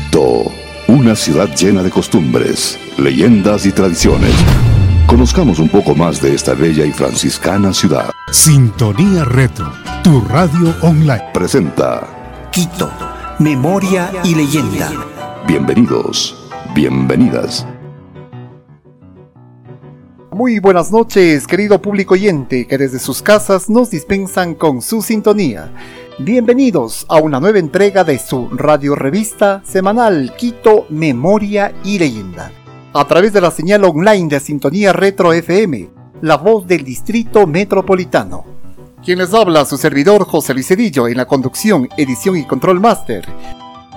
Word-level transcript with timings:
Quito, 0.00 0.50
una 0.88 1.14
ciudad 1.14 1.48
llena 1.54 1.82
de 1.82 1.90
costumbres, 1.90 2.78
leyendas 2.96 3.66
y 3.66 3.72
tradiciones. 3.72 4.32
Conozcamos 5.06 5.58
un 5.58 5.68
poco 5.68 5.94
más 5.94 6.22
de 6.22 6.34
esta 6.34 6.54
bella 6.54 6.84
y 6.84 6.92
franciscana 6.92 7.72
ciudad. 7.72 8.10
Sintonía 8.32 9.24
Retro, 9.24 9.70
tu 10.02 10.20
radio 10.22 10.74
online. 10.82 11.24
Presenta 11.34 12.48
Quito, 12.50 12.90
memoria 13.38 14.10
y 14.24 14.34
leyenda. 14.34 14.90
Bienvenidos, 15.46 16.48
bienvenidas. 16.74 17.66
Muy 20.32 20.60
buenas 20.60 20.90
noches, 20.90 21.46
querido 21.46 21.82
público 21.82 22.14
oyente, 22.14 22.66
que 22.66 22.78
desde 22.78 22.98
sus 22.98 23.20
casas 23.20 23.68
nos 23.68 23.90
dispensan 23.90 24.54
con 24.54 24.80
su 24.80 25.02
sintonía. 25.02 25.70
Bienvenidos 26.22 27.06
a 27.08 27.16
una 27.16 27.40
nueva 27.40 27.60
entrega 27.60 28.04
de 28.04 28.18
su 28.18 28.50
radio 28.50 28.94
revista 28.94 29.62
semanal 29.64 30.34
Quito 30.36 30.84
Memoria 30.90 31.72
y 31.82 31.98
Leyenda. 31.98 32.52
A 32.92 33.06
través 33.06 33.32
de 33.32 33.40
la 33.40 33.50
señal 33.50 33.84
online 33.84 34.28
de 34.28 34.38
Sintonía 34.38 34.92
Retro 34.92 35.32
FM, 35.32 35.88
la 36.20 36.36
voz 36.36 36.66
del 36.66 36.84
Distrito 36.84 37.46
Metropolitano. 37.46 38.44
Quien 39.02 39.18
les 39.18 39.32
habla, 39.32 39.64
su 39.64 39.78
servidor 39.78 40.26
José 40.26 40.52
Luis 40.52 40.66
Cedillo, 40.66 41.08
en 41.08 41.16
la 41.16 41.24
conducción, 41.24 41.88
edición 41.96 42.36
y 42.36 42.44
control 42.44 42.80
máster. 42.80 43.26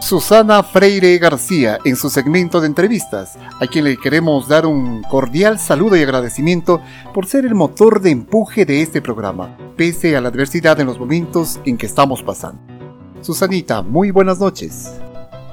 Susana 0.04 0.64
Freire 0.64 1.18
García 1.18 1.80
en 1.86 1.96
su 1.96 2.10
segmento 2.10 2.60
de 2.60 2.68
entrevistas, 2.68 3.38
a 3.62 3.68
quien 3.68 3.86
le 3.86 3.96
queremos 3.96 4.50
dar 4.50 4.66
un 4.66 5.02
cordial 5.04 5.60
saludo 5.60 5.96
y 5.96 6.02
agradecimiento 6.02 6.82
por 7.14 7.26
ser 7.26 7.46
el 7.46 7.56
motor 7.56 8.02
de 8.02 8.12
empuje 8.12 8.66
de 8.66 8.82
este 8.82 9.02
programa, 9.02 9.58
pese 9.78 10.18
a 10.18 10.22
la 10.22 10.28
adversidad 10.28 10.78
en 10.82 10.88
los 10.88 11.00
momentos 11.00 11.62
en 11.66 11.78
que 11.78 11.86
estamos 11.86 12.22
pasando. 12.22 12.62
Susanita, 13.22 13.82
muy 13.82 14.12
buenas 14.12 14.40
noches. 14.40 14.92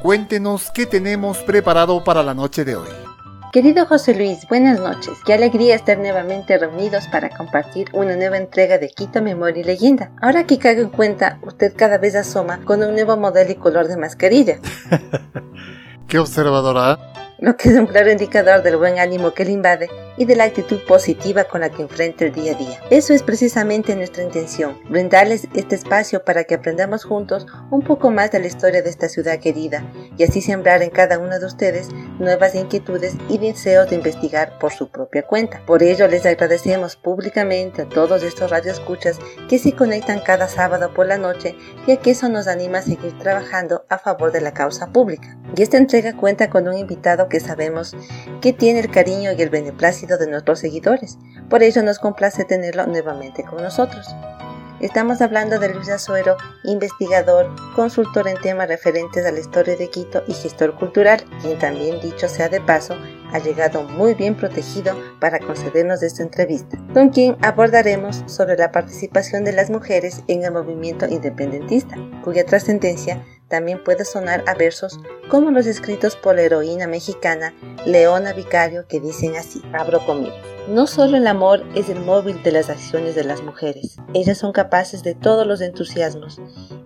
Cuéntenos 0.03 0.73
qué 0.75 0.85
tenemos 0.85 1.39
preparado 1.39 2.03
para 2.03 2.25
la 2.25 2.35
noche 2.35 2.65
de 2.65 2.75
hoy. 2.75 3.10
Querido 3.53 3.85
José 3.85 4.15
Luis, 4.15 4.47
buenas 4.49 4.79
noches. 4.79 5.19
Qué 5.27 5.35
alegría 5.35 5.75
estar 5.75 5.99
nuevamente 5.99 6.57
reunidos 6.57 7.09
para 7.09 7.31
compartir 7.31 7.89
una 7.93 8.15
nueva 8.15 8.37
entrega 8.37 8.79
de 8.79 8.89
Quito 8.91 9.21
Memoria 9.23 9.63
y 9.63 9.65
Leyenda. 9.65 10.13
Ahora 10.23 10.47
que 10.47 10.61
caigo 10.61 10.83
en 10.83 10.91
cuenta, 10.91 11.41
usted 11.43 11.75
cada 11.77 11.99
vez 11.99 12.15
asoma 12.15 12.65
con 12.65 12.81
un 12.85 12.95
nuevo 12.95 13.17
modelo 13.17 13.51
y 13.51 13.57
color 13.57 13.89
de 13.89 13.97
mascarilla. 13.97 14.61
Qué 16.07 16.21
observadora. 16.21 17.01
Lo 17.41 17.57
que 17.57 17.71
es 17.71 17.75
un 17.75 17.87
claro 17.87 18.13
indicador 18.13 18.63
del 18.63 18.77
buen 18.77 19.01
ánimo 19.01 19.33
que 19.33 19.45
le 19.45 19.51
invade 19.51 19.91
y 20.21 20.27
de 20.27 20.37
la 20.37 20.45
actitud 20.45 20.81
positiva 20.87 21.45
con 21.45 21.63
la 21.63 21.71
que 21.71 21.81
enfrenta 21.81 22.27
el 22.27 22.33
día 22.35 22.53
a 22.53 22.55
día. 22.55 22.79
Eso 22.91 23.15
es 23.15 23.23
precisamente 23.23 23.97
nuestra 23.97 24.23
intención, 24.23 24.79
brindarles 24.91 25.49
este 25.55 25.77
espacio 25.77 26.27
para 26.27 26.45
que 26.45 26.57
aprendamos 26.57 27.05
juntos 27.05 27.47
un 27.71 27.81
poco 27.81 28.11
más 28.11 28.31
de 28.31 28.39
la 28.39 28.47
historia 28.47 28.83
de 28.83 28.91
esta 28.91 29.09
ciudad 29.09 29.39
querida 29.39 29.83
y 30.19 30.25
así 30.25 30.43
sembrar 30.43 30.83
en 30.83 30.91
cada 30.91 31.19
uno 31.19 31.39
de 31.39 31.47
ustedes 31.47 31.89
nuevas 32.19 32.55
inquietudes 32.55 33.15
y 33.31 33.39
deseos 33.39 33.89
de 33.89 33.97
investigar 33.97 34.59
por 34.59 34.73
su 34.73 34.91
propia 34.91 35.23
cuenta. 35.23 35.63
Por 35.65 35.83
ello 35.83 36.07
les 36.07 36.27
agradecemos 36.27 36.97
públicamente 36.97 37.81
a 37.81 37.89
todos 37.89 38.23
estos 38.23 38.51
radioescuchas 38.51 39.19
que 39.49 39.59
se 39.59 39.73
conectan 39.73 40.21
cada 40.21 40.49
sábado 40.49 40.93
por 40.93 41.07
la 41.07 41.17
noche 41.17 41.57
ya 41.87 41.97
que 41.97 42.11
eso 42.11 42.29
nos 42.29 42.47
anima 42.47 42.79
a 42.79 42.83
seguir 42.83 43.19
trabajando 43.19 43.87
a 43.89 43.97
favor 43.97 44.33
de 44.33 44.43
la 44.43 44.53
causa 44.53 44.89
pública. 44.93 45.39
Y 45.57 45.63
esta 45.63 45.79
entrega 45.79 46.15
cuenta 46.15 46.51
con 46.51 46.69
un 46.69 46.77
invitado 46.77 47.29
que 47.31 47.41
sabemos 47.41 47.97
que 48.43 48.53
tiene 48.53 48.81
el 48.81 48.91
cariño 48.91 49.33
y 49.33 49.41
el 49.41 49.49
beneplácito 49.49 50.10
de 50.19 50.27
nuestros 50.27 50.59
seguidores. 50.59 51.19
Por 51.49 51.63
ello 51.63 51.83
nos 51.83 51.99
complace 51.99 52.45
tenerlo 52.45 52.87
nuevamente 52.87 53.45
con 53.45 53.63
nosotros. 53.63 54.07
Estamos 54.81 55.21
hablando 55.21 55.59
de 55.59 55.75
Luis 55.75 55.91
Azuero, 55.91 56.39
investigador, 56.65 57.55
consultor 57.77 58.27
en 58.29 58.41
temas 58.41 58.67
referentes 58.67 59.27
a 59.27 59.31
la 59.31 59.39
historia 59.39 59.77
de 59.77 59.91
Quito 59.91 60.23
y 60.27 60.33
gestor 60.33 60.75
cultural, 60.75 61.23
quien 61.43 61.59
también, 61.59 62.01
dicho 62.01 62.31
sea 62.31 62.49
de 62.49 62.63
paso, 62.63 62.97
ha 63.31 63.39
llegado 63.41 63.83
muy 63.83 64.15
bien 64.15 64.35
protegido 64.35 64.97
para 65.21 65.39
concedernos 65.39 66.03
esta 66.03 66.23
entrevista, 66.23 66.79
con 66.95 67.11
quien 67.11 67.37
abordaremos 67.43 68.25
sobre 68.25 68.57
la 68.57 68.73
participación 68.73 69.45
de 69.45 69.53
las 69.53 69.69
mujeres 69.69 70.23
en 70.29 70.45
el 70.45 70.53
movimiento 70.53 71.07
independentista, 71.07 71.97
cuya 72.25 72.47
trascendencia 72.47 73.23
también 73.51 73.85
puede 73.85 74.07
sonar 74.07 74.43
a 74.47 74.55
versos 74.55 74.99
como 75.29 75.51
los 75.51 75.67
escritos 75.67 76.17
por 76.17 76.37
la 76.37 76.43
heroína 76.43 76.87
mexicana 76.87 77.53
Leona 77.85 78.33
Vicario 78.33 78.87
que 78.89 79.01
dicen 79.01 79.37
así, 79.37 79.61
abro 79.73 80.05
comillas. 80.07 80.35
No 80.69 80.87
solo 80.87 81.17
el 81.17 81.27
amor 81.27 81.65
es 81.75 81.89
el 81.89 82.01
móvil 82.01 82.43
de 82.43 82.53
las 82.53 82.71
acciones 82.71 83.15
de 83.15 83.25
las 83.25 83.43
mujeres, 83.43 83.97
ellas 84.15 84.39
son 84.39 84.53
capaces 84.53 85.03
de 85.03 85.15
todos 85.15 85.47
los 85.47 85.61
entusiasmos, 85.61 86.41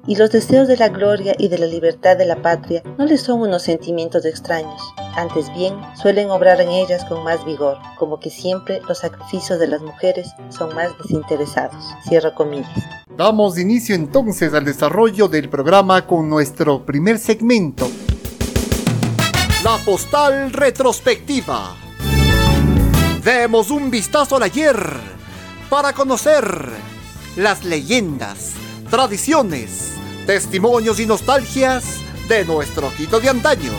y 0.07 0.17
los 0.17 0.31
deseos 0.31 0.69
de 0.69 0.77
la 0.77 0.89
gloria 0.89 1.35
y 1.39 1.49
de 1.49 1.59
la 1.59 1.67
libertad 1.67 2.17
de 2.17 2.25
la 2.25 2.41
patria 2.41 2.83
no 2.99 3.05
les 3.05 3.21
son 3.21 3.43
unos 3.43 3.63
sentimientos 3.63 4.25
extraños, 4.25 4.81
antes 5.17 5.53
bien 5.55 5.75
suelen 6.01 6.31
obrar 6.31 6.61
en 6.61 6.71
ellas 6.71 7.05
con 7.05 7.23
más 7.23 7.45
vigor, 7.45 7.79
como 7.99 8.19
que 8.19 8.31
siempre 8.31 8.81
los 8.89 8.99
sacrificios 8.99 9.59
de 9.59 9.69
las 9.69 9.81
mujeres 9.81 10.29
son 10.49 10.75
más 10.75 10.97
desinteresados. 10.99 11.85
Cierro 12.09 12.35
comillas. 12.35 12.69
Damos 13.17 13.57
inicio 13.59 13.95
entonces 13.95 14.55
al 14.55 14.65
desarrollo 14.65 15.29
del 15.29 15.49
programa 15.49 16.05
con 16.05 16.29
nuestro 16.55 16.87
primer 16.87 17.19
segmento. 17.19 17.91
La 19.65 19.77
postal 19.79 20.53
retrospectiva. 20.53 21.75
Demos 23.25 23.73
un 23.73 23.91
vistazo 23.91 24.37
al 24.37 24.45
ayer 24.45 24.77
para 25.69 25.93
conocer 25.93 26.45
las 27.35 27.65
leyendas, 27.65 28.53
tradiciones, 28.89 29.95
testimonios 30.27 31.01
y 31.01 31.07
nostalgias 31.07 31.99
de 32.29 32.45
nuestro 32.45 32.89
Quito 32.97 33.19
de 33.19 33.31
antaño. 33.31 33.73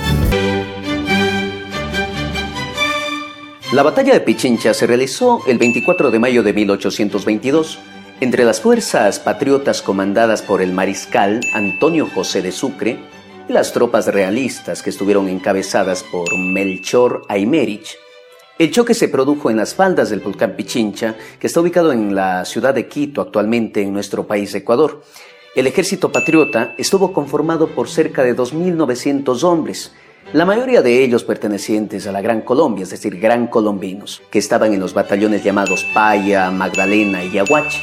La 3.71 3.83
batalla 3.83 4.11
de 4.11 4.19
Pichincha 4.19 4.73
se 4.73 4.85
realizó 4.85 5.43
el 5.47 5.57
24 5.57 6.11
de 6.11 6.19
mayo 6.19 6.43
de 6.43 6.51
1822 6.51 7.79
entre 8.21 8.45
las 8.45 8.61
fuerzas 8.61 9.19
patriotas 9.19 9.81
comandadas 9.81 10.41
por 10.41 10.61
el 10.61 10.71
mariscal 10.71 11.41
Antonio 11.53 12.07
José 12.13 12.41
de 12.41 12.51
Sucre 12.51 12.97
y 13.47 13.53
las 13.53 13.73
tropas 13.73 14.07
realistas 14.07 14.81
que 14.81 14.89
estuvieron 14.89 15.27
encabezadas 15.27 16.03
por 16.03 16.37
Melchor 16.37 17.23
Aymerich. 17.27 17.97
El 18.57 18.71
choque 18.71 18.93
se 18.93 19.09
produjo 19.09 19.49
en 19.49 19.57
las 19.57 19.75
faldas 19.75 20.09
del 20.09 20.21
volcán 20.21 20.55
Pichincha, 20.55 21.15
que 21.39 21.47
está 21.47 21.59
ubicado 21.59 21.91
en 21.91 22.15
la 22.15 22.45
ciudad 22.45 22.73
de 22.73 22.87
Quito, 22.87 23.21
actualmente 23.21 23.81
en 23.81 23.91
nuestro 23.91 24.25
país 24.25 24.55
Ecuador. 24.55 25.03
El 25.55 25.67
ejército 25.67 26.11
patriota 26.11 26.73
estuvo 26.77 27.11
conformado 27.11 27.67
por 27.67 27.89
cerca 27.89 28.23
de 28.23 28.35
2.900 28.35 29.43
hombres, 29.43 29.91
la 30.33 30.43
mayoría 30.43 30.81
de 30.81 31.03
ellos 31.03 31.23
pertenecientes 31.23 32.07
a 32.07 32.11
la 32.11 32.19
Gran 32.19 32.41
Colombia, 32.41 32.83
es 32.83 32.89
decir, 32.89 33.19
gran 33.19 33.45
colombinos, 33.45 34.23
que 34.31 34.39
estaban 34.39 34.73
en 34.73 34.79
los 34.79 34.93
batallones 34.93 35.43
llamados 35.43 35.85
Paya, 35.93 36.49
Magdalena 36.49 37.23
y 37.23 37.31
Yaguachi. 37.31 37.79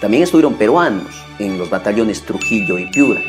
También 0.00 0.22
estuvieron 0.22 0.54
peruanos 0.54 1.24
en 1.38 1.58
los 1.58 1.70
batallones 1.70 2.22
Trujillo 2.22 2.78
y 2.78 2.90
Piura, 2.90 3.20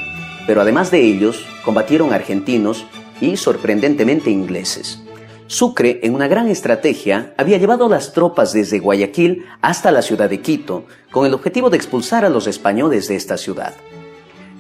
pero 0.46 0.62
además 0.62 0.92
de 0.92 1.02
ellos 1.02 1.46
combatieron 1.64 2.14
argentinos 2.14 2.86
y 3.22 3.38
sorprendentemente 3.38 4.30
ingleses. 4.30 5.02
Sucre, 5.48 6.02
en 6.04 6.14
una 6.14 6.28
gran 6.28 6.50
estrategia, 6.50 7.34
había 7.38 7.58
llevado 7.58 7.88
las 7.88 8.12
tropas 8.12 8.52
desde 8.52 8.80
Guayaquil 8.80 9.46
hasta 9.62 9.92
la 9.92 10.02
ciudad 10.02 10.30
de 10.30 10.42
Quito, 10.42 10.86
con 11.10 11.26
el 11.26 11.34
objetivo 11.34 11.70
de 11.70 11.78
expulsar 11.78 12.26
a 12.26 12.30
los 12.30 12.48
españoles 12.48 13.08
de 13.08 13.16
esta 13.16 13.38
ciudad. 13.38 13.74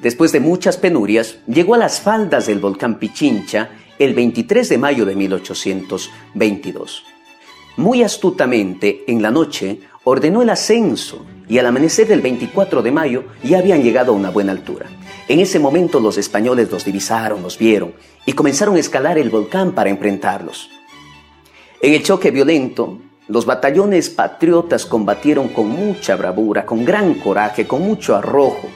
Después 0.01 0.31
de 0.31 0.39
muchas 0.39 0.77
penurias, 0.77 1.39
llegó 1.45 1.75
a 1.75 1.77
las 1.77 1.99
faldas 1.99 2.47
del 2.47 2.59
volcán 2.59 2.99
Pichincha 2.99 3.69
el 3.99 4.13
23 4.13 4.69
de 4.69 4.77
mayo 4.77 5.05
de 5.05 5.15
1822. 5.17 7.03
Muy 7.75 8.01
astutamente, 8.01 9.03
en 9.07 9.21
la 9.21 9.31
noche, 9.31 9.81
ordenó 10.09 10.41
el 10.41 10.49
ascenso 10.49 11.25
y 11.49 11.57
al 11.57 11.65
amanecer 11.65 12.07
del 12.07 12.21
24 12.21 12.81
de 12.81 12.91
mayo 12.93 13.25
ya 13.43 13.59
habían 13.59 13.83
llegado 13.83 14.13
a 14.13 14.15
una 14.15 14.29
buena 14.29 14.53
altura. 14.53 14.85
En 15.27 15.41
ese 15.41 15.59
momento 15.59 15.99
los 15.99 16.17
españoles 16.17 16.71
los 16.71 16.85
divisaron, 16.85 17.43
los 17.43 17.57
vieron 17.57 17.93
y 18.25 18.31
comenzaron 18.31 18.77
a 18.77 18.79
escalar 18.79 19.17
el 19.17 19.29
volcán 19.29 19.73
para 19.73 19.89
enfrentarlos. 19.89 20.69
En 21.81 21.93
el 21.93 22.03
choque 22.03 22.31
violento, 22.31 23.01
los 23.27 23.45
batallones 23.45 24.09
patriotas 24.09 24.85
combatieron 24.85 25.49
con 25.49 25.67
mucha 25.67 26.15
bravura, 26.15 26.65
con 26.65 26.85
gran 26.85 27.15
coraje, 27.15 27.67
con 27.67 27.81
mucho 27.81 28.15
arrojo, 28.15 28.69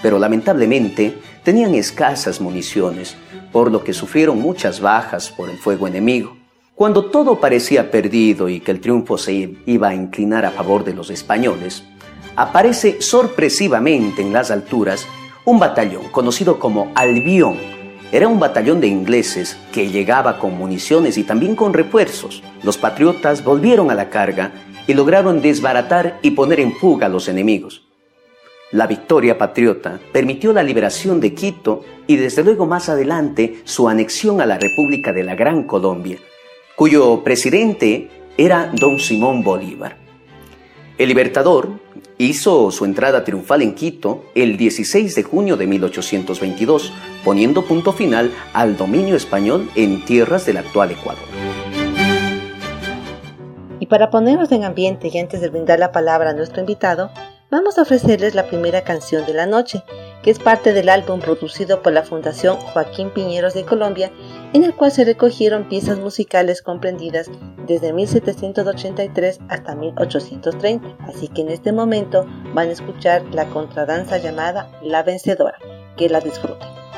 pero 0.00 0.18
lamentablemente 0.18 1.18
tenían 1.44 1.74
escasas 1.74 2.40
municiones, 2.40 3.18
por 3.52 3.70
lo 3.70 3.84
que 3.84 3.92
sufrieron 3.92 4.40
muchas 4.40 4.80
bajas 4.80 5.28
por 5.28 5.50
el 5.50 5.58
fuego 5.58 5.86
enemigo. 5.86 6.39
Cuando 6.80 7.04
todo 7.04 7.40
parecía 7.40 7.90
perdido 7.90 8.48
y 8.48 8.60
que 8.60 8.70
el 8.70 8.80
triunfo 8.80 9.18
se 9.18 9.54
iba 9.66 9.88
a 9.88 9.94
inclinar 9.94 10.46
a 10.46 10.50
favor 10.50 10.82
de 10.82 10.94
los 10.94 11.10
españoles, 11.10 11.84
aparece 12.36 13.02
sorpresivamente 13.02 14.22
en 14.22 14.32
las 14.32 14.50
alturas 14.50 15.06
un 15.44 15.58
batallón 15.58 16.08
conocido 16.08 16.58
como 16.58 16.90
Albión. 16.94 17.58
Era 18.12 18.28
un 18.28 18.40
batallón 18.40 18.80
de 18.80 18.86
ingleses 18.86 19.58
que 19.72 19.90
llegaba 19.90 20.38
con 20.38 20.56
municiones 20.56 21.18
y 21.18 21.24
también 21.24 21.54
con 21.54 21.74
refuerzos. 21.74 22.42
Los 22.62 22.78
patriotas 22.78 23.44
volvieron 23.44 23.90
a 23.90 23.94
la 23.94 24.08
carga 24.08 24.50
y 24.86 24.94
lograron 24.94 25.42
desbaratar 25.42 26.18
y 26.22 26.30
poner 26.30 26.60
en 26.60 26.72
fuga 26.72 27.08
a 27.08 27.10
los 27.10 27.28
enemigos. 27.28 27.82
La 28.72 28.86
victoria 28.86 29.36
patriota 29.36 30.00
permitió 30.12 30.54
la 30.54 30.62
liberación 30.62 31.20
de 31.20 31.34
Quito 31.34 31.84
y 32.06 32.16
desde 32.16 32.42
luego 32.42 32.64
más 32.64 32.88
adelante 32.88 33.60
su 33.64 33.86
anexión 33.86 34.40
a 34.40 34.46
la 34.46 34.56
República 34.56 35.12
de 35.12 35.24
la 35.24 35.34
Gran 35.34 35.64
Colombia, 35.64 36.16
cuyo 36.80 37.22
presidente 37.22 38.08
era 38.38 38.72
don 38.72 38.98
Simón 38.98 39.42
Bolívar. 39.42 39.98
El 40.96 41.08
libertador 41.08 41.72
hizo 42.16 42.70
su 42.70 42.86
entrada 42.86 43.22
triunfal 43.22 43.60
en 43.60 43.74
Quito 43.74 44.24
el 44.34 44.56
16 44.56 45.14
de 45.14 45.22
junio 45.22 45.58
de 45.58 45.66
1822, 45.66 46.90
poniendo 47.22 47.66
punto 47.66 47.92
final 47.92 48.32
al 48.54 48.78
dominio 48.78 49.14
español 49.14 49.68
en 49.74 50.06
tierras 50.06 50.46
del 50.46 50.56
actual 50.56 50.92
Ecuador. 50.92 51.22
Y 53.78 53.84
para 53.84 54.08
ponernos 54.08 54.50
en 54.50 54.64
ambiente 54.64 55.10
y 55.12 55.18
antes 55.18 55.42
de 55.42 55.50
brindar 55.50 55.78
la 55.78 55.92
palabra 55.92 56.30
a 56.30 56.32
nuestro 56.32 56.60
invitado, 56.60 57.10
vamos 57.50 57.78
a 57.78 57.82
ofrecerles 57.82 58.34
la 58.34 58.46
primera 58.46 58.84
canción 58.84 59.26
de 59.26 59.34
la 59.34 59.46
noche, 59.46 59.82
que 60.22 60.30
es 60.30 60.38
parte 60.38 60.72
del 60.72 60.88
álbum 60.88 61.20
producido 61.20 61.82
por 61.82 61.92
la 61.92 62.02
Fundación 62.02 62.56
Joaquín 62.56 63.10
Piñeros 63.10 63.54
de 63.54 63.64
Colombia, 63.64 64.10
en 64.52 64.64
el 64.64 64.74
cual 64.74 64.92
se 64.92 65.04
recogieron 65.04 65.68
piezas 65.68 65.98
musicales 65.98 66.62
comprendidas 66.62 67.30
desde 67.66 67.92
1783 67.92 69.40
hasta 69.48 69.74
1830. 69.74 70.96
Así 71.08 71.28
que 71.28 71.42
en 71.42 71.48
este 71.48 71.72
momento 71.72 72.26
van 72.54 72.68
a 72.68 72.72
escuchar 72.72 73.22
la 73.32 73.46
contradanza 73.46 74.18
llamada 74.18 74.70
La 74.82 75.02
Vencedora. 75.02 75.58
Que 75.96 76.08
la 76.08 76.20
disfruten. 76.20 76.89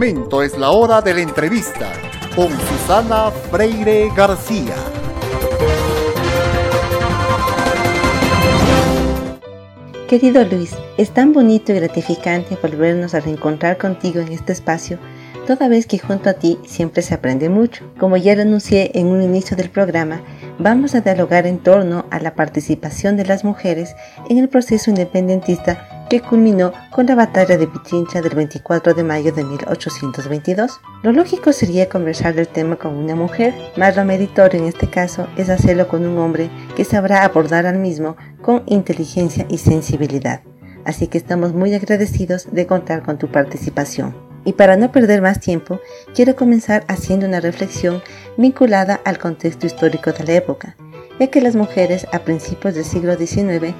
Es 0.00 0.56
la 0.56 0.70
hora 0.70 1.02
de 1.02 1.12
la 1.12 1.22
entrevista 1.22 1.92
con 2.36 2.48
Susana 2.50 3.32
Freire 3.50 4.08
García. 4.16 4.76
Querido 10.06 10.44
Luis, 10.44 10.76
es 10.98 11.10
tan 11.10 11.32
bonito 11.32 11.72
y 11.72 11.80
gratificante 11.80 12.56
volvernos 12.62 13.14
a 13.14 13.20
reencontrar 13.20 13.76
contigo 13.76 14.20
en 14.20 14.30
este 14.30 14.52
espacio, 14.52 15.00
toda 15.48 15.66
vez 15.66 15.86
que 15.86 15.98
junto 15.98 16.30
a 16.30 16.34
ti 16.34 16.60
siempre 16.64 17.02
se 17.02 17.14
aprende 17.14 17.48
mucho. 17.48 17.84
Como 17.98 18.16
ya 18.16 18.36
lo 18.36 18.42
anuncié 18.42 18.92
en 18.94 19.08
un 19.08 19.20
inicio 19.20 19.56
del 19.56 19.68
programa, 19.68 20.22
vamos 20.60 20.94
a 20.94 21.00
dialogar 21.00 21.44
en 21.44 21.58
torno 21.58 22.06
a 22.12 22.20
la 22.20 22.36
participación 22.36 23.16
de 23.16 23.26
las 23.26 23.42
mujeres 23.42 23.96
en 24.28 24.38
el 24.38 24.48
proceso 24.48 24.90
independentista 24.90 25.87
que 26.08 26.20
culminó 26.20 26.72
con 26.90 27.06
la 27.06 27.14
batalla 27.14 27.56
de 27.56 27.66
Pichincha 27.66 28.22
del 28.22 28.34
24 28.34 28.94
de 28.94 29.04
mayo 29.04 29.32
de 29.32 29.44
1822. 29.44 30.80
Lo 31.02 31.12
lógico 31.12 31.52
sería 31.52 31.88
conversar 31.88 32.34
del 32.34 32.48
tema 32.48 32.76
con 32.76 32.94
una 32.94 33.14
mujer, 33.14 33.54
más 33.76 33.96
lo 33.96 34.04
meritorio 34.04 34.60
en 34.60 34.66
este 34.66 34.88
caso 34.88 35.28
es 35.36 35.50
hacerlo 35.50 35.88
con 35.88 36.06
un 36.06 36.18
hombre 36.18 36.50
que 36.76 36.84
sabrá 36.84 37.24
abordar 37.24 37.66
al 37.66 37.78
mismo 37.78 38.16
con 38.42 38.62
inteligencia 38.66 39.46
y 39.48 39.58
sensibilidad. 39.58 40.40
Así 40.84 41.08
que 41.08 41.18
estamos 41.18 41.52
muy 41.52 41.74
agradecidos 41.74 42.48
de 42.50 42.66
contar 42.66 43.02
con 43.02 43.18
tu 43.18 43.28
participación. 43.28 44.16
Y 44.44 44.54
para 44.54 44.76
no 44.76 44.90
perder 44.90 45.20
más 45.20 45.40
tiempo, 45.40 45.80
quiero 46.14 46.34
comenzar 46.34 46.84
haciendo 46.88 47.26
una 47.26 47.40
reflexión 47.40 48.02
vinculada 48.38 49.00
al 49.04 49.18
contexto 49.18 49.66
histórico 49.66 50.12
de 50.12 50.24
la 50.24 50.32
época, 50.34 50.76
ya 51.20 51.26
que 51.26 51.42
las 51.42 51.56
mujeres 51.56 52.06
a 52.12 52.20
principios 52.20 52.74
del 52.74 52.84
siglo 52.84 53.16
XIX 53.16 53.74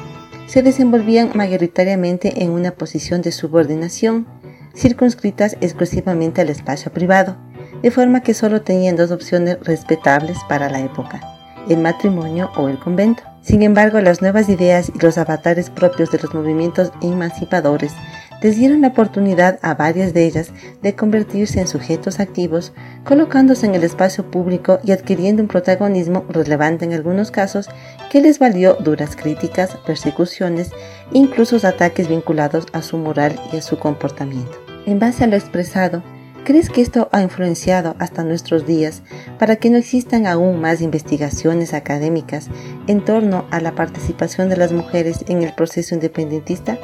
se 0.49 0.63
desenvolvían 0.63 1.33
mayoritariamente 1.35 2.43
en 2.43 2.51
una 2.51 2.73
posición 2.73 3.21
de 3.21 3.33
subordinación, 3.33 4.27
circunscritas 4.75 5.57
exclusivamente 5.61 6.41
al 6.41 6.49
espacio 6.49 6.91
privado, 6.91 7.37
de 7.83 7.91
forma 7.91 8.23
que 8.23 8.33
solo 8.33 8.63
tenían 8.63 8.97
dos 8.97 9.11
opciones 9.11 9.59
respetables 9.63 10.39
para 10.49 10.71
la 10.71 10.81
época, 10.81 11.21
el 11.69 11.79
matrimonio 11.79 12.51
o 12.57 12.69
el 12.69 12.79
convento. 12.79 13.23
Sin 13.43 13.63
embargo, 13.63 14.01
las 14.01 14.23
nuevas 14.23 14.49
ideas 14.49 14.91
y 14.93 14.99
los 14.99 15.19
avatares 15.19 15.69
propios 15.69 16.11
de 16.11 16.19
los 16.19 16.33
movimientos 16.35 16.93
emancipadores 17.03 17.93
les 18.41 18.57
dieron 18.57 18.83
la 18.83 18.89
oportunidad 18.89 19.59
a 19.63 19.75
varias 19.75 20.15
de 20.15 20.27
ellas 20.27 20.53
de 20.83 20.95
convertirse 20.95 21.61
en 21.61 21.69
sujetos 21.69 22.21
activos, 22.21 22.73
colocándose 23.05 23.67
en 23.67 23.75
el 23.75 23.85
espacio 23.85 24.31
público 24.31 24.79
y 24.85 24.93
adquiriendo 24.93 25.43
un 25.43 25.49
protagonismo 25.49 26.25
relevante 26.29 26.85
en 26.85 26.93
algunos 26.93 27.31
casos 27.31 27.69
que 28.11 28.21
les 28.21 28.39
valió 28.39 28.75
duras 28.75 29.17
críticas, 29.17 29.77
persecuciones 29.87 30.71
incluso 31.13 31.59
ataques 31.67 32.09
vinculados 32.09 32.67
a 32.73 32.83
su 32.83 32.99
moral 32.99 33.39
y 33.53 33.57
a 33.57 33.63
su 33.63 33.79
comportamiento. 33.79 34.53
En 34.87 34.99
base 34.99 35.25
a 35.25 35.27
lo 35.27 35.37
expresado, 35.37 36.03
¿crees 36.45 36.71
que 36.71 36.81
esto 36.81 37.09
ha 37.13 37.23
influenciado 37.23 37.97
hasta 37.99 38.25
nuestros 38.25 38.67
días 38.67 39.03
para 39.39 39.57
que 39.57 39.71
no 39.71 39.77
existan 39.77 40.27
aún 40.27 40.61
más 40.61 40.81
investigaciones 40.81 41.75
académicas 41.75 42.49
en 42.87 43.05
torno 43.05 43.47
a 43.51 43.61
la 43.61 43.75
participación 43.75 44.49
de 44.49 44.57
las 44.57 44.73
mujeres 44.73 45.25
en 45.29 45.43
el 45.43 45.55
proceso 45.55 45.95
independentista? 45.95 46.79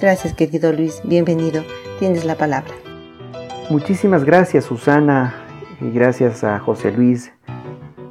Gracias, 0.00 0.32
querido 0.32 0.72
Luis. 0.72 1.02
Bienvenido. 1.04 1.62
Tienes 1.98 2.24
la 2.24 2.34
palabra. 2.36 2.72
Muchísimas 3.68 4.24
gracias, 4.24 4.64
Susana, 4.64 5.34
y 5.80 5.90
gracias 5.90 6.42
a 6.42 6.58
José 6.58 6.90
Luis 6.90 7.32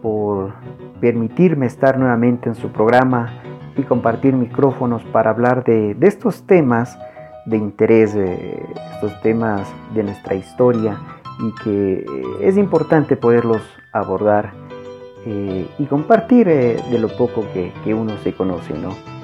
por 0.02 0.54
permitirme 1.02 1.66
estar 1.66 1.98
nuevamente 1.98 2.48
en 2.48 2.56
su 2.56 2.72
programa 2.72 3.42
y 3.76 3.84
compartir 3.84 4.34
micrófonos 4.34 5.04
para 5.06 5.32
hablar 5.32 5.64
de, 5.64 5.98
estos 6.02 6.46
temas 6.46 6.98
de 7.46 7.58
interés, 7.58 8.16
estos 8.16 9.20
temas 9.22 9.68
de 9.96 10.04
nuestra 10.04 10.36
historia 10.36 11.00
y 11.40 11.64
que 11.64 12.06
es 12.42 12.58
importante 12.58 13.16
poderlos 13.16 13.62
abordar 13.94 14.52
eh, 15.26 15.68
y 15.78 15.86
compartir 15.86 16.48
eh, 16.50 16.78
de 16.90 17.00
lo 17.00 17.10
poco 17.10 17.46
que, 17.54 17.94
uno 17.94 18.18
se 18.24 18.34
conoce, 18.34 18.74
¿no? 18.74 19.19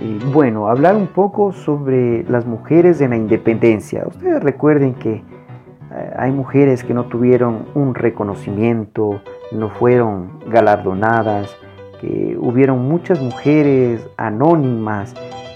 Y 0.00 0.18
bueno, 0.32 0.68
hablar 0.68 0.94
un 0.96 1.06
poco 1.06 1.52
sobre 1.52 2.24
las 2.24 2.46
mujeres 2.46 3.00
en 3.00 3.10
la 3.10 3.16
independencia. 3.16 4.04
Ustedes 4.06 4.42
recuerden 4.42 4.94
que 4.94 5.22
hay 6.16 6.30
mujeres 6.32 6.84
que 6.84 6.92
no 6.92 7.04
tuvieron 7.04 7.66
un 7.74 7.94
reconocimiento, 7.94 9.22
no 9.52 9.70
fueron 9.70 10.40
galardonadas, 10.48 11.56
que 12.00 12.36
hubieron 12.38 12.86
muchas 12.86 13.20
mujeres 13.20 14.06
anónimas 14.16 15.14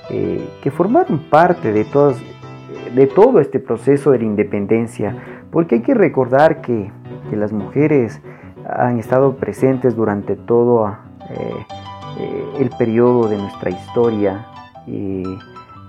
que 0.09 0.71
formaron 0.73 1.19
parte 1.31 1.73
de, 1.73 1.85
todo 1.85 3.41
este 3.41 3.61
proceso 3.61 4.11
de 4.11 4.19
la 4.19 4.25
independencia 4.25 5.15
porque 5.53 5.77
hay 5.77 5.83
que 5.83 5.95
recordar 5.95 6.61
que, 6.61 6.91
las 7.31 7.53
mujeres 7.53 8.21
han 8.69 8.99
estado 8.99 9.37
presentes 9.37 9.95
durante 9.95 10.35
todo 10.35 10.97
eh, 12.21 12.31
eh, 12.31 12.45
el 12.61 12.71
periodo 12.71 13.29
de 13.29 13.37
nuestra 13.37 13.71
historia 13.71 14.47
y, 14.87 15.25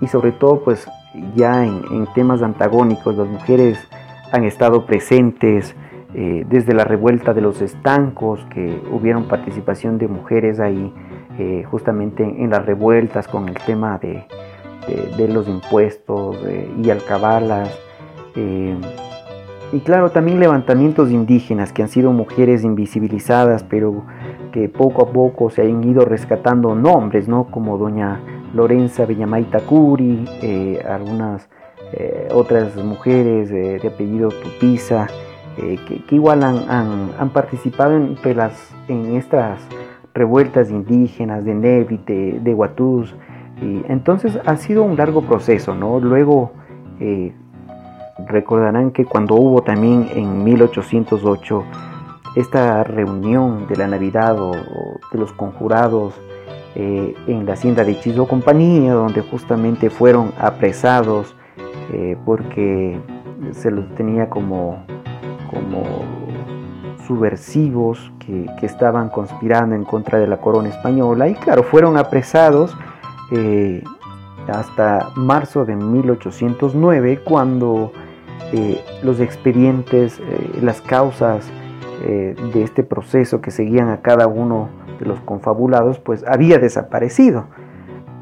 sobre 0.08 0.32
todo 0.32 0.64
pues 0.64 0.88
ya 1.36 1.64
en, 1.64 2.08
temas 2.16 2.42
antagónicos 2.42 3.16
las 3.16 3.28
mujeres 3.28 3.78
han 4.32 4.46
estado 4.46 4.86
presentes 4.86 5.76
eh, 6.16 6.44
desde 6.50 6.74
la 6.74 6.84
revuelta 6.84 7.34
de 7.34 7.42
los 7.42 7.62
estancos 7.62 8.46
que 8.50 8.82
hubieron 8.92 9.28
participación 9.28 9.98
de 9.98 10.08
mujeres 10.08 10.60
ahí 10.60 10.94
justamente 11.72 12.24
en, 12.24 12.52
las 12.52 12.64
revueltas 12.66 13.28
con 13.28 13.48
el 13.50 13.56
tema 13.56 13.98
de, 13.98 14.26
de 15.18 15.28
los 15.28 15.48
impuestos 15.48 16.38
y 16.84 16.90
alcabalas 16.92 17.70
y 19.74 19.80
claro, 19.80 20.12
también 20.12 20.40
levantamientos 20.40 21.12
indígenas 21.12 21.72
que 21.72 21.82
han 21.82 21.90
sido 21.90 22.12
mujeres 22.12 22.64
invisibilizadas, 22.64 23.64
pero 23.64 24.04
que 24.52 24.68
poco 24.68 25.04
a 25.04 25.12
poco 25.12 25.50
se 25.50 25.62
han 25.62 25.84
ido 25.84 26.04
rescatando 26.04 26.76
nombres, 26.76 27.28
¿no? 27.30 27.46
Como 27.46 27.78
doña 27.78 28.20
Lorenza 28.54 29.06
Villamaita 29.06 29.62
Curi, 29.62 30.26
eh, 30.42 30.84
algunas 30.88 31.50
eh, 31.94 32.28
otras 32.34 32.76
mujeres 32.76 33.50
de 33.50 33.88
apellido 33.88 34.30
Tupiza, 34.30 35.08
eh, 35.58 35.78
que, 35.88 36.16
igual 36.16 36.44
han, 36.44 37.30
participado 37.30 37.96
en, 37.96 38.18
en 38.88 39.16
estas 39.16 39.60
revueltas 40.14 40.70
indígenas 40.70 41.46
de 41.46 41.54
Nevite, 41.54 42.40
de 42.42 42.54
Huatús. 42.54 43.16
Y 43.62 43.84
entonces 43.88 44.38
ha 44.46 44.58
sido 44.58 44.84
un 44.84 44.98
largo 44.98 45.22
proceso, 45.22 45.76
¿no? 45.76 46.00
Luego 46.00 46.52
Recordarán 48.28 48.92
que 48.92 49.06
cuando 49.06 49.36
hubo 49.36 49.62
también 49.62 50.10
en 50.14 50.44
1808 50.44 51.64
esta 52.36 52.84
reunión 52.84 53.68
de 53.68 53.76
la 53.76 53.88
Navidad 53.88 54.40
o, 54.40 54.52
de 55.12 55.20
los 55.20 55.34
conjurados 55.34 56.14
eh, 56.76 57.14
en 57.28 57.46
la 57.46 57.54
hacienda 57.54 57.84
de 57.84 57.92
Hechizo 57.92 58.28
Compañía, 58.28 58.94
donde 58.94 59.22
justamente 59.22 59.90
fueron 59.90 60.32
apresados 60.40 61.36
eh, 61.92 62.18
porque 62.26 63.00
se 63.52 63.72
los 63.72 63.94
tenía 63.96 64.30
como, 64.30 64.86
como 65.50 65.84
subversivos 67.06 68.12
que, 68.20 68.48
estaban 68.62 69.10
conspirando 69.10 69.76
en 69.76 69.84
contra 69.84 70.20
de 70.20 70.28
la 70.28 70.38
corona 70.38 70.70
española. 70.70 71.28
Y 71.28 71.34
claro, 71.34 71.64
fueron 71.64 71.98
apresados 71.98 72.78
eh, 73.32 73.84
hasta 74.48 75.10
marzo 75.16 75.66
de 75.66 75.76
1809, 75.76 77.22
cuando 77.24 77.92
eh, 78.54 78.84
los 79.02 79.22
expedientes, 79.22 80.20
eh, 80.20 80.60
las 80.62 80.82
causas 80.82 81.50
eh, 82.04 82.36
de 82.54 82.64
este 82.64 82.84
proceso 82.84 83.40
que 83.40 83.50
seguían 83.50 83.88
a 83.90 84.02
cada 84.02 84.28
uno 84.28 84.70
de 85.00 85.06
los 85.06 85.22
confabulados, 85.22 86.00
pues 86.00 86.26
había 86.28 86.58
desaparecido. 86.58 87.46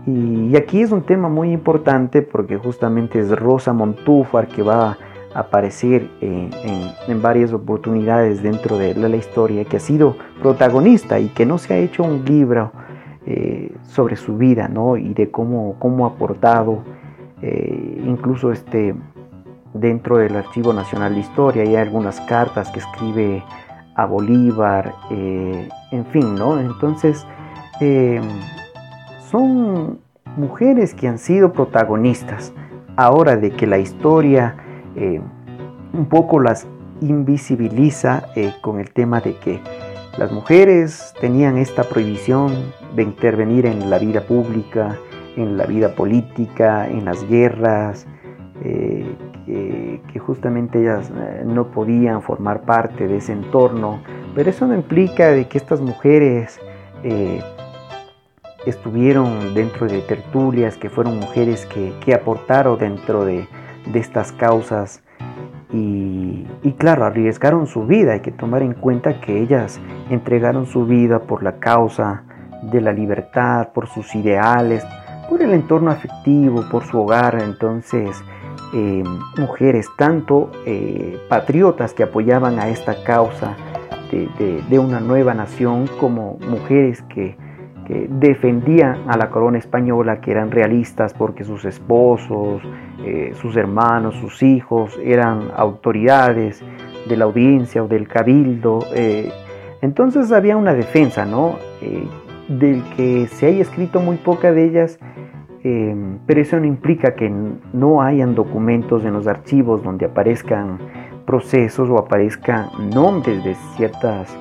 Y, 0.06 0.56
aquí 0.56 0.82
es 0.82 0.92
un 0.92 1.02
tema 1.02 1.30
muy 1.30 1.52
importante 1.52 2.22
porque 2.22 2.58
justamente 2.58 3.20
es 3.20 3.32
Rosa 3.32 3.74
Montúfar 3.74 4.48
que 4.48 4.62
va 4.62 4.98
a 5.34 5.40
aparecer 5.40 6.10
en, 6.22 7.22
varias 7.22 7.54
oportunidades 7.54 8.44
dentro 8.44 8.78
de 8.78 8.94
la, 8.96 9.16
historia, 9.16 9.66
que 9.66 9.78
ha 9.78 9.80
sido 9.80 10.16
protagonista 10.42 11.20
y 11.20 11.30
que 11.30 11.46
no 11.46 11.58
se 11.58 11.74
ha 11.74 11.78
hecho 11.78 12.04
un 12.04 12.24
libro 12.26 12.72
sobre 13.84 14.16
su 14.16 14.38
vida 14.38 14.68
¿no? 14.68 14.98
y 14.98 15.14
de 15.14 15.30
cómo, 15.30 15.76
cómo 15.78 16.06
ha 16.06 16.10
aportado 16.10 16.84
incluso 17.42 18.52
este, 18.52 18.96
dentro 19.74 20.18
del 20.18 20.36
Archivo 20.36 20.74
Nacional 20.74 21.14
de 21.14 21.22
Historia 21.22 21.64
hay 21.64 21.76
algunas 21.76 22.20
cartas 22.22 22.70
que 22.72 22.80
escribe 22.80 23.44
a 23.96 24.06
Bolívar, 24.06 24.96
eh, 25.12 25.70
en 25.92 26.06
fin, 26.08 26.36
¿no? 26.36 26.60
Entonces, 26.60 27.26
em, 27.82 28.24
son 29.30 30.00
mujeres 30.38 30.94
que 30.94 31.08
han 31.08 31.18
sido 31.18 31.52
protagonistas 31.52 32.54
ahora 32.96 33.36
de 33.36 33.52
que 33.52 33.68
la 33.68 33.78
historia 33.78 34.56
eh, 34.96 35.22
un 35.94 36.06
poco 36.06 36.40
las 36.40 36.68
invisibiliza 37.02 38.24
eh, 38.36 38.54
con 38.62 38.80
el 38.80 38.92
tema 38.92 39.22
de 39.22 39.36
que 39.38 39.60
las 40.18 40.32
mujeres 40.32 41.14
tenían 41.22 41.58
esta 41.58 41.84
prohibición 41.84 42.54
de 42.96 43.04
intervenir 43.04 43.66
en 43.66 43.90
la 43.90 44.00
vida 44.00 44.22
pública, 44.22 44.98
en 45.38 45.58
la 45.58 45.66
vida 45.66 45.96
política, 45.96 46.88
en 46.90 47.06
las 47.06 47.28
guerras, 47.30 48.06
que, 48.62 50.20
justamente 50.20 50.82
ellas 50.82 51.12
eh, 51.16 51.44
no 51.46 51.72
podían 51.72 52.22
formar 52.22 52.62
parte 52.62 53.08
de 53.08 53.18
ese 53.18 53.34
entorno, 53.34 54.00
pero 54.36 54.50
eso 54.50 54.68
no 54.68 54.76
implica 54.76 55.30
de 55.30 55.48
que 55.48 55.58
estas 55.58 55.82
mujeres 55.82 56.60
eh, 57.04 57.42
estuvieron 58.66 59.54
dentro 59.54 59.88
de 59.88 60.02
tertulias, 60.02 60.78
que 60.78 60.90
fueron 60.90 61.20
mujeres 61.20 61.66
que, 61.66 62.14
aportaron 62.14 62.78
dentro 62.78 63.26
de, 63.26 63.48
estas 63.94 64.32
causas 64.32 65.04
y, 65.72 66.46
y, 66.62 66.74
claro, 66.78 67.06
arriesgaron 67.06 67.66
su 67.66 67.86
vida. 67.86 68.14
Hay 68.14 68.20
que 68.20 68.32
tomar 68.32 68.62
en 68.62 68.74
cuenta 68.74 69.20
que 69.20 69.42
ellas 69.42 69.80
entregaron 70.10 70.68
su 70.68 70.86
vida 70.86 71.20
por 71.20 71.42
la 71.42 71.60
causa 71.60 72.24
de 72.62 72.82
la 72.82 72.92
libertad, 72.92 73.70
por 73.74 73.88
sus 73.88 74.14
ideales, 74.16 74.86
por 75.30 75.42
el 75.42 75.54
entorno 75.54 75.92
afectivo, 75.92 76.66
por 76.70 76.84
su 76.84 77.00
hogar. 77.00 77.42
Entonces, 77.42 78.22
eh, 78.72 79.04
mujeres, 79.38 79.88
tanto 79.98 80.52
eh, 80.66 81.18
patriotas 81.28 81.94
que 81.94 82.04
apoyaban 82.04 82.60
a 82.60 82.70
esta 82.70 83.04
causa 83.04 83.56
de, 84.12 84.80
una 84.80 85.00
nueva 85.00 85.34
nación, 85.34 85.88
como 86.00 86.38
mujeres 86.48 87.02
que, 87.04 87.36
defendían 88.08 89.10
a 89.10 89.18
la 89.18 89.32
corona 89.32 89.58
española, 89.58 90.22
que 90.22 90.30
eran 90.30 90.52
realistas 90.52 91.16
porque 91.16 91.44
sus 91.44 91.66
esposos, 91.66 92.62
eh, 93.04 93.34
sus 93.42 93.58
hermanos, 93.58 94.14
sus 94.18 94.44
hijos 94.44 94.96
eran 95.04 95.50
autoridades 95.56 96.64
de 97.08 97.18
la 97.18 97.26
audiencia 97.26 97.84
o 97.84 97.88
del 97.88 98.08
cabildo. 98.08 98.86
entonces 99.82 100.32
había 100.32 100.56
una 100.56 100.76
defensa, 100.76 101.26
¿no? 101.26 101.56
del 102.48 102.84
que 102.96 103.26
se 103.26 103.48
haya 103.48 103.62
escrito 103.62 104.02
muy 104.02 104.18
poca 104.18 104.52
de 104.52 104.66
ellas, 104.66 105.00
Em, 105.64 106.20
pero 106.26 106.42
eso 106.42 106.60
no 106.60 106.66
implica 106.66 107.16
que 107.16 107.30
no 107.74 108.02
hayan 108.02 108.34
documentos 108.34 109.04
en 109.04 109.14
los 109.14 109.28
archivos 109.28 109.84
donde 109.84 110.06
aparezcan 110.06 110.80
procesos 111.26 111.90
o 111.90 111.98
aparezcan 111.98 112.70
nombres 112.94 113.44
de 113.44 113.56
ciertas 113.76 114.34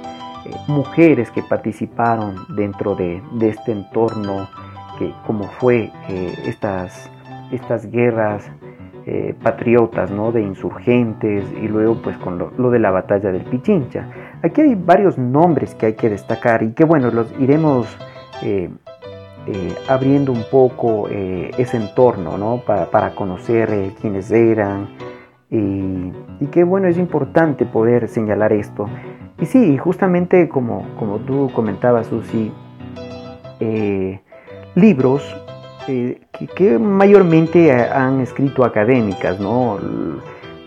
eh, 0.47 0.51
mujeres 0.69 1.31
que 1.31 1.43
participaron 1.43 2.37
dentro 2.55 2.95
de, 2.95 3.21
este 3.41 3.73
entorno, 3.73 4.49
que, 4.99 5.13
como 5.27 5.45
fue 5.45 5.91
eh, 6.09 6.35
estas, 6.47 7.11
estas 7.51 7.91
guerras 7.91 8.49
eh, 9.11 9.35
patriotas, 9.43 10.11
¿no? 10.11 10.33
de 10.33 10.43
insurgentes 10.43 11.43
y 11.63 11.67
luego 11.67 11.95
pues 12.03 12.19
con 12.19 12.37
lo, 12.39 12.71
de 12.71 12.79
la 12.79 12.91
batalla 12.91 13.33
del 13.33 13.43
Pichincha. 13.43 14.07
Aquí 14.43 14.61
hay 14.61 14.75
varios 14.75 15.17
nombres 15.17 15.75
que 15.75 15.87
hay 15.87 15.95
que 15.95 16.11
destacar 16.11 16.63
y 16.63 16.73
que 16.73 16.85
bueno, 16.85 17.11
los 17.11 17.33
iremos 17.41 17.87
eh, 18.43 18.69
abriendo 19.89 20.33
un 20.33 20.45
poco 20.51 21.09
eh, 21.11 21.51
ese 21.59 21.77
entorno 21.77 22.63
para, 22.67 23.15
conocer 23.15 23.71
eh, 23.71 23.93
quiénes 24.01 24.31
eran 24.31 24.89
y, 25.51 26.13
que 26.51 26.65
bueno, 26.65 26.89
es 26.89 26.99
importante 26.99 27.65
poder 27.65 28.09
señalar 28.09 28.53
esto. 28.53 28.89
Y 29.41 29.47
sí, 29.47 29.79
justamente 29.79 30.49
como, 30.49 30.87
como 30.99 31.19
tú 31.19 31.51
comentabas, 31.55 32.07
Susi, 32.09 32.53
libros 34.75 35.37
eh, 35.89 36.21
que, 36.55 36.79
mayormente 36.79 37.73
han 37.73 38.21
escrito 38.21 38.65
académicas, 38.65 39.41
¿no? 39.41 39.79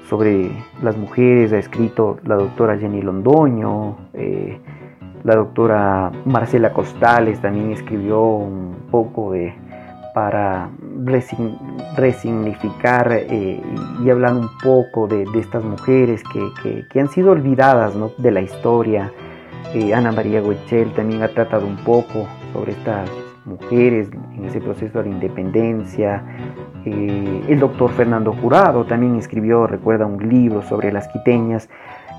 Sobre 0.09 0.51
las 0.81 0.97
mujeres 0.97 1.53
ha 1.53 1.59
escrito 1.59 2.17
la 2.25 2.35
doctora 2.35 2.77
Jenny 2.77 3.03
Londoño, 3.03 3.97
eh, 4.13 4.59
la 5.23 5.35
doctora 5.35 6.11
Marcela 6.25 6.73
Costales 6.73 7.39
también 7.41 7.71
escribió 7.71 8.21
un 8.21 8.87
poco 8.89 9.31
de, 9.31 9.53
para 10.13 10.69
resignificar 11.95 13.11
eh, 13.11 13.61
y 14.03 14.09
hablar 14.09 14.33
un 14.33 14.49
poco 14.63 15.07
de, 15.07 15.25
estas 15.39 15.63
mujeres 15.63 16.23
que, 16.91 16.99
han 16.99 17.09
sido 17.09 17.31
olvidadas 17.31 17.93
de 18.17 18.31
la 18.31 18.41
historia. 18.41 19.11
Ana 19.95 20.11
María 20.11 20.41
Huechel 20.41 20.91
también 20.93 21.23
ha 21.23 21.29
tratado 21.29 21.65
un 21.65 21.77
poco 21.77 22.27
sobre 22.51 22.73
estas 22.73 23.09
mujeres 23.45 24.09
en 24.35 24.45
ese 24.45 24.59
proceso 24.59 24.97
de 24.99 25.05
la 25.05 25.11
independencia. 25.11 26.23
Eh, 26.83 27.45
el 27.47 27.59
doctor 27.59 27.91
Fernando 27.91 28.33
Jurado 28.33 28.83
también 28.85 29.15
escribió, 29.15 29.67
recuerda, 29.67 30.05
un 30.05 30.27
libro 30.27 30.61
sobre 30.63 30.91
las 30.91 31.07
quiteñas. 31.07 31.69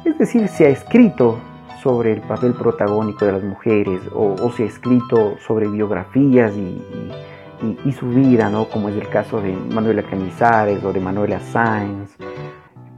Es 0.05 0.19
decir, 0.19 0.49
se 0.49 0.67
ha 0.67 0.69
escrito 0.69 1.39
sobre 1.83 2.13
el 2.13 2.21
papel 2.21 2.55
protagónico 2.55 3.25
de 3.25 3.33
las 3.33 3.43
mujeres 3.43 4.01
o, 4.15 4.37
se 4.53 4.65
ha 4.65 4.67
escrito 4.67 5.37
sobre 5.39 5.69
biografías 5.69 6.53
y, 6.57 7.93
su 7.93 8.09
vida, 8.09 8.49
¿no? 8.51 8.65
como 8.65 8.89
es 8.89 8.97
el 8.97 9.09
caso 9.09 9.41
de 9.41 9.53
Manuela 9.53 10.03
Canizares 10.03 10.83
o 10.83 10.93
de 10.93 10.99
Manuela 10.99 11.39
Sáenz. 11.39 12.17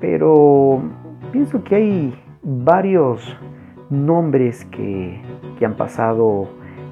Pero 0.01 0.83
pienso 1.33 1.63
que 1.65 1.75
hay 1.75 2.23
varios 2.43 3.37
nombres 3.91 4.65
que, 4.67 5.21
que 5.59 5.67
han 5.67 5.75
pasado 5.75 6.49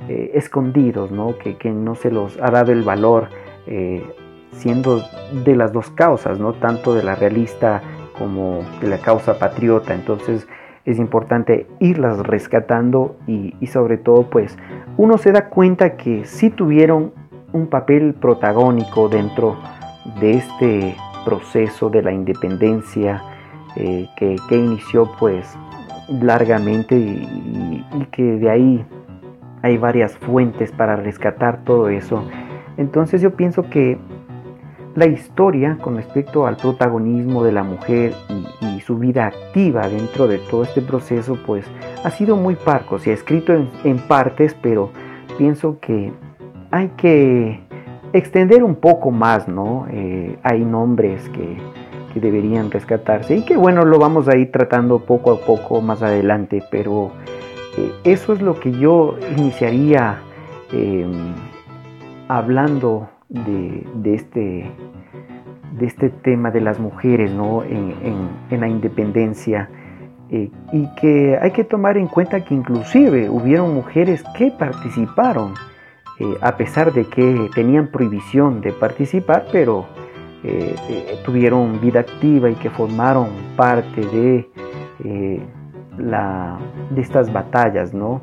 eh, 0.08 0.32
escondidos, 0.34 1.12
¿no? 1.12 1.36
Que, 1.38 1.70
no 1.70 1.94
se 1.94 2.10
los 2.10 2.36
ha 2.42 2.50
dado 2.50 2.72
el 2.72 2.82
valor, 2.82 3.28
eh, 3.66 4.04
siendo 4.50 5.00
de 5.44 5.54
las 5.56 5.72
dos 5.72 5.90
causas, 5.90 6.38
¿no? 6.38 6.54
tanto 6.54 6.92
de 6.92 7.02
la 7.02 7.14
realista 7.14 7.80
como 8.18 8.60
de 8.80 8.88
la 8.88 8.98
causa 8.98 9.38
patriota. 9.38 9.94
Entonces 9.94 10.46
es 10.84 10.98
importante 10.98 11.66
irlas 11.78 12.18
rescatando 12.18 13.16
y, 13.26 13.54
sobre 13.66 13.98
todo 13.98 14.28
pues 14.28 14.56
uno 14.96 15.16
se 15.18 15.32
da 15.32 15.48
cuenta 15.48 15.96
que 15.96 16.24
sí 16.24 16.50
tuvieron 16.50 17.12
un 17.52 17.68
papel 17.68 18.14
protagónico 18.14 19.08
dentro 19.08 19.56
de 20.20 20.32
este 20.32 20.96
proceso 21.24 21.88
de 21.90 22.02
la 22.02 22.12
independencia 22.12 23.22
eh, 23.76 24.08
que, 24.16 24.36
inició 24.50 25.10
pues 25.18 25.56
largamente 26.08 26.96
y, 26.96 27.84
que 28.10 28.22
de 28.22 28.50
ahí 28.50 28.84
hay 29.62 29.78
varias 29.78 30.16
fuentes 30.18 30.72
para 30.72 30.96
rescatar 30.96 31.62
todo 31.64 31.88
eso. 31.88 32.24
Entonces 32.76 33.20
yo 33.20 33.36
pienso 33.36 33.62
que 33.70 33.98
la 34.94 35.06
historia 35.06 35.78
con 35.80 35.96
respecto 35.96 36.46
al 36.46 36.56
protagonismo 36.56 37.42
de 37.44 37.52
la 37.52 37.62
mujer 37.62 38.14
y, 38.60 38.80
su 38.82 38.98
vida 38.98 39.26
activa 39.26 39.88
dentro 39.88 40.26
de 40.26 40.38
todo 40.38 40.64
este 40.64 40.82
proceso, 40.82 41.38
pues 41.46 41.64
ha 42.02 42.10
sido 42.10 42.34
muy 42.34 42.56
parco, 42.56 42.98
se 42.98 43.12
ha 43.12 43.14
escrito 43.14 43.52
en, 43.84 43.98
partes, 44.08 44.56
pero 44.60 44.90
pienso 45.38 45.78
que 45.78 46.12
hay 46.72 46.88
que 46.96 47.60
extender 48.12 48.64
un 48.64 48.74
poco 48.74 49.12
más, 49.12 49.46
¿no? 49.46 49.86
Eh, 49.88 50.36
hay 50.42 50.64
nombres 50.64 51.28
que, 51.28 51.58
que 52.12 52.20
deberían 52.20 52.70
rescatarse 52.70 53.36
y 53.36 53.44
que 53.44 53.56
bueno, 53.56 53.84
lo 53.84 53.98
vamos 53.98 54.28
a 54.28 54.36
ir 54.36 54.50
tratando 54.50 54.98
poco 54.98 55.32
a 55.32 55.40
poco 55.40 55.80
más 55.80 56.02
adelante, 56.02 56.62
pero 56.70 57.12
eh, 57.78 57.92
eso 58.04 58.32
es 58.32 58.42
lo 58.42 58.58
que 58.60 58.72
yo 58.72 59.16
iniciaría 59.36 60.20
em, 60.72 61.34
hablando 62.28 63.08
de, 63.32 64.14
este, 64.14 64.70
de 65.78 65.86
este 65.86 66.10
tema 66.10 66.50
de 66.50 66.60
las 66.60 66.78
mujeres 66.78 67.30
en, 67.30 68.60
la 68.60 68.68
independencia. 68.68 69.68
Eh, 70.30 70.50
y 70.72 70.88
que 70.94 71.38
hay 71.40 71.50
que 71.50 71.64
tomar 71.64 71.98
en 71.98 72.06
cuenta 72.06 72.42
que 72.42 72.54
inclusive 72.54 73.28
hubieron 73.28 73.74
mujeres 73.74 74.24
que 74.36 74.50
participaron, 74.50 75.52
eh, 76.18 76.36
a 76.40 76.56
pesar 76.56 76.92
de 76.92 77.04
que 77.04 77.50
tenían 77.54 77.88
prohibición 77.88 78.60
de 78.60 78.72
participar, 78.72 79.46
pero 79.52 79.86
tuvieron 81.24 81.80
vida 81.80 82.00
activa 82.00 82.50
y 82.50 82.56
que 82.56 82.68
formaron 82.68 83.28
parte 83.56 84.00
de 84.00 84.48
la, 85.98 86.58
de 86.90 87.00
estas 87.00 87.32
batallas, 87.32 87.94
¿no? 87.94 88.22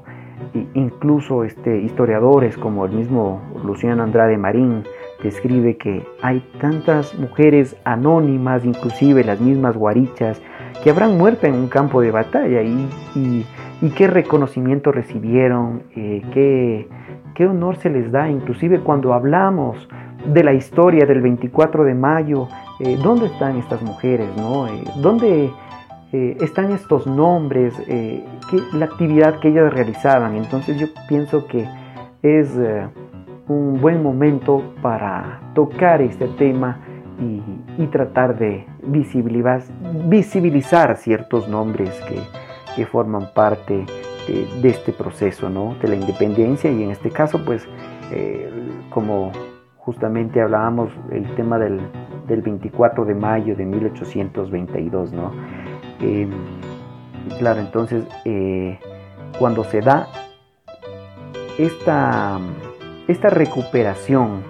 incluso 0.74 1.44
este, 1.44 1.80
historiadores 1.82 2.58
como 2.58 2.86
el 2.86 2.92
mismo 2.92 3.42
Luciano 3.64 4.04
Andrade 4.04 4.38
Marín 4.38 4.84
describe 5.24 5.78
que 5.78 6.06
hay 6.22 6.42
tantas 6.60 7.18
mujeres 7.18 7.76
anónimas, 7.84 8.66
inclusive 8.66 9.24
las 9.24 9.40
mismas 9.42 9.76
guarichas, 9.76 10.42
que 10.84 10.90
habrán 10.90 11.18
muerto 11.18 11.48
en 11.48 11.56
un 11.56 11.68
campo 11.68 12.02
de 12.02 12.12
batalla 12.12 12.62
y, 12.62 13.46
qué 13.96 14.08
reconocimiento 14.08 14.92
recibieron, 14.92 15.84
eh, 15.96 16.22
qué, 16.34 16.88
qué, 17.36 17.48
honor 17.48 17.78
se 17.78 17.90
les 17.90 18.12
da, 18.12 18.30
inclusive 18.30 18.80
cuando 18.80 19.14
hablamos 19.14 19.90
de 20.26 20.44
la 20.44 20.54
historia 20.54 21.06
del 21.06 21.22
24 21.22 21.84
de 21.84 21.94
mayo, 21.94 22.48
eh, 22.80 22.98
¿dónde 23.02 23.28
están 23.28 23.58
estas 23.58 23.82
mujeres? 23.82 24.28
No? 24.38 24.68
Eh, 24.68 24.84
¿Dónde 25.02 25.52
están 26.12 26.72
estos 26.72 27.06
nombres, 27.06 27.76
eh, 27.88 28.24
la 28.74 28.86
actividad 28.86 29.40
que 29.40 29.50
ellas 29.50 29.72
realizaban. 29.72 30.36
Entonces 30.36 30.80
yo 30.80 30.88
pienso 31.08 31.46
que 31.46 31.68
es 32.24 32.58
un 33.50 33.82
buen 33.82 34.02
momento 34.02 34.64
para 34.82 35.42
tocar 35.54 36.02
este 36.02 36.28
tema 36.28 36.80
y, 37.20 37.88
tratar 37.88 38.38
de 38.38 38.66
visibilizar, 38.84 39.62
visibilizar 40.06 40.96
ciertos 40.96 41.50
nombres 41.50 41.90
que, 42.08 42.86
forman 42.86 43.34
parte 43.34 43.86
de, 44.62 44.70
este 44.70 44.94
proceso 44.94 45.50
¿no? 45.50 45.76
de 45.82 45.90
la 45.90 45.96
independencia 45.96 46.72
y 46.72 46.82
en 46.82 46.92
este 46.92 47.10
caso 47.10 47.44
pues 47.44 47.68
como 48.90 49.34
justamente 49.90 50.40
hablábamos 50.40 50.92
el 51.12 51.26
tema 51.36 51.60
del, 51.60 51.82
del 52.28 52.42
24 52.42 53.06
de 53.06 53.16
mayo 53.16 53.56
de 53.56 53.66
1822, 53.66 55.12
¿no? 55.12 55.32
Em, 56.00 56.30
claro, 57.40 57.60
entonces 57.60 58.06
eh, 58.24 58.80
cuando 59.38 59.64
se 59.64 59.82
da 59.82 60.08
esta, 61.58 62.40
esta 63.10 63.30
recuperación 63.30 64.44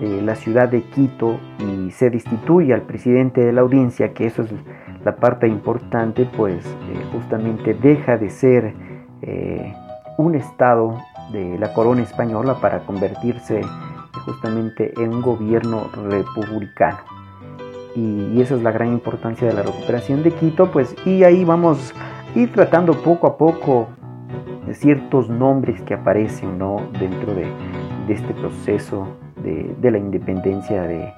de 0.00 0.20
la 0.20 0.34
ciudad 0.34 0.68
de 0.68 0.82
Quito 0.82 1.38
y 1.60 1.90
se 1.92 2.10
destituye 2.10 2.74
al 2.74 2.82
presidente 2.82 3.40
de 3.40 3.52
la 3.52 3.60
audiencia, 3.60 4.12
que 4.12 4.26
eso 4.26 4.42
es 4.42 4.52
la 5.04 5.16
parte 5.16 5.46
importante, 5.46 6.28
pues 6.36 6.66
eh, 6.66 7.04
justamente 7.12 7.74
deja 7.74 8.16
de 8.16 8.30
ser 8.30 8.74
eh, 9.22 9.72
un 10.18 10.34
estado 10.34 10.98
de 11.32 11.56
la 11.58 11.72
corona 11.72 12.02
española 12.02 12.58
para 12.60 12.80
convertirse 12.80 13.60
justamente 14.24 14.92
en 15.00 15.14
un 15.14 15.22
gobierno 15.22 15.88
republicano 15.94 16.98
y, 17.94 18.40
esa 18.40 18.56
es 18.56 18.62
la 18.62 18.72
gran 18.72 18.88
importancia 18.88 19.46
de 19.46 19.54
la 19.54 19.62
recuperación 19.62 20.22
de 20.22 20.32
Quito, 20.32 20.70
pues 20.70 20.94
y 21.06 21.22
ahí 21.24 21.44
vamos 21.44 21.94
a 21.94 22.38
ir 22.38 22.52
tratando 22.52 22.94
poco 22.94 23.26
a 23.26 23.36
poco 23.36 23.88
ciertos 24.72 25.28
nombres 25.28 25.80
que 25.82 25.94
aparecen 25.94 26.58
¿no? 26.58 26.76
dentro 26.98 27.34
de, 27.34 27.46
este 28.08 28.34
proceso 28.34 29.08
de, 29.42 29.90
la 29.90 29.98
independencia 29.98 30.82
de, 30.82 31.12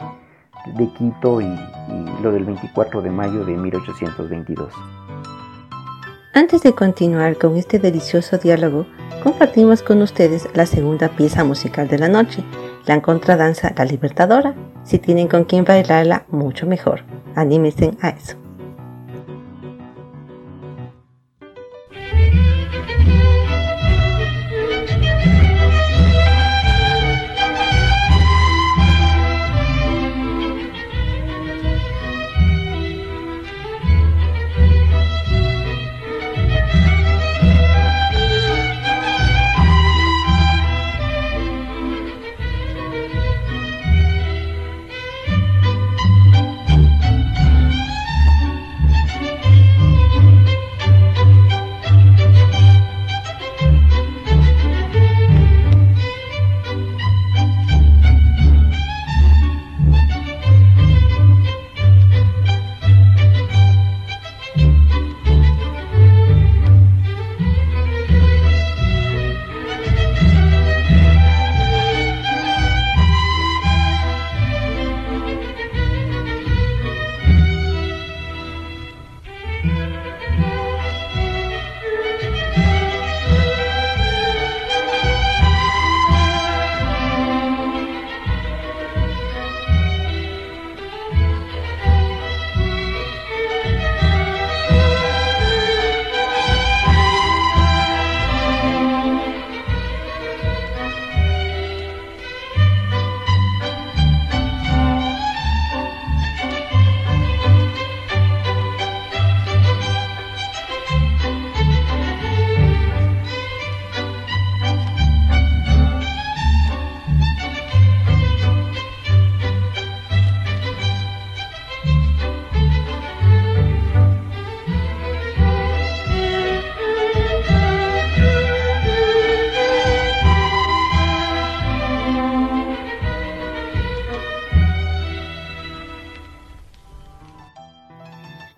Quito 0.96 1.40
y, 1.40 1.44
y 1.44 2.22
lo 2.22 2.33
del 2.33 2.44
24 2.44 3.03
de 3.03 3.11
mayo 3.11 3.44
de 3.44 3.57
1822. 3.57 4.72
Antes 6.35 6.62
de 6.62 6.75
continuar 6.75 7.38
con 7.38 7.57
este 7.57 7.79
delicioso 7.79 8.37
diálogo, 8.37 8.87
compartimos 9.22 9.83
con 9.83 10.03
ustedes 10.03 10.49
la 10.55 10.66
segunda 10.66 11.09
pieza 11.09 11.44
musical 11.44 11.88
de 11.88 11.99
la 11.99 12.09
noche, 12.09 12.44
la 12.87 13.01
contradanza 13.01 13.72
La 13.77 13.85
Libertadora. 13.85 14.55
Si 14.85 14.99
tienen 14.99 15.29
con 15.29 15.44
quien 15.44 15.64
bailarla, 15.64 16.27
mucho 16.29 16.66
mejor. 16.66 17.05
Anímense 17.35 17.92
a 18.03 18.11
eso. 18.11 18.45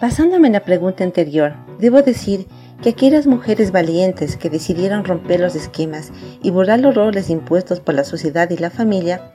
Basándome 0.00 0.46
en 0.46 0.52
la 0.52 0.64
pregunta 0.64 1.02
anterior, 1.02 1.54
debo 1.80 2.02
decir 2.02 2.46
que 2.80 2.90
aquellas 2.90 3.26
mujeres 3.26 3.72
valientes 3.72 4.36
que 4.36 4.48
decidieron 4.48 5.04
romper 5.04 5.40
los 5.40 5.56
esquemas 5.56 6.12
y 6.40 6.52
borrar 6.52 6.78
los 6.78 6.94
roles 6.94 7.30
impuestos 7.30 7.80
por 7.80 7.96
la 7.96 8.04
sociedad 8.04 8.48
y 8.50 8.58
la 8.58 8.70
familia, 8.70 9.32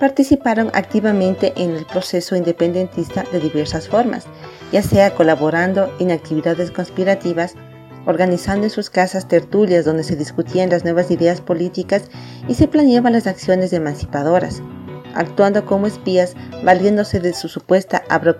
participaron 0.00 0.70
activamente 0.72 1.52
en 1.56 1.72
el 1.72 1.84
proceso 1.84 2.34
independentista 2.34 3.24
de 3.30 3.40
diversas 3.40 3.88
formas, 3.88 4.24
ya 4.72 4.80
sea 4.80 5.14
colaborando 5.14 5.94
en 6.00 6.10
actividades 6.10 6.70
conspirativas, 6.70 7.54
organizando 8.06 8.64
en 8.64 8.70
sus 8.70 8.88
casas 8.88 9.28
tertulias 9.28 9.84
donde 9.84 10.02
se 10.02 10.16
discutían 10.16 10.70
las 10.70 10.82
nuevas 10.82 11.10
ideas 11.10 11.42
políticas 11.42 12.04
y 12.48 12.54
se 12.54 12.68
planeaban 12.68 13.12
las 13.12 13.26
acciones 13.26 13.70
emancipadoras, 13.74 14.62
actuando 15.16 15.64
como 15.64 15.86
espías, 15.86 16.34
valiéndose 16.62 17.20
de 17.20 17.32
su 17.32 17.48
supuesta, 17.48 18.02
abro 18.08 18.36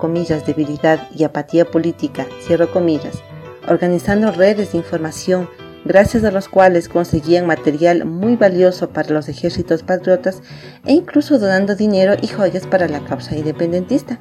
debilidad 0.47 1.01
y 1.15 1.25
apatía 1.25 1.65
política, 1.65 2.27
cierro 2.47 2.71
comillas, 2.71 3.23
organizando 3.69 4.31
redes 4.31 4.73
de 4.73 4.79
información 4.79 5.49
gracias 5.87 6.25
a 6.25 6.31
los 6.31 6.49
cuales 6.49 6.89
conseguían 6.89 7.47
material 7.47 8.05
muy 8.05 8.37
valioso 8.37 8.91
para 8.91 9.11
los 9.11 9.29
ejércitos 9.29 9.83
patriotas 9.83 10.43
e 10.85 10.93
incluso 10.93 11.39
donando 11.39 11.77
dinero 11.77 12.15
y 12.21 12.27
joyas 12.27 12.67
para 12.67 12.89
la 12.89 13.01
causa 13.05 13.37
independentista. 13.37 14.19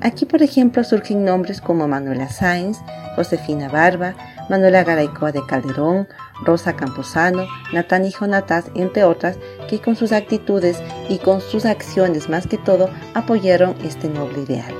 Aquí, 0.00 0.24
por 0.26 0.42
ejemplo, 0.42 0.82
surgen 0.82 1.24
nombres 1.24 1.60
como 1.60 1.86
Manuela 1.86 2.28
Sáenz, 2.28 2.78
Josefina 3.14 3.68
Barba, 3.68 4.14
Manuela 4.48 4.82
Garaycoa 4.82 5.30
de 5.30 5.44
Calderón, 5.46 6.08
Rosa 6.44 6.74
Camposano, 6.74 7.46
Natán 7.72 8.04
y 8.04 8.10
Jonatás, 8.10 8.64
entre 8.74 9.04
otras, 9.04 9.38
que 9.68 9.80
con 9.80 9.96
sus 9.96 10.12
actitudes 10.12 10.82
y 11.08 11.18
con 11.18 11.40
sus 11.40 11.64
acciones 11.64 12.28
más 12.28 12.46
que 12.46 12.58
todo 12.58 12.88
apoyaron 13.14 13.74
este 13.84 14.08
noble 14.08 14.42
ideal. 14.42 14.74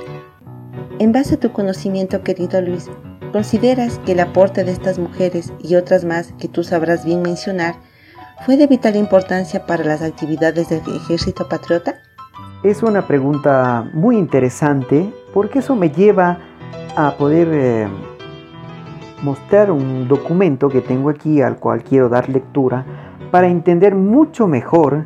En 0.99 1.11
base 1.11 1.35
a 1.35 1.39
tu 1.39 1.51
conocimiento, 1.51 2.23
querido 2.23 2.61
Luis, 2.61 2.89
¿consideras 3.31 3.99
que 4.05 4.11
el 4.11 4.19
aporte 4.19 4.63
de 4.63 4.71
estas 4.71 4.99
mujeres 4.99 5.51
y 5.59 5.75
otras 5.75 6.05
más 6.05 6.33
que 6.39 6.47
tú 6.47 6.63
sabrás 6.63 7.03
bien 7.05 7.21
mencionar 7.21 7.75
fue 8.45 8.57
de 8.57 8.67
vital 8.67 8.95
importancia 8.95 9.65
para 9.65 9.83
las 9.83 10.01
actividades 10.01 10.69
del 10.69 10.81
ejército 10.95 11.47
patriota? 11.49 11.95
Es 12.63 12.83
una 12.83 13.07
pregunta 13.07 13.89
muy 13.93 14.17
interesante 14.17 15.13
porque 15.33 15.59
eso 15.59 15.75
me 15.75 15.89
lleva 15.89 16.37
a 16.95 17.15
poder 17.17 17.49
eh, 17.51 17.87
mostrar 19.23 19.71
un 19.71 20.07
documento 20.07 20.69
que 20.69 20.81
tengo 20.81 21.09
aquí 21.09 21.41
al 21.41 21.57
cual 21.57 21.83
quiero 21.83 22.09
dar 22.09 22.29
lectura 22.29 22.85
para 23.33 23.47
entender 23.47 23.95
mucho 23.95 24.47
mejor 24.47 25.05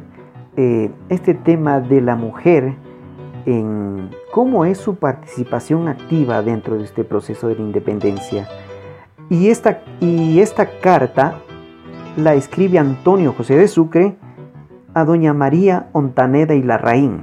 eh, 0.57 0.91
este 1.07 1.33
tema 1.33 1.79
de 1.79 2.01
la 2.01 2.17
mujer 2.17 2.73
en 3.45 4.09
cómo 4.33 4.65
es 4.65 4.79
su 4.79 4.95
participación 4.95 5.87
activa 5.87 6.41
dentro 6.41 6.77
de 6.77 6.83
este 6.83 7.05
proceso 7.05 7.47
de 7.47 7.55
la 7.55 7.61
independencia. 7.61 8.45
Y 9.29 9.47
esta, 9.47 9.81
y 10.01 10.41
esta 10.41 10.69
carta 10.81 11.35
la 12.17 12.33
escribe 12.33 12.79
Antonio 12.79 13.31
José 13.31 13.55
de 13.55 13.69
Sucre 13.69 14.17
a 14.93 15.05
doña 15.05 15.33
María 15.33 15.87
Ontaneda 15.93 16.53
y 16.53 16.63
Larraín. 16.63 17.21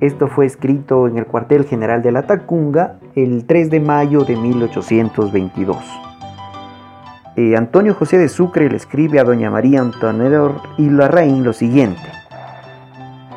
Esto 0.00 0.26
fue 0.26 0.46
escrito 0.46 1.06
en 1.06 1.16
el 1.16 1.26
cuartel 1.26 1.64
general 1.64 2.02
de 2.02 2.10
la 2.10 2.26
Tacunga 2.26 2.98
el 3.14 3.46
3 3.46 3.70
de 3.70 3.78
mayo 3.78 4.24
de 4.24 4.34
1822. 4.34 6.13
Antonio 7.36 7.94
José 7.94 8.18
de 8.18 8.28
Sucre 8.28 8.68
le 8.70 8.76
escribe 8.76 9.18
a 9.18 9.24
doña 9.24 9.50
María 9.50 9.82
Ontaneda 9.82 10.52
y 10.78 10.88
Larraín 10.88 11.42
lo 11.42 11.52
siguiente. 11.52 12.02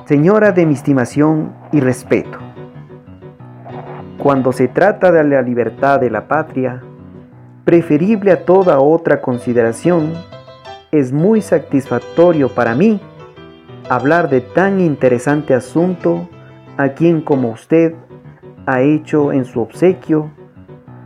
Señora 0.06 0.52
de 0.52 0.66
mi 0.66 0.74
estimación 0.74 1.54
y 1.72 1.80
respeto, 1.80 2.38
cuando 4.18 4.52
se 4.52 4.68
trata 4.68 5.12
de 5.12 5.24
la 5.24 5.42
libertad 5.42 6.00
de 6.00 6.10
la 6.10 6.28
patria, 6.28 6.82
preferible 7.66 8.32
a 8.32 8.46
toda 8.46 8.80
otra 8.80 9.20
consideración, 9.20 10.14
es 10.92 11.12
muy 11.12 11.42
satisfactorio 11.42 12.50
para 12.50 12.76
mí 12.76 13.02
hablar 13.90 14.30
de 14.30 14.42
tan 14.42 14.80
interesante 14.80 15.54
asunto 15.54 16.30
a 16.78 16.90
quien 16.90 17.22
como 17.22 17.50
usted 17.50 17.96
ha 18.66 18.82
hecho 18.82 19.32
en 19.34 19.46
su 19.46 19.60
obsequio 19.60 20.30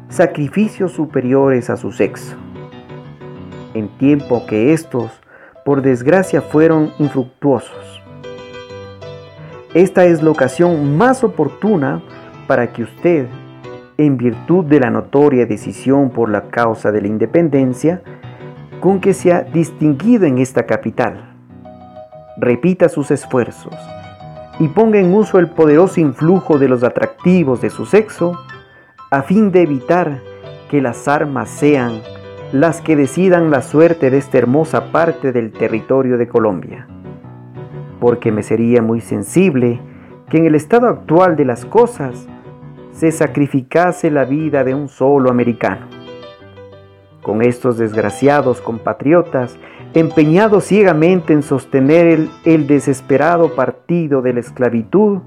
sacrificios 0.09 0.91
superiores 0.91 1.69
a 1.69 1.77
su 1.77 1.91
sexo, 1.91 2.35
en 3.73 3.87
tiempo 3.97 4.45
que 4.45 4.73
estos, 4.73 5.11
por 5.65 5.81
desgracia, 5.81 6.41
fueron 6.41 6.91
infructuosos. 6.99 8.01
Esta 9.73 10.05
es 10.05 10.21
la 10.21 10.31
ocasión 10.31 10.97
más 10.97 11.23
oportuna 11.23 12.01
para 12.47 12.73
que 12.73 12.83
usted, 12.83 13.27
en 13.97 14.17
virtud 14.17 14.65
de 14.65 14.79
la 14.79 14.89
notoria 14.89 15.45
decisión 15.45 16.09
por 16.09 16.29
la 16.29 16.49
causa 16.49 16.91
de 16.91 17.01
la 17.01 17.07
independencia, 17.07 18.01
con 18.81 18.99
que 18.99 19.13
se 19.13 19.31
ha 19.31 19.43
distinguido 19.43 20.25
en 20.25 20.39
esta 20.39 20.65
capital, 20.65 21.35
repita 22.37 22.89
sus 22.89 23.11
esfuerzos 23.11 23.75
y 24.59 24.67
ponga 24.67 24.99
en 24.99 25.13
uso 25.13 25.39
el 25.39 25.47
poderoso 25.47 26.01
influjo 26.01 26.57
de 26.57 26.67
los 26.67 26.83
atractivos 26.83 27.61
de 27.61 27.69
su 27.69 27.85
sexo 27.85 28.37
a 29.09 29.21
fin 29.21 29.51
de 29.51 29.61
evitar 29.61 30.19
que 30.69 30.81
las 30.81 31.07
armas 31.07 31.49
sean 31.49 32.01
las 32.51 32.81
que 32.81 32.95
decidan 32.95 33.51
la 33.51 33.61
suerte 33.61 34.09
de 34.09 34.17
esta 34.17 34.37
hermosa 34.37 34.91
parte 34.91 35.31
del 35.31 35.51
territorio 35.51 36.17
de 36.17 36.27
Colombia 36.27 36.87
porque 38.01 38.31
me 38.31 38.41
sería 38.41 38.81
muy 38.81 38.99
sensible 38.99 39.79
que 40.27 40.39
en 40.39 40.47
el 40.47 40.55
estado 40.55 40.87
actual 40.87 41.37
de 41.37 41.45
las 41.45 41.65
cosas 41.65 42.27
se 42.91 43.11
sacrificase 43.11 44.09
la 44.09 44.25
vida 44.25 44.63
de 44.63 44.73
un 44.73 44.89
solo 44.89 45.29
americano. 45.29 45.85
Con 47.21 47.43
estos 47.43 47.77
desgraciados 47.77 48.59
compatriotas 48.59 49.57
empeñados 49.93 50.65
ciegamente 50.65 51.33
en 51.33 51.43
sostener 51.43 52.27
el, 52.43 52.67
desesperado 52.67 53.53
partido 53.55 54.23
de 54.23 54.33
la 54.33 54.39
esclavitud, 54.39 55.19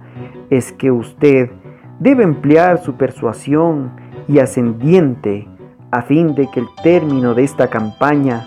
es 0.50 0.72
que 0.72 0.90
usted 0.90 1.50
debe 2.00 2.24
emplear 2.24 2.82
su 2.82 2.96
persuasión 2.96 3.92
y 4.26 4.40
ascendiente 4.40 5.46
a 5.94 6.02
fin 6.02 6.34
de 6.34 6.50
que 6.50 6.58
el 6.58 6.66
término 6.82 7.34
de 7.34 7.44
esta 7.44 7.68
campaña 7.68 8.44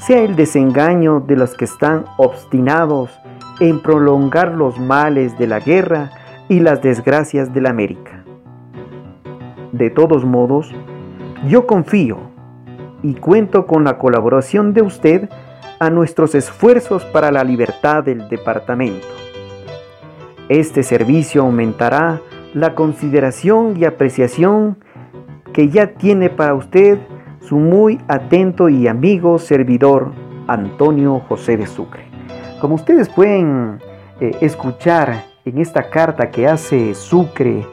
sea 0.00 0.22
el 0.22 0.36
desengaño 0.36 1.20
de 1.20 1.34
los 1.34 1.54
que 1.54 1.64
están 1.64 2.04
obstinados 2.18 3.10
en 3.58 3.80
prolongar 3.80 4.54
los 4.54 4.78
males 4.78 5.38
de 5.38 5.46
la 5.46 5.60
guerra 5.60 6.10
y 6.48 6.60
las 6.60 6.82
desgracias 6.82 7.54
de 7.54 7.62
la 7.62 7.70
América. 7.70 8.22
De 9.72 9.88
todos 9.88 10.26
modos, 10.26 10.74
yo 11.48 11.66
confío 11.66 12.18
y 13.02 13.14
cuento 13.14 13.66
con 13.66 13.82
la 13.82 13.96
colaboración 13.96 14.74
de 14.74 14.82
usted 14.82 15.30
a 15.78 15.88
nuestros 15.88 16.34
esfuerzos 16.34 17.06
para 17.06 17.32
la 17.32 17.44
libertad 17.44 18.04
del 18.04 18.28
departamento. 18.28 19.06
Este 20.50 20.82
servicio 20.82 21.42
aumentará 21.42 22.20
la 22.52 22.74
consideración 22.74 23.76
y 23.78 23.86
apreciación 23.86 24.76
que 25.52 25.68
ya 25.68 25.94
tiene 25.94 26.30
para 26.30 26.54
usted 26.54 26.98
su 27.40 27.56
muy 27.56 27.98
atento 28.08 28.68
y 28.68 28.86
amigo 28.86 29.38
servidor 29.38 30.12
Antonio 30.46 31.20
José 31.28 31.56
de 31.56 31.66
Sucre. 31.66 32.04
Como 32.60 32.74
ustedes 32.74 33.08
pueden 33.08 33.78
eh, 34.20 34.36
escuchar 34.40 35.24
en 35.44 35.58
esta 35.58 35.88
carta 35.90 36.30
que 36.30 36.46
hace 36.46 36.94
Sucre 36.94 37.64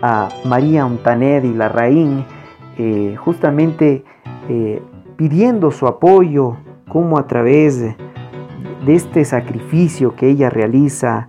a 0.00 0.28
María 0.44 0.86
Ontaner 0.86 1.44
y 1.44 1.52
Larraín, 1.52 2.24
eh, 2.78 3.16
justamente 3.18 4.04
eh, 4.48 4.82
pidiendo 5.16 5.70
su 5.70 5.86
apoyo 5.86 6.56
como 6.88 7.18
a 7.18 7.26
través 7.26 7.80
de 7.80 8.94
este 8.94 9.24
sacrificio 9.24 10.14
que 10.14 10.28
ella 10.28 10.50
realiza 10.50 11.28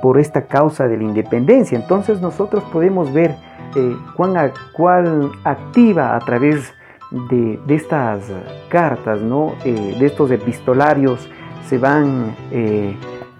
por 0.00 0.18
esta 0.18 0.46
causa 0.46 0.88
de 0.88 0.96
la 0.96 1.04
independencia. 1.04 1.78
Entonces 1.78 2.22
nosotros 2.22 2.64
podemos 2.72 3.12
ver 3.12 3.36
cuán, 4.16 5.32
activa 5.44 6.16
a 6.16 6.20
través 6.20 6.74
de, 7.30 7.58
estas 7.68 8.24
cartas, 8.68 9.20
¿no? 9.20 9.54
de 9.64 10.06
estos 10.06 10.30
epistolarios, 10.30 11.28
se 11.66 11.78
van 11.78 12.34
eh, 12.50 12.94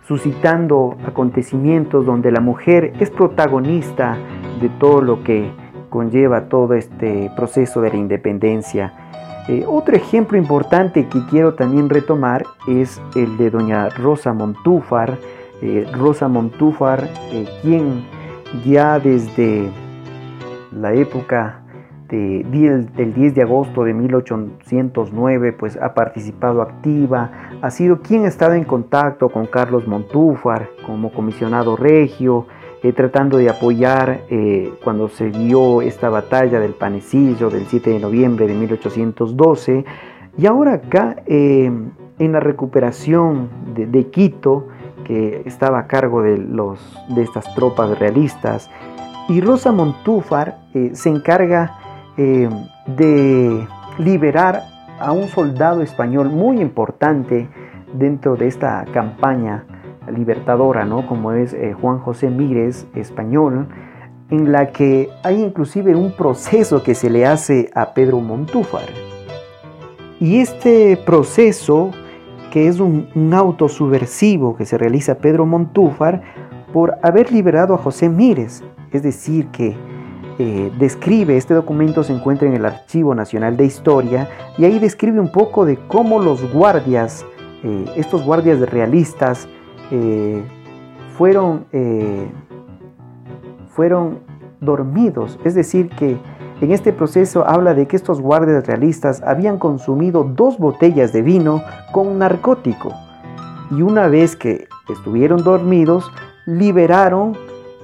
suscitando 0.07 0.96
acontecimientos 1.07 2.05
donde 2.05 2.31
la 2.31 2.40
mujer 2.40 2.92
es 3.01 3.11
protagonista 3.11 4.16
de 4.61 4.68
todo 4.68 5.01
lo 5.01 5.22
que 5.22 5.51
conlleva 5.90 6.49
todo 6.49 6.75
este 6.75 7.31
proceso 7.37 7.81
de 7.81 7.90
la 7.90 7.96
independencia. 7.96 8.92
Eh, 9.49 9.64
otro 9.66 9.94
ejemplo 9.94 10.37
importante 10.37 11.07
que 11.07 11.25
quiero 11.31 11.55
también 11.55 11.88
retomar 11.88 12.44
es 12.66 13.01
el 13.14 13.37
de 13.37 13.51
doña 13.51 13.88
Rosa 13.90 14.33
Montúfar. 14.33 15.18
Eh, 15.62 15.88
Rosa 15.92 16.29
Montúfar, 16.29 17.09
quien 17.62 18.05
ya 18.64 18.99
desde 18.99 19.70
la 20.76 20.92
época 20.94 21.62
del 22.08 23.14
10 23.14 23.34
de 23.34 23.42
agosto 23.42 23.82
de 23.82 23.92
1809, 23.92 25.52
pues 25.52 25.76
ha 25.76 25.94
participado 25.94 26.62
activa, 26.62 27.30
ha 27.60 27.70
sido 27.70 28.00
quien 28.00 28.24
ha 28.24 28.28
estado 28.28 28.54
en 28.54 28.64
contacto 28.64 29.28
con 29.28 29.46
Carlos 29.46 29.88
Montúfar 29.88 30.68
como 30.86 31.12
comisionado 31.12 31.76
regio, 31.76 32.46
tratando 32.94 33.38
de 33.38 33.50
apoyar 33.50 34.20
cuando 34.84 35.08
se 35.08 35.30
dio 35.30 35.82
esta 35.82 36.08
batalla 36.08 36.60
del 36.60 36.74
Panecillo 36.74 37.50
del 37.50 37.66
7 37.66 37.90
de 37.90 37.98
noviembre 37.98 38.46
de 38.46 38.54
1812. 38.54 39.84
Y 40.38 40.46
ahora 40.46 40.74
acá, 40.74 41.16
en 41.26 41.92
la 42.18 42.40
recuperación 42.40 43.48
de, 43.74 44.06
Quito, 44.10 44.68
que 45.04 45.42
estaba 45.46 45.80
a 45.80 45.86
cargo 45.86 46.22
de, 46.22 46.38
los, 46.38 46.96
de 47.08 47.22
estas 47.22 47.52
tropas 47.54 47.98
realistas, 47.98 48.70
y 49.28 49.40
Rosa 49.40 49.72
Montúfar 49.72 50.58
se 50.92 51.08
encarga 51.08 51.78
de 52.16 53.66
liberar 53.98 54.62
a 54.98 55.12
un 55.12 55.28
soldado 55.28 55.82
español 55.82 56.30
muy 56.30 56.60
importante 56.60 57.48
dentro 57.92 58.36
de 58.36 58.46
esta 58.48 58.84
campaña 58.92 59.64
libertadora, 60.14 60.84
¿no? 60.84 61.06
como 61.06 61.32
es 61.32 61.52
eh, 61.52 61.74
Juan 61.80 61.98
José 61.98 62.30
Mírez, 62.30 62.86
español, 62.94 63.68
en 64.30 64.52
la 64.52 64.68
que 64.68 65.08
hay 65.22 65.42
inclusive 65.42 65.94
un 65.94 66.12
proceso 66.12 66.82
que 66.82 66.94
se 66.94 67.10
le 67.10 67.26
hace 67.26 67.70
a 67.74 67.92
Pedro 67.94 68.20
Montúfar. 68.20 68.86
Y 70.20 70.40
este 70.40 70.96
proceso, 70.96 71.90
que 72.50 72.68
es 72.68 72.80
un, 72.80 73.08
un 73.14 73.34
auto 73.34 73.68
subversivo 73.68 74.56
que 74.56 74.64
se 74.64 74.78
realiza 74.78 75.12
a 75.12 75.14
Pedro 75.16 75.44
Montúfar 75.46 76.22
por 76.76 76.98
haber 77.00 77.32
liberado 77.32 77.72
a 77.72 77.78
José 77.78 78.10
Mírez, 78.10 78.62
es 78.92 79.02
decir, 79.02 79.46
que 79.46 79.74
eh, 80.38 80.70
describe, 80.78 81.38
este 81.38 81.54
documento 81.54 82.04
se 82.04 82.12
encuentra 82.12 82.46
en 82.46 82.52
el 82.52 82.66
Archivo 82.66 83.14
Nacional 83.14 83.56
de 83.56 83.64
Historia 83.64 84.28
y 84.58 84.66
ahí 84.66 84.78
describe 84.78 85.18
un 85.18 85.32
poco 85.32 85.64
de 85.64 85.78
cómo 85.88 86.18
los 86.18 86.52
guardias, 86.52 87.24
eh, 87.64 87.86
estos 87.96 88.26
guardias 88.26 88.60
realistas, 88.60 89.48
eh, 89.90 90.42
fueron, 91.16 91.64
fueron 93.70 94.18
dormidos. 94.60 95.38
Es 95.44 95.54
decir, 95.54 95.88
que 95.88 96.18
en 96.60 96.72
este 96.72 96.92
proceso 96.92 97.48
habla 97.48 97.72
de 97.72 97.86
que 97.86 97.96
estos 97.96 98.20
guardias 98.20 98.66
realistas 98.66 99.22
habían 99.22 99.58
consumido 99.58 100.24
dos 100.24 100.58
botellas 100.58 101.14
de 101.14 101.22
vino 101.22 101.62
con 101.92 102.18
narcótico 102.18 102.92
y 103.70 103.80
una 103.80 104.08
vez 104.08 104.36
que 104.36 104.68
estuvieron 104.90 105.42
dormidos, 105.42 106.12
liberaron 106.46 107.37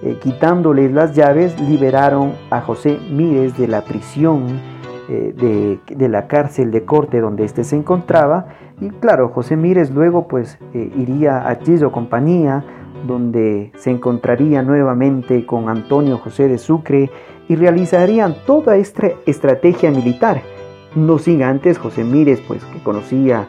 eh, 0.03 0.19
quitándoles 0.21 0.93
las 0.93 1.15
llaves, 1.15 1.61
liberaron 1.61 2.33
a 2.51 2.61
José 2.61 2.99
Mírez 3.11 3.57
de 3.57 3.69
la 3.69 3.83
prisión 3.83 4.61
eh, 5.09 5.79
de, 5.87 6.09
la 6.09 6.27
cárcel 6.27 6.71
de 6.71 6.85
corte 6.85 7.21
donde 7.21 7.45
éste 7.45 7.65
se 7.65 7.77
encontraba. 7.77 8.47
Y 8.81 8.91
claro, 8.91 9.29
José 9.29 9.57
Mírez 9.57 9.91
luego 9.91 10.27
pues 10.27 10.59
eh, 10.75 10.91
iría 10.97 11.49
a 11.49 11.59
Chillo 11.59 11.93
Compañía, 11.93 12.65
donde 13.07 13.73
se 13.77 13.91
encontraría 13.91 14.63
nuevamente 14.63 15.45
con 15.45 15.69
Antonio 15.69 16.19
José 16.19 16.49
de 16.49 16.59
Sucre 16.59 17.11
y 17.49 17.57
realizarían 17.57 18.37
toda 18.47 18.77
esta 18.77 19.09
estrategia 19.27 19.91
militar. 19.91 20.41
No 20.95 21.19
sin 21.19 21.43
antes 21.43 21.79
José 21.79 22.05
Mírez, 22.05 22.41
pues 22.47 22.65
que 22.65 22.83
conocía 22.83 23.49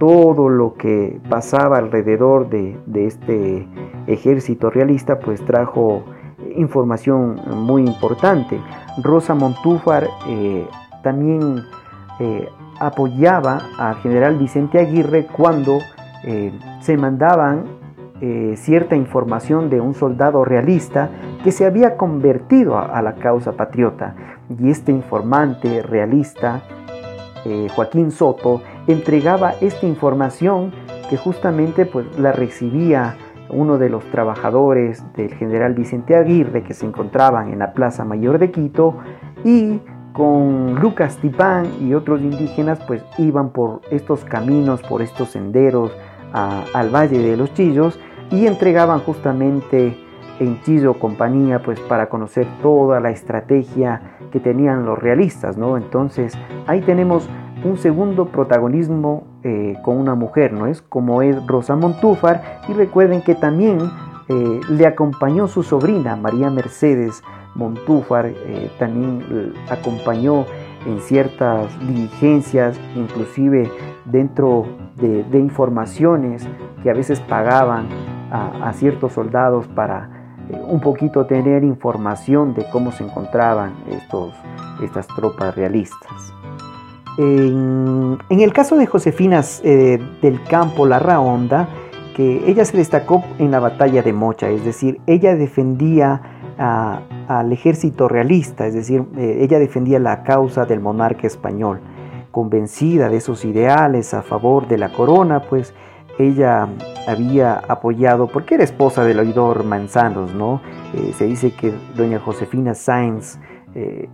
todo 0.00 0.48
lo 0.48 0.72
que 0.74 1.20
pasaba 1.28 1.76
alrededor 1.76 2.48
de, 2.48 2.78
este 3.06 3.68
ejército 4.06 4.70
realista, 4.70 5.20
pues 5.20 5.44
trajo 5.44 6.04
información 6.56 7.38
muy 7.66 7.82
importante. 7.82 8.58
Rosa 9.02 9.34
Montúfar 9.34 10.08
eh, 10.26 10.66
también 11.02 11.60
eh, 12.18 12.48
apoyaba 12.80 13.58
al 13.78 13.96
general 13.96 14.38
Vicente 14.38 14.78
Aguirre 14.78 15.26
cuando 15.26 15.78
eh, 16.24 16.58
se 16.80 16.96
mandaban 16.96 17.78
cierta 18.54 18.96
información 18.96 19.70
de 19.70 19.80
un 19.80 19.94
soldado 19.94 20.44
realista 20.44 21.08
que 21.42 21.52
se 21.52 21.64
había 21.64 21.96
convertido 21.96 22.76
a 22.76 23.00
la 23.00 23.14
causa 23.14 23.52
patriota. 23.52 24.14
Y 24.58 24.68
este 24.68 24.92
informante 24.92 25.80
realista, 25.82 26.60
Joaquín 27.74 28.10
Soto, 28.10 28.60
entregaba 28.92 29.54
esta 29.60 29.86
información 29.86 30.72
que 31.08 31.16
justamente 31.16 31.86
pues 31.86 32.06
la 32.18 32.32
recibía 32.32 33.16
uno 33.48 33.78
de 33.78 33.90
los 33.90 34.04
trabajadores 34.10 35.02
del 35.14 35.34
general 35.34 35.74
Vicente 35.74 36.14
Aguirre 36.14 36.62
que 36.62 36.74
se 36.74 36.86
encontraban 36.86 37.52
en 37.52 37.58
la 37.58 37.72
Plaza 37.72 38.04
Mayor 38.04 38.38
de 38.38 38.50
Quito 38.50 38.96
y 39.44 39.80
con 40.12 40.76
Lucas 40.80 41.16
Tipán 41.18 41.66
y 41.80 41.94
otros 41.94 42.20
indígenas 42.20 42.80
pues 42.86 43.02
iban 43.18 43.50
por 43.50 43.80
estos 43.90 44.24
caminos, 44.24 44.82
por 44.82 45.02
estos 45.02 45.30
senderos 45.30 45.92
al 46.32 46.94
Valle 46.94 47.18
de 47.18 47.36
los 47.36 47.52
Chillos 47.54 47.98
y 48.30 48.46
entregaban 48.46 49.00
justamente 49.00 49.96
en 50.38 50.62
Chillo 50.62 50.94
compañía 50.94 51.60
pues 51.60 51.80
para 51.80 52.08
conocer 52.08 52.46
toda 52.62 53.00
la 53.00 53.10
estrategia 53.10 54.16
que 54.30 54.40
tenían 54.40 54.86
los 54.86 54.98
realistas, 54.98 55.56
¿no? 55.56 55.76
Entonces 55.76 56.38
ahí 56.66 56.80
tenemos 56.80 57.28
un 57.64 57.76
segundo 57.78 58.26
protagonismo 58.26 59.24
eh, 59.42 59.76
con 59.82 59.98
una 59.98 60.14
mujer, 60.14 60.52
¿no 60.52 60.66
es? 60.66 60.82
Como 60.82 61.22
es 61.22 61.46
Rosa 61.46 61.76
Montúfar 61.76 62.60
y 62.68 62.72
recuerden 62.72 63.22
que 63.22 63.34
también 63.34 63.78
eh, 64.28 64.60
le 64.68 64.86
acompañó 64.86 65.48
su 65.48 65.62
sobrina 65.62 66.16
María 66.16 66.50
Mercedes 66.50 67.22
Montúfar, 67.54 68.26
eh, 68.26 68.70
también 68.78 69.54
acompañó 69.68 70.46
en 70.86 71.00
ciertas 71.00 71.68
diligencias, 71.80 72.80
inclusive 72.96 73.70
dentro 74.04 74.66
de, 74.96 75.38
informaciones 75.38 76.46
que 76.82 76.90
a 76.90 76.94
veces 76.94 77.20
pagaban 77.20 77.88
a, 78.30 78.72
ciertos 78.72 79.12
soldados 79.12 79.66
para 79.68 80.08
un 80.68 80.80
poquito 80.80 81.26
tener 81.26 81.64
información 81.64 82.54
de 82.54 82.64
cómo 82.70 82.92
se 82.92 83.04
encontraban 83.04 83.74
estos, 83.90 84.32
estas 84.82 85.06
tropas 85.08 85.54
realistas. 85.56 86.39
En, 87.22 88.18
el 88.30 88.52
caso 88.54 88.76
de 88.78 88.86
Josefina 88.86 89.42
eh, 89.62 89.98
del 90.22 90.42
Campo 90.44 90.86
La 90.86 90.98
Honda, 91.20 91.68
que 92.16 92.48
ella 92.50 92.64
se 92.64 92.78
destacó 92.78 93.22
en 93.38 93.50
la 93.50 93.60
batalla 93.60 94.02
de 94.02 94.14
Mocha, 94.14 94.48
es 94.48 94.64
decir, 94.64 95.02
ella 95.06 95.36
defendía 95.36 96.22
al 96.56 97.52
ejército 97.52 98.08
realista, 98.08 98.66
es 98.66 98.74
decir, 98.74 99.04
eh, 99.16 99.38
ella 99.40 99.58
defendía 99.58 99.98
la 99.98 100.22
causa 100.22 100.64
del 100.64 100.80
monarca 100.80 101.26
español. 101.26 101.80
Convencida 102.30 103.08
de 103.08 103.20
sus 103.20 103.44
ideales 103.44 104.14
a 104.14 104.22
favor 104.22 104.66
de 104.68 104.78
la 104.78 104.90
corona, 104.90 105.42
pues 105.42 105.74
ella 106.18 106.68
había 107.06 107.54
apoyado, 107.68 108.28
porque 108.28 108.54
era 108.54 108.64
esposa 108.64 109.04
del 109.04 109.20
oidor 109.20 109.64
Manzanos, 109.64 110.34
¿no? 110.34 110.62
Eh, 110.94 111.12
se 111.14 111.26
dice 111.26 111.52
que 111.52 111.72
doña 111.96 112.18
Josefina 112.18 112.74
Sáenz 112.74 113.38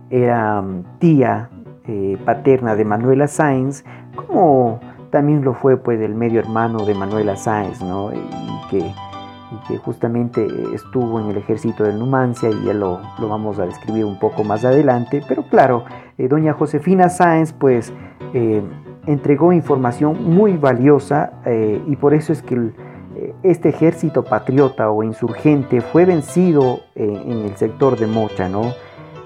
era 0.09 0.61
mm, 0.61 0.99
tía 0.99 1.49
eh, 1.89 2.17
paterna 2.25 2.75
de 2.75 2.83
Manuela 2.83 3.27
Sáenz, 3.27 3.85
como 4.13 4.81
también 5.09 5.45
lo 5.45 5.53
fue 5.53 5.77
pues 5.77 6.01
el 6.01 6.15
medio 6.15 6.41
hermano 6.41 6.85
de 6.85 6.93
Manuela 6.93 7.37
Sáenz, 7.37 7.81
¿no? 7.81 8.11
y, 8.13 8.19
que, 8.69 9.77
justamente 9.77 10.45
estuvo 10.73 11.21
en 11.21 11.27
el 11.27 11.37
ejército 11.37 11.85
de 11.85 11.93
Numancia 11.93 12.49
y 12.49 12.65
ya 12.65 12.73
lo, 12.73 12.99
lo 13.17 13.29
vamos 13.29 13.57
a 13.57 13.65
describir 13.65 14.03
un 14.03 14.19
poco 14.19 14.43
más 14.43 14.65
adelante, 14.65 15.21
pero 15.29 15.43
claro, 15.43 15.85
eh, 16.17 16.27
doña 16.27 16.51
Josefina 16.51 17.07
Sáenz 17.07 17.53
pues 17.53 17.93
eh, 18.33 18.61
entregó 19.05 19.53
información 19.53 20.35
muy 20.35 20.57
valiosa 20.57 21.31
y 21.87 21.95
por 21.95 22.13
eso 22.13 22.33
es 22.33 22.41
que 22.41 22.73
este 23.43 23.69
ejército 23.69 24.25
patriota 24.25 24.91
o 24.91 25.03
insurgente 25.03 25.79
fue 25.79 26.03
vencido 26.03 26.81
en 26.95 27.45
el 27.45 27.55
sector 27.55 27.97
de 27.97 28.07
Mocha, 28.07 28.49
¿no? 28.49 28.73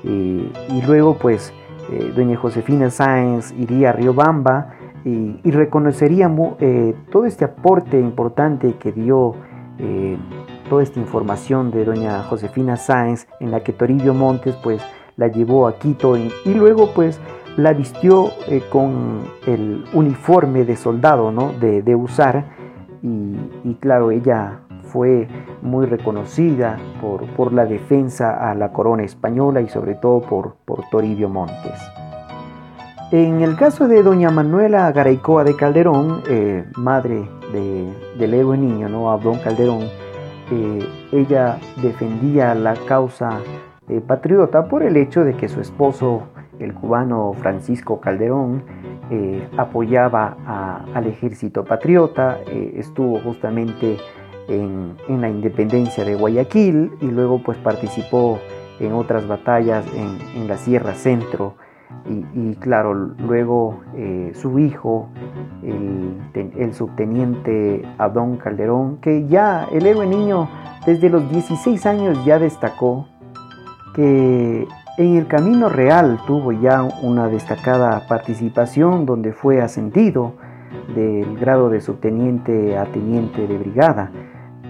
y 0.04 0.82
luego 0.86 1.16
pues 1.16 1.52
eh, 1.92 2.14
doña 2.16 2.38
Josefina 2.38 2.90
Sáenz 2.90 3.52
iría 3.52 3.90
a 3.90 3.94
Riobamba 3.94 4.70
y, 5.04 5.42
y 5.44 5.52
reconocería 5.52 6.32
eh, 6.60 6.96
todo 7.12 7.26
este 7.26 7.44
aporte 7.44 8.00
importante 8.00 8.76
que 8.76 8.94
dio 8.94 9.36
eh, 9.78 10.18
toda 10.70 10.84
esta 10.84 11.00
información 11.00 11.70
de 11.70 11.84
doña 11.84 12.24
Josefina 12.24 12.78
Sáenz 12.78 13.28
en 13.42 13.52
la 13.52 13.62
que 13.62 13.74
Toribio 13.74 14.14
Montes 14.14 14.56
pues 14.64 14.82
la 15.18 15.28
llevó 15.28 15.68
a 15.68 15.80
Quito 15.80 16.16
y, 16.16 16.32
luego 16.46 16.94
pues 16.94 17.20
la 17.58 17.74
vistió 17.74 18.30
con 18.72 19.20
el 19.46 19.84
uniforme 19.92 20.64
de 20.64 20.78
soldado 20.78 21.34
¿no? 21.34 21.52
de, 21.52 21.96
usar 21.96 22.46
y 23.02 23.74
claro 23.82 24.12
ella 24.12 24.62
fue 24.92 25.28
muy 25.62 25.86
reconocida 25.86 26.78
por, 27.00 27.54
la 27.54 27.66
defensa 27.66 28.50
a 28.50 28.54
la 28.56 28.72
corona 28.72 29.04
española 29.04 29.62
y 29.62 29.68
sobre 29.68 29.96
todo 29.96 30.22
por, 30.22 30.56
por 30.66 30.84
Toribio 30.90 31.30
Montes. 31.30 31.82
En 33.12 33.42
el 33.42 33.58
caso 33.58 33.90
de 33.90 34.04
doña 34.04 34.30
Manuela 34.30 34.90
Garaycoa 34.92 35.44
de 35.44 35.56
Calderón, 35.56 36.22
eh, 36.30 36.64
madre 36.78 37.28
de, 37.52 37.94
del 38.18 38.34
héroe 38.34 38.58
niño, 38.58 38.88
¿no? 38.88 39.12
Abdón 39.12 39.40
Calderón, 39.40 39.82
eh, 40.50 40.88
ella 41.12 41.58
defendía 41.82 42.56
la 42.56 42.76
causa 42.88 43.40
eh, 43.90 44.00
patriota 44.00 44.70
por 44.70 44.84
el 44.84 44.96
hecho 44.96 45.26
de 45.26 45.34
que 45.34 45.50
su 45.50 45.60
esposo, 45.60 46.24
el 46.60 46.74
cubano 46.74 47.34
Francisco 47.34 48.00
Calderón, 48.00 48.64
apoyaba 49.58 50.38
al 50.96 51.06
ejército 51.06 51.66
patriota, 51.66 52.38
estuvo 52.48 53.20
justamente 53.20 53.98
en, 54.48 54.96
la 55.08 55.30
independencia 55.30 56.04
de 56.04 56.16
Guayaquil 56.16 56.92
y 57.02 57.06
luego 57.06 57.42
pues 57.44 57.58
participó 57.58 58.40
en 58.80 58.94
otras 58.94 59.28
batallas 59.28 59.86
en, 59.94 60.48
la 60.48 60.58
Sierra 60.58 60.94
Centro 60.94 61.56
y, 62.34 62.56
claro, 62.56 62.94
luego 62.94 63.82
eh, 63.96 64.32
su 64.34 64.60
hijo, 64.60 65.10
el, 65.62 66.74
subteniente 66.74 67.86
Adón 67.98 68.38
Calderón, 68.38 68.98
que 68.98 69.28
ya 69.28 69.68
el 69.72 69.86
héroe 69.86 70.08
niño 70.08 70.50
desde 70.86 71.10
los 71.10 71.30
16 71.30 71.86
años 71.86 72.24
ya 72.26 72.40
destacó 72.40 73.08
que 73.94 74.68
en 74.98 75.18
el 75.18 75.28
camino 75.28 75.70
real 75.70 76.20
tuvo 76.26 76.52
ya 76.52 76.84
una 76.84 77.28
destacada 77.28 78.08
participación 78.08 79.06
donde 79.06 79.34
fue 79.34 79.62
ascendido 79.62 80.34
del 80.96 81.38
grado 81.38 81.70
de 81.70 81.82
subteniente 81.82 82.78
a 82.78 82.86
teniente 82.86 83.48
de 83.48 83.58
brigada. 83.58 84.12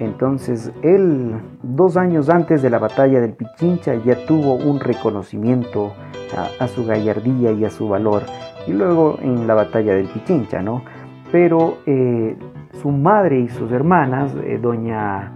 Entonces 0.01 0.73
él, 0.81 1.39
dos 1.61 1.95
años 1.95 2.27
antes 2.27 2.63
de 2.63 2.71
la 2.71 2.79
batalla 2.79 3.21
del 3.21 3.33
Pichincha, 3.33 3.93
ya 4.03 4.25
tuvo 4.25 4.55
un 4.55 4.79
reconocimiento 4.79 5.93
a, 6.59 6.67
su 6.67 6.87
gallardía 6.87 7.51
y 7.51 7.65
a 7.65 7.69
su 7.69 7.87
valor. 7.87 8.23
Y 8.65 8.73
luego 8.73 9.19
en 9.21 9.45
la 9.45 9.53
batalla 9.53 9.93
del 9.93 10.07
Pichincha, 10.07 10.63
¿no? 10.63 10.81
Pero 11.31 11.77
eh, 11.85 12.35
su 12.81 12.89
madre 12.89 13.41
y 13.41 13.49
sus 13.49 13.71
hermanas, 13.71 14.33
eh, 14.43 14.57
doña, 14.59 15.33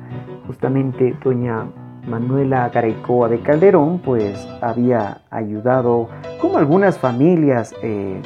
justamente 0.47 1.15
doña 1.23 1.67
Manuela 2.07 2.67
Garaycoa 2.69 3.29
de 3.29 3.41
Calderón, 3.41 3.99
pues 3.99 4.47
había 4.61 5.21
ayudado, 5.29 6.09
como 6.41 6.57
algunas 6.57 6.97
familias 6.97 7.75
eh, 7.83 8.19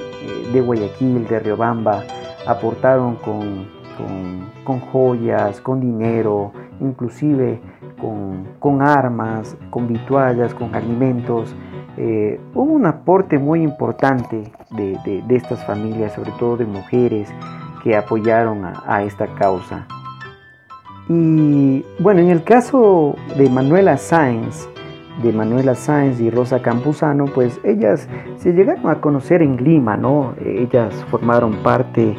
de 0.54 0.62
Guayaquil, 0.62 1.28
de 1.28 1.40
Riobamba, 1.40 2.04
aportaron 2.48 3.16
con, 3.18 3.79
con, 4.64 4.80
joyas, 4.80 5.62
con 5.62 5.80
dinero, 5.80 6.52
inclusive 6.80 7.60
con, 8.60 8.82
armas, 8.82 9.58
con 9.70 9.88
vituallas, 9.88 10.54
con 10.54 10.76
alimentos. 10.76 11.56
Eh, 11.98 12.40
hubo 12.54 12.74
un 12.74 12.86
aporte 12.86 13.38
muy 13.38 13.62
importante 13.62 14.52
de, 14.72 15.24
estas 15.30 15.66
familias, 15.66 16.14
sobre 16.14 16.32
todo 16.40 16.58
de 16.58 16.66
mujeres, 16.66 17.30
que 17.84 17.96
apoyaron 17.96 18.64
a 18.66 19.04
esta 19.04 19.28
causa. 19.36 19.88
Y 21.10 21.84
bueno, 22.00 22.22
en 22.22 22.30
el 22.30 22.44
caso 22.44 23.16
de 23.36 23.50
Manuela 23.50 23.98
Sáenz, 23.98 24.70
de 25.24 25.34
Manuela 25.34 25.74
Sáenz 25.74 26.20
y 26.22 26.30
Rosa 26.30 26.62
Campuzano, 26.62 27.26
pues 27.26 27.60
ellas 27.64 28.08
se 28.38 28.54
llegaron 28.54 28.88
a 28.88 29.02
conocer 29.02 29.42
en 29.42 29.58
Lima, 29.58 29.98
¿no? 29.98 30.36
Ellas 30.46 30.94
formaron 31.10 31.64
parte 31.64 32.16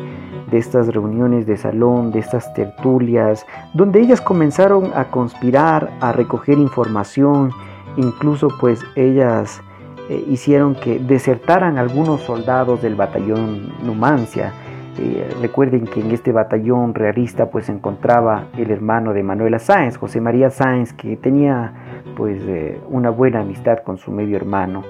de 0.50 0.58
estas 0.58 0.88
reuniones 0.88 1.46
de 1.46 1.56
salón, 1.56 2.12
de 2.12 2.18
estas 2.18 2.52
tertulias, 2.54 3.46
donde 3.74 4.00
ellas 4.00 4.20
comenzaron 4.20 4.92
a 4.94 5.04
conspirar, 5.04 5.90
a 6.00 6.12
recoger 6.12 6.58
información, 6.58 7.50
incluso 7.96 8.48
pues 8.60 8.80
ellas 8.96 9.62
eh, 10.08 10.24
hicieron 10.28 10.74
que 10.74 10.98
desertaran 10.98 11.78
algunos 11.78 12.22
soldados 12.22 12.82
del 12.82 12.96
batallón 12.96 13.72
Numancia 13.84 14.52
eh, 14.98 15.30
recuerden 15.40 15.86
que 15.86 16.00
en 16.00 16.10
este 16.10 16.32
batallón 16.32 16.94
realista 16.94 17.48
pues 17.48 17.66
se 17.66 17.72
encontraba 17.72 18.48
el 18.58 18.70
hermano 18.70 19.14
de 19.14 19.22
Manuela 19.22 19.58
Sáenz, 19.60 19.96
José 19.96 20.20
María 20.20 20.50
Sáenz, 20.50 20.92
que 20.92 21.16
tenía 21.16 21.72
pues 22.16 22.42
eh, 22.44 22.80
una 22.88 23.10
buena 23.10 23.40
amistad 23.40 23.78
con 23.84 23.98
su 23.98 24.10
medio 24.10 24.36
hermano. 24.36 24.82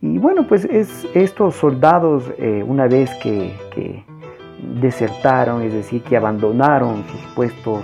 Y 0.00 0.18
bueno, 0.18 0.46
pues 0.48 0.64
es, 0.64 1.06
estos 1.12 1.56
soldados 1.56 2.32
una 2.66 2.86
vez 2.86 3.10
que, 3.16 4.04
desertaron, 4.80 5.62
es 5.62 5.72
decir, 5.72 6.02
que 6.02 6.16
abandonaron 6.16 7.04
sus 7.04 7.20
puestos 7.34 7.82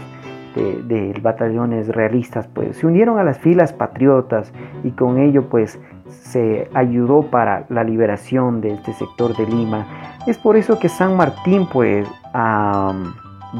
de, 0.54 0.82
de, 0.82 1.20
batallones 1.20 1.88
realistas, 1.88 2.46
pues 2.46 2.76
se 2.76 2.86
unieron 2.86 3.18
a 3.18 3.24
las 3.24 3.38
filas 3.38 3.72
patriotas 3.72 4.52
y 4.84 4.92
con 4.92 5.18
ello 5.18 5.48
pues 5.48 5.80
se 6.06 6.68
ayudó 6.74 7.22
para 7.22 7.66
la 7.70 7.82
liberación 7.82 8.60
de 8.60 8.74
este 8.74 8.92
sector 8.92 9.36
de 9.36 9.46
Lima 9.46 9.86
es 10.26 10.38
por 10.38 10.56
eso 10.56 10.78
que 10.78 10.88
San 10.88 11.18
Martín, 11.18 11.68
pues, 11.70 12.08
a 12.32 12.94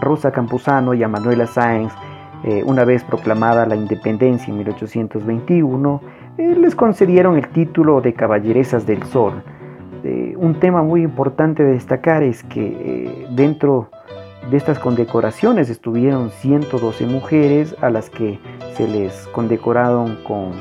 Rosa 0.01 0.33
Campuzano 0.33 0.95
y 0.95 1.03
a 1.03 1.09
Manuela 1.09 1.47
Sáenz, 1.47 1.93
eh, 2.43 2.63
una 2.65 2.85
vez 2.85 3.05
proclamada 3.05 3.67
la 3.67 3.77
independencia 3.77 4.51
en 4.51 4.59
1821, 4.59 6.01
eh, 6.39 6.57
les 6.59 6.75
concedieron 6.75 7.37
el 7.37 7.49
título 7.49 8.01
de 8.01 8.15
Caballeresas 8.15 8.87
del 8.87 9.03
Sol. 9.03 9.43
Eh, 10.05 10.35
un 10.37 10.61
tema 10.61 10.83
muy 10.83 11.03
importante 11.03 11.63
de 11.63 11.73
destacar 11.73 12.23
es 12.23 12.43
que 12.45 13.27
dentro 13.31 13.89
de 14.51 14.57
estas 14.57 14.79
condecoraciones 14.79 15.71
estuvieron 15.71 16.31
112 16.31 17.07
mujeres 17.07 17.75
a 17.81 17.91
las 17.91 18.11
que 18.11 18.39
se 18.75 18.87
les 18.87 19.27
condecoraron 19.29 20.19
con, 20.25 20.53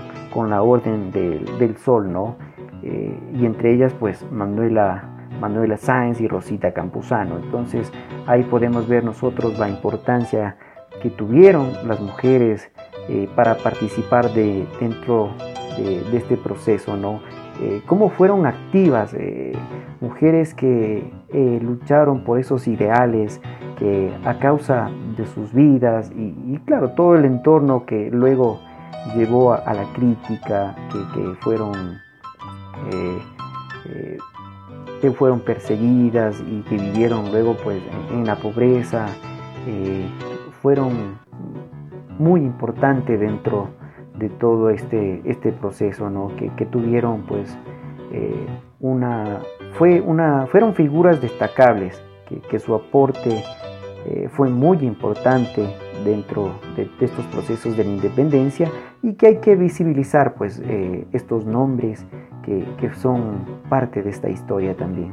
la 0.49 0.63
Orden 0.63 1.12
del 1.12 1.77
Sol, 1.77 2.12
¿no? 2.12 2.38
y 2.82 3.45
entre 3.45 3.73
ellas, 3.75 3.93
pues, 3.99 4.25
Manuela 4.32 5.13
Manuela 5.39 5.77
Sáenz 5.77 6.21
y 6.21 6.27
Rosita 6.27 6.73
Campuzano. 6.73 7.38
Entonces 7.38 7.91
ahí 8.27 8.43
podemos 8.43 8.88
ver 8.88 9.03
nosotros 9.03 9.58
la 9.60 9.69
importancia 9.69 10.58
que 11.01 11.10
tuvieron 11.10 11.73
las 11.86 11.99
mujeres 11.99 12.71
eh, 13.10 13.27
para 13.36 13.56
participar 13.58 14.32
de, 14.34 14.65
dentro 14.79 15.32
de, 15.77 16.15
este 16.15 16.38
proceso, 16.38 16.95
¿no? 16.95 17.19
Eh, 17.62 17.82
cómo 17.86 18.10
fueron 18.10 18.46
activas, 18.46 19.13
eh, 19.13 19.54
mujeres 20.02 20.54
que 20.54 21.12
lucharon 21.62 22.24
por 22.24 22.39
esos 22.39 22.68
ideales, 22.68 23.42
que 23.80 24.12
a 24.26 24.38
causa 24.39 24.89
de 25.18 25.26
sus 25.26 25.54
vidas 25.54 26.12
y, 26.16 26.58
claro, 26.66 26.92
todo 26.92 27.16
el 27.16 27.26
entorno 27.26 27.86
que 27.86 28.10
luego 28.12 28.60
llevó 29.16 29.54
a, 29.54 29.73
la 29.73 29.86
crítica, 29.94 30.75
que, 30.92 31.36
fueron 31.42 32.00
que 35.04 35.12
fueron 35.12 35.42
perseguidas 35.42 36.42
y 36.50 36.62
que 36.62 36.77
vivieron 36.77 37.30
luego 37.30 37.58
pues 37.62 37.84
en, 38.13 38.25
la 38.25 38.38
pobreza, 38.38 39.08
eh, 39.67 40.08
fueron 40.62 41.17
muy 42.17 42.40
importantes 42.40 43.19
dentro 43.19 43.67
de 43.67 43.83
todo 44.40 44.70
este, 44.70 45.22
este 45.26 45.52
proceso, 45.52 46.10
¿no? 46.10 46.32
que, 46.36 46.66
tuvieron 46.66 47.24
pues 47.24 47.58
eh, 48.12 48.46
una, 48.80 49.42
fue 49.74 50.02
una, 50.02 50.48
fueron 50.48 50.74
figuras 50.74 51.22
destacables, 51.22 52.02
que, 52.50 52.60
su 52.60 52.74
aporte 52.74 53.44
eh, 54.06 54.28
fue 54.32 54.50
muy 54.50 54.78
importante 54.80 55.68
dentro 56.04 56.52
de, 56.76 56.90
estos 57.00 57.26
procesos 57.28 57.78
de 57.78 57.84
la 57.84 57.92
independencia 57.92 58.72
y 59.04 59.14
que 59.14 59.28
hay 59.28 59.38
que 59.38 59.56
visibilizar 59.56 60.34
pues 60.36 60.62
estos 61.12 61.46
nombres 61.46 62.06
que, 62.44 62.92
son 62.96 63.46
parte 63.70 64.02
de 64.02 64.10
esta 64.10 64.30
historia 64.30 64.76
también. 64.76 65.12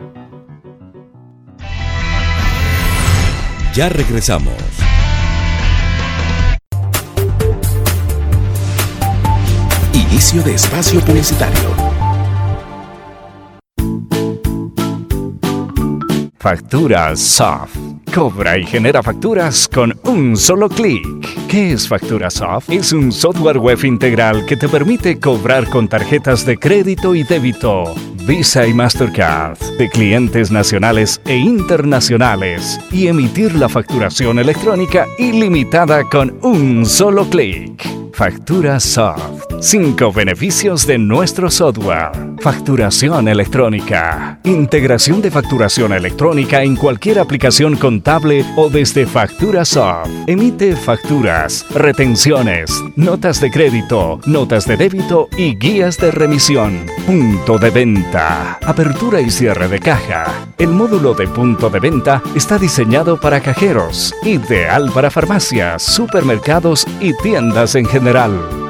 Ya 3.74 3.88
regresamos. 3.88 4.89
Inicio 10.10 10.42
de 10.42 10.54
espacio 10.54 11.00
publicitario. 11.00 11.70
Facturas 16.36 17.20
Soft. 17.20 17.76
Cobra 18.12 18.58
y 18.58 18.66
genera 18.66 19.04
facturas 19.04 19.68
con 19.68 19.96
un 20.04 20.36
solo 20.36 20.68
clic. 20.68 21.06
¿Qué 21.48 21.72
es 21.72 21.86
FacturaSoft? 21.86 22.70
Es 22.70 22.92
un 22.92 23.12
software 23.12 23.58
web 23.58 23.84
integral 23.84 24.44
que 24.46 24.56
te 24.56 24.68
permite 24.68 25.20
cobrar 25.20 25.68
con 25.68 25.88
tarjetas 25.88 26.44
de 26.44 26.58
crédito 26.58 27.14
y 27.14 27.22
débito, 27.22 27.94
Visa 28.26 28.66
y 28.66 28.74
Mastercard, 28.74 29.58
de 29.78 29.88
clientes 29.88 30.50
nacionales 30.50 31.20
e 31.24 31.36
internacionales, 31.36 32.80
y 32.90 33.06
emitir 33.06 33.54
la 33.54 33.68
facturación 33.68 34.40
electrónica 34.40 35.06
ilimitada 35.18 36.02
con 36.02 36.36
un 36.42 36.84
solo 36.84 37.26
clic. 37.30 37.99
Factura 38.20 38.78
Soft. 38.78 39.46
Cinco 39.62 40.12
beneficios 40.12 40.86
de 40.86 40.98
nuestro 40.98 41.50
software. 41.50 42.10
Facturación 42.40 43.28
electrónica. 43.28 44.38
Integración 44.44 45.22
de 45.22 45.30
facturación 45.30 45.94
electrónica 45.94 46.62
en 46.62 46.76
cualquier 46.76 47.18
aplicación 47.18 47.76
contable 47.76 48.44
o 48.56 48.68
desde 48.68 49.06
Factura 49.06 49.64
Soft. 49.64 50.10
Emite 50.26 50.76
facturas, 50.76 51.64
retenciones, 51.70 52.70
notas 52.94 53.40
de 53.40 53.50
crédito, 53.50 54.20
notas 54.26 54.66
de 54.66 54.76
débito 54.76 55.28
y 55.38 55.56
guías 55.56 55.96
de 55.96 56.10
remisión. 56.10 56.84
Punto 57.06 57.58
de 57.58 57.70
venta. 57.70 58.58
Apertura 58.62 59.22
y 59.22 59.30
cierre 59.30 59.68
de 59.68 59.80
caja. 59.80 60.26
El 60.58 60.68
módulo 60.68 61.14
de 61.14 61.26
punto 61.26 61.70
de 61.70 61.80
venta 61.80 62.22
está 62.34 62.58
diseñado 62.58 63.18
para 63.18 63.40
cajeros, 63.40 64.14
ideal 64.24 64.90
para 64.92 65.10
farmacias, 65.10 65.82
supermercados 65.82 66.86
y 67.00 67.14
tiendas 67.14 67.74
en 67.74 67.86
general 67.86 68.09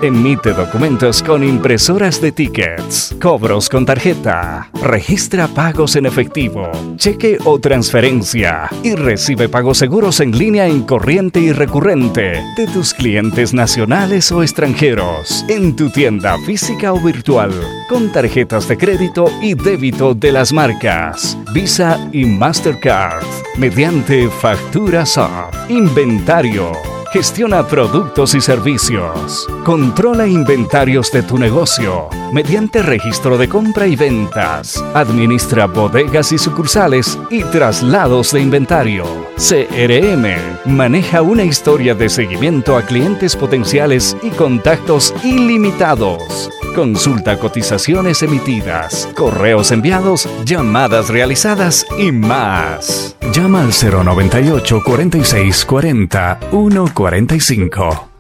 Emite 0.03 0.53
documentos 0.53 1.22
con 1.22 1.43
impresoras 1.43 2.20
de 2.20 2.30
tickets, 2.30 3.16
cobros 3.22 3.70
con 3.70 3.86
tarjeta, 3.86 4.68
registra 4.82 5.49
pagos 5.49 5.97
en 5.97 6.05
efectivo, 6.05 6.70
cheque 6.97 7.38
o 7.47 7.59
transferencia 7.59 8.68
y 8.82 8.95
recibe 8.95 9.49
pagos 9.49 9.78
seguros 9.78 10.20
en 10.20 10.36
línea 10.36 10.66
en 10.66 10.82
corriente 10.82 11.41
y 11.41 11.53
recurrente 11.53 12.45
de 12.55 12.66
tus 12.66 12.93
clientes 12.93 13.55
nacionales 13.55 14.30
o 14.30 14.43
extranjeros 14.43 15.43
en 15.49 15.74
tu 15.74 15.88
tienda 15.88 16.36
física 16.45 16.93
o 16.93 17.01
virtual 17.01 17.53
con 17.88 18.12
tarjetas 18.12 18.68
de 18.68 18.76
crédito 18.76 19.24
y 19.41 19.55
débito 19.55 20.14
de 20.14 20.32
las 20.32 20.53
marcas 20.53 21.38
Visa 21.55 22.11
y 22.12 22.26
Mastercard 22.26 23.24
mediante 23.57 24.28
Factura 24.28 25.07
Soft. 25.07 25.70
Inventario 25.70 26.99
Gestiona 27.12 27.66
productos 27.66 28.36
y 28.36 28.40
servicios. 28.40 29.48
Controla 29.64 30.28
inventarios 30.28 31.11
de 31.11 31.24
tu 31.24 31.38
negocio 31.38 32.08
mediante 32.32 32.82
registro 32.82 33.36
de 33.36 33.48
compra 33.48 33.88
y 33.88 33.96
ventas. 33.96 34.80
Administra 34.94 35.66
bodegas 35.66 36.30
y 36.30 36.38
sucursales 36.38 37.18
y 37.28 37.42
traslados 37.42 38.30
de 38.30 38.42
inventario. 38.42 39.04
CRM 39.36 40.72
maneja 40.72 41.22
una 41.22 41.42
historia 41.42 41.96
de 41.96 42.08
seguimiento 42.08 42.76
a 42.76 42.82
clientes 42.82 43.34
potenciales 43.34 44.16
y 44.22 44.30
contactos 44.30 45.12
ilimitados. 45.24 46.48
Consulta 46.74 47.36
cotizaciones 47.36 48.22
emitidas, 48.22 49.08
correos 49.16 49.72
enviados, 49.72 50.28
llamadas 50.44 51.08
realizadas 51.08 51.84
y 51.98 52.12
más. 52.12 53.16
Llama 53.32 53.62
al 53.62 53.72
098 53.72 54.82
46 54.84 55.64
40 55.64 56.38
145. 56.50 58.10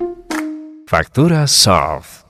Factura 0.86 1.46
Soft. 1.46 2.24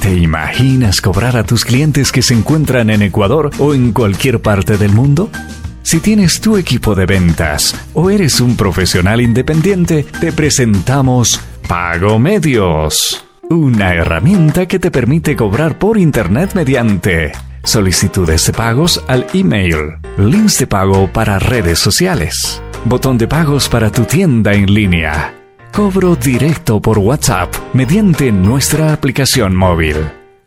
¿Te 0.00 0.14
imaginas 0.14 1.00
cobrar 1.00 1.36
a 1.36 1.44
tus 1.44 1.64
clientes 1.64 2.12
que 2.12 2.22
se 2.22 2.32
encuentran 2.32 2.88
en 2.88 3.02
Ecuador 3.02 3.50
o 3.58 3.74
en 3.74 3.92
cualquier 3.92 4.40
parte 4.40 4.78
del 4.78 4.92
mundo? 4.92 5.28
Si 5.88 6.00
tienes 6.00 6.42
tu 6.42 6.58
equipo 6.58 6.94
de 6.94 7.06
ventas 7.06 7.74
o 7.94 8.10
eres 8.10 8.42
un 8.42 8.58
profesional 8.58 9.22
independiente, 9.22 10.04
te 10.20 10.34
presentamos 10.34 11.40
Pago 11.66 12.18
Medios, 12.18 13.24
una 13.48 13.94
herramienta 13.94 14.66
que 14.66 14.78
te 14.78 14.90
permite 14.90 15.34
cobrar 15.34 15.78
por 15.78 15.96
Internet 15.96 16.50
mediante 16.52 17.32
solicitudes 17.64 18.44
de 18.44 18.52
pagos 18.52 19.02
al 19.08 19.28
email, 19.32 19.96
links 20.18 20.58
de 20.58 20.66
pago 20.66 21.10
para 21.10 21.38
redes 21.38 21.78
sociales, 21.78 22.62
botón 22.84 23.16
de 23.16 23.26
pagos 23.26 23.70
para 23.70 23.90
tu 23.90 24.04
tienda 24.04 24.52
en 24.52 24.74
línea, 24.74 25.34
cobro 25.72 26.16
directo 26.16 26.82
por 26.82 26.98
WhatsApp 26.98 27.50
mediante 27.72 28.30
nuestra 28.30 28.92
aplicación 28.92 29.56
móvil 29.56 29.96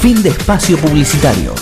Fin 0.00 0.22
de 0.22 0.30
espacio 0.30 0.78
publicitario. 0.78 1.54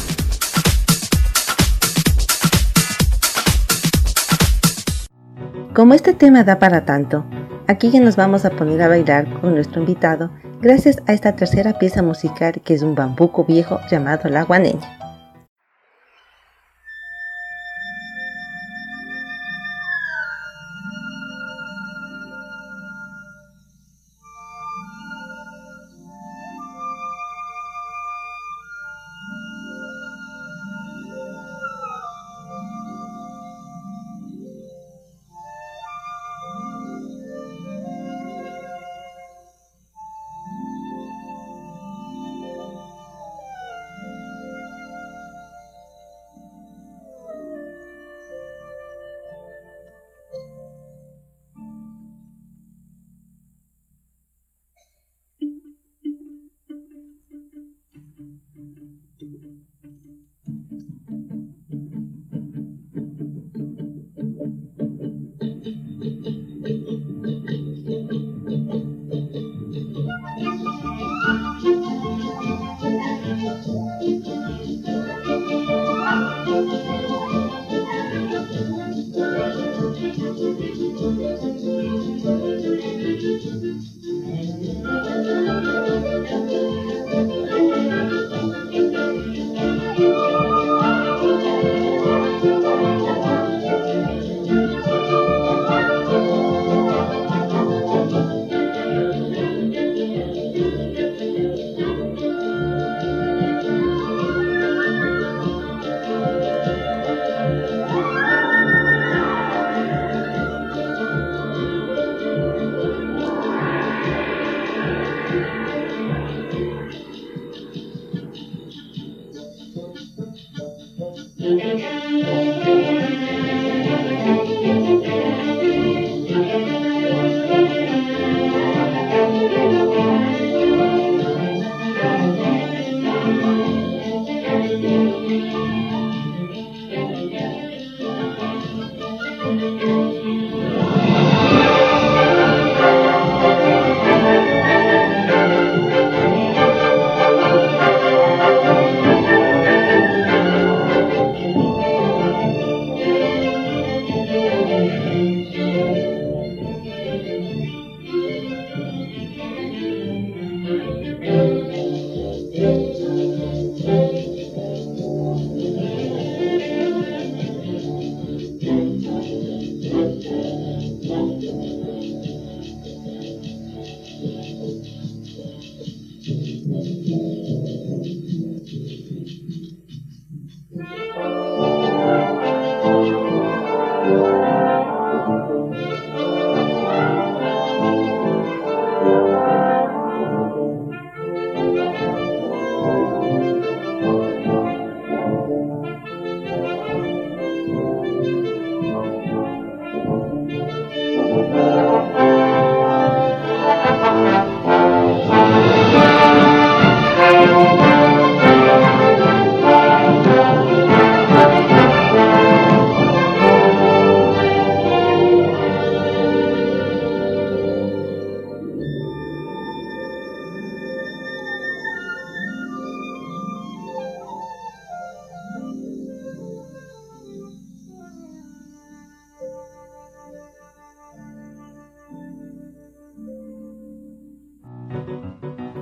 Como 5.74 5.94
este 5.94 6.12
tema 6.14 6.44
da 6.44 6.58
para 6.58 6.84
tanto, 6.84 7.24
Aquí 7.68 7.90
ya 7.90 8.00
nos 8.00 8.16
vamos 8.16 8.46
a 8.46 8.50
poner 8.50 8.80
a 8.80 8.88
bailar 8.88 9.28
con 9.42 9.54
nuestro 9.54 9.82
invitado 9.82 10.30
gracias 10.62 11.02
a 11.06 11.12
esta 11.12 11.36
tercera 11.36 11.78
pieza 11.78 12.02
musical 12.02 12.62
que 12.64 12.72
es 12.72 12.80
un 12.82 12.94
bambuco 12.94 13.44
viejo 13.44 13.78
llamado 13.90 14.30
La 14.30 14.44
Guaneña. 14.44 15.07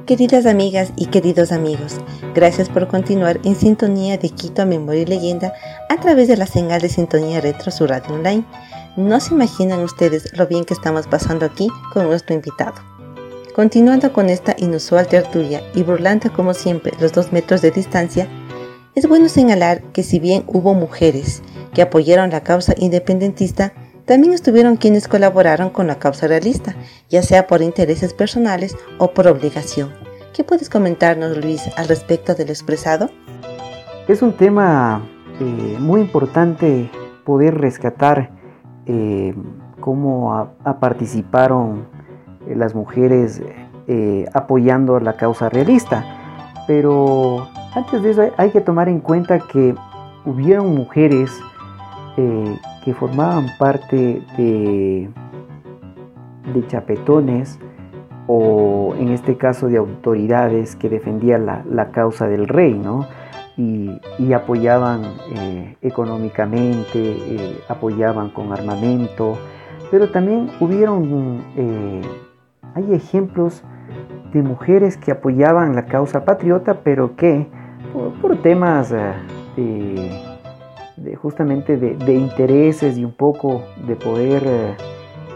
Queridas 0.07 0.47
amigas 0.47 0.93
y 0.95 1.07
queridos 1.07 1.51
amigos, 1.51 1.97
gracias 2.33 2.69
por 2.69 2.87
continuar 2.87 3.41
en 3.43 3.57
sintonía 3.57 4.17
de 4.17 4.31
Quito 4.31 4.63
a 4.63 4.65
Memoria 4.65 5.03
y 5.03 5.07
Leyenda 5.07 5.53
a 5.89 5.97
través 5.97 6.29
de 6.29 6.37
la 6.37 6.47
señal 6.47 6.81
de 6.81 6.89
sintonía 6.89 7.41
retro 7.41 7.73
su 7.73 7.89
radio 7.89 8.15
online. 8.15 8.45
No 8.97 9.19
se 9.19 9.35
imaginan 9.35 9.81
ustedes 9.81 10.33
lo 10.39 10.47
bien 10.47 10.65
que 10.65 10.75
estamos 10.75 11.09
pasando 11.09 11.45
aquí 11.45 11.67
con 11.93 12.07
nuestro 12.07 12.37
invitado. 12.37 12.75
Continuando 13.53 14.13
con 14.13 14.29
esta 14.31 14.55
inusual 14.59 15.09
tertulia 15.09 15.61
y 15.75 15.83
burlando 15.83 16.33
como 16.33 16.55
siempre 16.55 16.93
los 17.01 17.13
dos 17.13 17.33
metros 17.33 17.61
de 17.61 17.73
distancia, 17.73 18.29
es 18.95 19.09
bueno 19.09 19.29
señalar 19.29 19.83
que 19.93 20.05
si 20.05 20.21
bien 20.21 20.45
hubo 20.47 20.73
mujeres 20.73 21.43
que 21.75 21.83
apoyaron 21.83 22.31
la 22.31 22.45
causa 22.45 22.75
independentista, 22.79 23.73
también 24.07 24.33
estuvieron 24.33 24.77
quienes 24.77 25.09
colaboraron 25.09 25.71
con 25.71 25.89
la 25.89 25.99
causa 25.99 26.29
realista, 26.29 26.77
ya 27.11 27.23
sea 27.23 27.49
por 27.49 27.61
intereses 27.61 28.15
personales 28.15 28.77
o 28.99 29.11
por 29.11 29.27
obligación. 29.27 29.91
¿Qué 30.33 30.45
puedes 30.45 30.71
comentarnos, 30.71 31.37
Luis, 31.37 31.69
al 31.77 31.89
respecto 31.89 32.35
de 32.35 32.45
lo 32.45 32.53
expresado? 32.53 33.11
Es 34.07 34.23
un 34.23 34.33
tema 34.33 35.03
eh, 35.41 35.77
muy 35.81 36.01
importante 36.01 36.89
poder 37.25 37.59
rescatar 37.59 38.31
eh, 38.87 39.35
cómo 39.81 40.55
participaron 40.79 41.87
eh, 42.47 42.55
las 42.55 42.75
mujeres 42.75 43.43
apoyando 44.35 44.99
la 44.99 45.17
causa 45.17 45.49
realista. 45.49 46.05
Pero 46.67 47.49
antes 47.75 48.03
de 48.03 48.11
eso 48.11 48.23
hay 48.37 48.51
que 48.51 48.61
tomar 48.61 48.89
en 48.89 49.01
cuenta 49.01 49.39
que 49.39 49.75
hubieron 50.25 50.75
mujeres 50.75 51.31
que 52.87 52.95
formaban 52.95 53.49
parte 53.59 54.23
de, 54.39 55.11
de 56.55 56.67
chapetones 56.69 57.59
o 58.29 58.95
en 58.97 59.09
este 59.09 59.37
caso 59.37 59.67
de 59.67 59.77
autoridades 59.77 60.77
que 60.77 60.89
defendían 60.89 61.47
la, 61.47 61.91
causa 61.91 62.29
del 62.29 62.47
rey, 62.47 62.75
¿no? 62.75 63.09
Y, 63.57 63.91
apoyaban 64.33 65.03
eh, 65.35 65.77
económicamente, 65.83 66.87
eh, 66.95 67.59
apoyaban 67.69 68.31
con 68.31 68.53
armamento, 68.53 69.37
pero 69.91 70.11
también 70.11 70.49
hubieron, 70.61 71.43
eh, 71.57 72.03
hay 72.75 72.95
ejemplos 72.95 73.65
de 74.33 74.43
mujeres 74.43 74.97
que 74.97 75.11
apoyaban 75.11 75.75
la 75.75 75.87
causa 75.87 76.25
patriota, 76.25 76.83
pero 76.85 77.17
que 77.17 77.49
por 78.23 78.37
temas 78.43 78.91
de 78.91 80.26
justamente 81.21 81.77
de, 81.77 82.15
intereses 82.15 82.97
y 82.97 83.05
un 83.05 83.13
poco 83.13 83.63
de 83.87 83.97
poder 83.97 84.43
eh, 84.47 84.77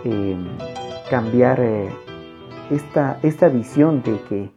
eh, 0.04 0.36
cambiar 1.10 1.60
eh, 1.60 1.88
esta, 2.70 3.18
esta, 3.22 3.48
visión 3.48 4.02
de 4.02 4.18
que 4.28 4.50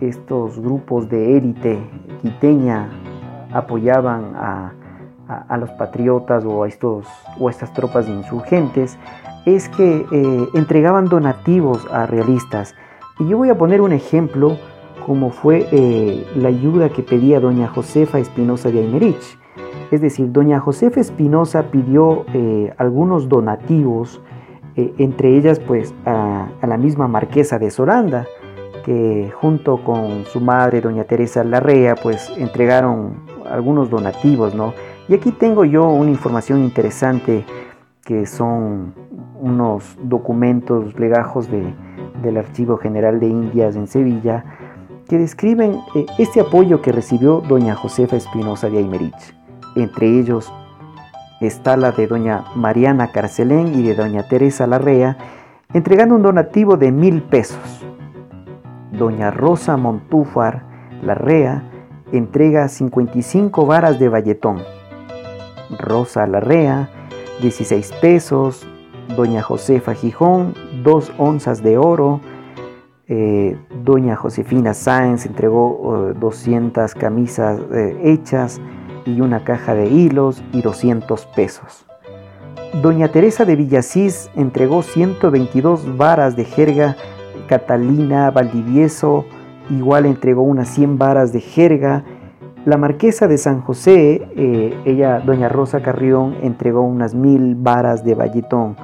estos 0.00 0.58
grupos 0.58 1.08
de 1.08 1.36
élite 1.36 1.78
quiteña 2.22 2.90
apoyaban 3.52 4.34
a, 4.34 4.72
los 5.56 5.70
patriotas 5.70 6.44
o 6.44 6.64
a, 6.64 6.68
estos, 6.68 7.06
o 7.38 7.48
estas 7.48 7.72
tropas 7.72 8.08
insurgentes, 8.08 8.98
es 9.46 9.68
que 9.68 10.04
entregaban 10.54 11.06
donativos 11.06 11.86
a 11.92 12.06
realistas. 12.06 12.74
Y 13.20 13.28
yo 13.28 13.38
voy 13.38 13.50
a 13.50 13.56
poner 13.56 13.80
un 13.80 13.92
ejemplo 13.92 14.58
como 15.06 15.30
fue 15.30 15.66
eh, 15.72 16.26
la 16.36 16.48
ayuda 16.48 16.88
que 16.88 17.02
pedía 17.02 17.40
doña 17.40 17.68
Josefa 17.68 18.18
Espinosa 18.18 18.70
de 18.70 18.80
Aymerich. 18.80 19.38
Es 19.90 20.00
decir, 20.00 20.32
doña 20.32 20.60
Josefa 20.60 21.00
Espinosa 21.00 21.64
pidió 21.70 22.24
eh, 22.32 22.72
algunos 22.78 23.28
donativos, 23.28 24.20
eh, 24.76 24.92
entre 24.98 25.36
ellas 25.36 25.60
pues 25.60 25.94
a, 26.06 26.48
la 26.66 26.76
misma 26.78 27.08
marquesa 27.08 27.58
de 27.58 27.70
Soranda, 27.70 28.26
que 28.84 29.30
junto 29.34 29.84
con 29.84 30.24
su 30.24 30.40
madre, 30.40 30.80
doña 30.80 31.04
Teresa 31.04 31.44
Larrea, 31.44 31.94
pues 31.94 32.32
entregaron 32.38 33.16
algunos 33.50 33.90
donativos, 33.90 34.54
¿no? 34.54 34.72
Y 35.08 35.14
aquí 35.14 35.30
tengo 35.30 35.64
yo 35.64 35.84
una 35.88 36.10
información 36.10 36.62
interesante 36.62 37.44
que 38.04 38.26
son 38.26 38.94
unos 39.40 39.96
documentos 40.02 40.98
legajos 40.98 41.48
del 41.50 42.36
Archivo 42.36 42.76
General 42.78 43.20
de 43.20 43.26
Indias 43.26 43.76
en 43.76 43.86
Sevilla, 43.86 44.44
que 45.08 45.18
describen 45.18 45.80
eh, 45.94 46.06
este 46.18 46.40
apoyo 46.40 46.82
que 46.82 46.92
recibió 46.92 47.42
doña 47.46 47.74
Josefa 47.74 48.16
Espinosa 48.16 48.70
de 48.70 48.78
Aymerich. 48.78 49.34
Entre 49.76 50.18
ellos 50.18 50.52
está 51.40 51.76
la 51.76 51.92
de 51.92 52.06
doña 52.06 52.44
Mariana 52.54 53.12
Carcelén 53.12 53.74
y 53.74 53.82
de 53.82 53.94
doña 53.94 54.28
Teresa 54.28 54.66
Larrea, 54.66 55.16
entregando 55.72 56.14
un 56.14 56.22
donativo 56.22 56.76
de 56.76 56.92
mil 56.92 57.22
pesos. 57.22 57.84
Doña 58.92 59.30
Rosa 59.30 59.76
Montúfar 59.76 60.64
Larrea 61.02 61.64
entrega 62.12 62.68
55 62.68 63.66
varas 63.66 63.98
de 63.98 64.08
valletón. 64.08 64.62
Rosa 65.78 66.26
Larrea, 66.26 66.90
16 67.40 67.92
pesos. 68.00 68.66
Doña 69.16 69.42
Josefa 69.42 69.94
Gijón, 69.94 70.54
2 70.84 71.12
onzas 71.18 71.62
de 71.62 71.76
oro. 71.76 72.20
Eh, 73.08 73.58
doña 73.84 74.16
Josefina 74.16 74.74
Sáenz 74.74 75.26
entregó 75.26 76.14
200 76.18 76.94
eh, 76.94 76.98
camisas 76.98 77.60
eh, 77.72 77.98
hechas 78.04 78.60
y 79.04 79.20
una 79.20 79.42
caja 79.44 79.74
de 79.74 79.86
hilos 79.88 80.42
y 80.52 80.62
200 80.62 81.26
pesos. 81.26 81.84
Doña 82.80 83.08
Teresa 83.08 83.44
de 83.44 83.56
Villasís 83.56 84.30
entregó 84.34 84.82
122 84.82 85.96
varas 85.96 86.36
de 86.36 86.44
jerga. 86.44 86.96
Catalina 87.48 88.30
Valdivieso 88.30 89.26
igual 89.68 90.06
entregó 90.06 90.42
unas 90.42 90.68
100 90.68 90.98
varas 90.98 91.32
de 91.32 91.40
jerga. 91.40 92.04
la 92.64 92.76
marquesa 92.76 93.26
de 93.26 93.38
San 93.38 93.60
José, 93.60 94.22
eh, 94.36 94.72
ella, 94.84 95.18
doña 95.18 95.48
Rosa 95.48 95.82
Carrión, 95.82 96.36
entregó 96.42 96.82
unas 96.82 97.12
mil 97.12 97.56
varas 97.56 98.04
de 98.04 98.14
valletón. 98.14 98.76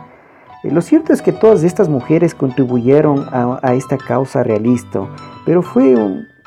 Eh, 0.63 0.71
lo 0.71 0.81
cierto 0.81 1.13
es 1.13 1.23
que 1.23 1.33
todas 1.33 1.63
estas 1.63 1.89
mujeres 1.89 2.35
contribuyeron 2.35 3.27
a, 3.31 3.75
esta 3.75 3.97
causa 3.97 4.43
realista, 4.43 5.01
pero 5.45 5.63
fue 5.63 5.95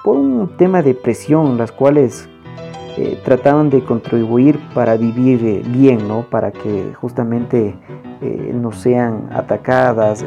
por 0.03 0.17
un 0.17 0.57
tema 0.57 0.81
de 0.81 0.93
presión, 0.93 1.57
las 1.57 1.71
cuales 1.71 2.27
eh, 2.97 3.19
trataban 3.23 3.69
de 3.69 3.83
contribuir 3.83 4.59
para 4.73 4.97
vivir 4.97 5.63
bien, 5.67 6.07
¿no? 6.07 6.23
para 6.29 6.51
que 6.51 6.93
justamente 6.95 7.75
no 8.53 8.71
sean 8.71 9.29
atacadas, 9.33 10.23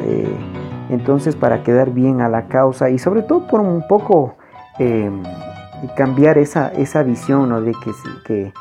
entonces 0.89 1.33
para 1.37 1.63
quedar 1.63 1.91
bien 1.91 2.19
a 2.19 2.27
la 2.27 2.47
causa 2.49 2.89
y 2.89 2.99
sobre 2.99 3.21
todo 3.21 3.47
por 3.47 3.61
un 3.61 3.87
poco 3.87 4.35
cambiar 5.95 6.37
esa, 6.37 6.69
esa 6.69 7.03
visión 7.03 7.49
¿no? 7.49 7.61
de 7.61 7.73
que, 8.25 8.51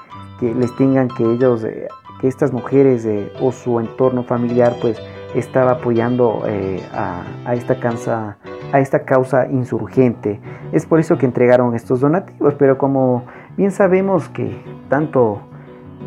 que, 0.40 0.54
les 0.54 0.74
tengan 0.76 1.08
que 1.08 1.24
ellos, 1.24 1.64
eh, 1.64 1.88
que 2.20 2.28
estas 2.28 2.52
mujeres 2.52 3.04
eh, 3.06 3.32
o 3.40 3.52
su 3.52 3.80
entorno 3.80 4.24
familiar 4.24 4.76
pues 4.80 5.00
estaba 5.34 5.72
apoyando 5.72 6.42
eh, 6.46 6.80
a, 6.92 7.54
esta 7.54 7.76
a 8.72 8.80
esta 8.80 9.04
causa 9.04 9.46
insurgente. 9.48 10.40
Es 10.72 10.86
por 10.86 11.00
eso 11.00 11.18
que 11.18 11.26
entregaron 11.26 11.74
estos 11.74 12.00
donativos, 12.00 12.54
pero 12.54 12.78
como 12.78 13.24
bien 13.56 13.70
sabemos 13.70 14.28
que 14.28 14.56
tanto 14.88 15.40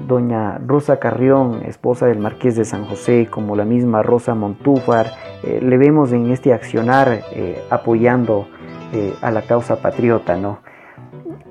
doña 0.07 0.59
Rosa 0.65 0.99
Carrión, 0.99 1.61
esposa 1.65 2.07
del 2.07 2.19
marqués 2.19 2.55
de 2.55 2.65
San 2.65 2.85
José, 2.85 3.27
como 3.29 3.55
la 3.55 3.65
misma 3.65 4.03
Rosa 4.03 4.35
Montúfar, 4.35 5.07
le 5.43 5.77
vemos 5.77 6.11
en 6.13 6.29
este 6.31 6.53
accionar 6.53 7.21
apoyando 7.69 8.47
a 9.21 9.31
la 9.31 9.41
causa 9.41 9.77
patriota, 9.77 10.37
¿no? 10.37 10.59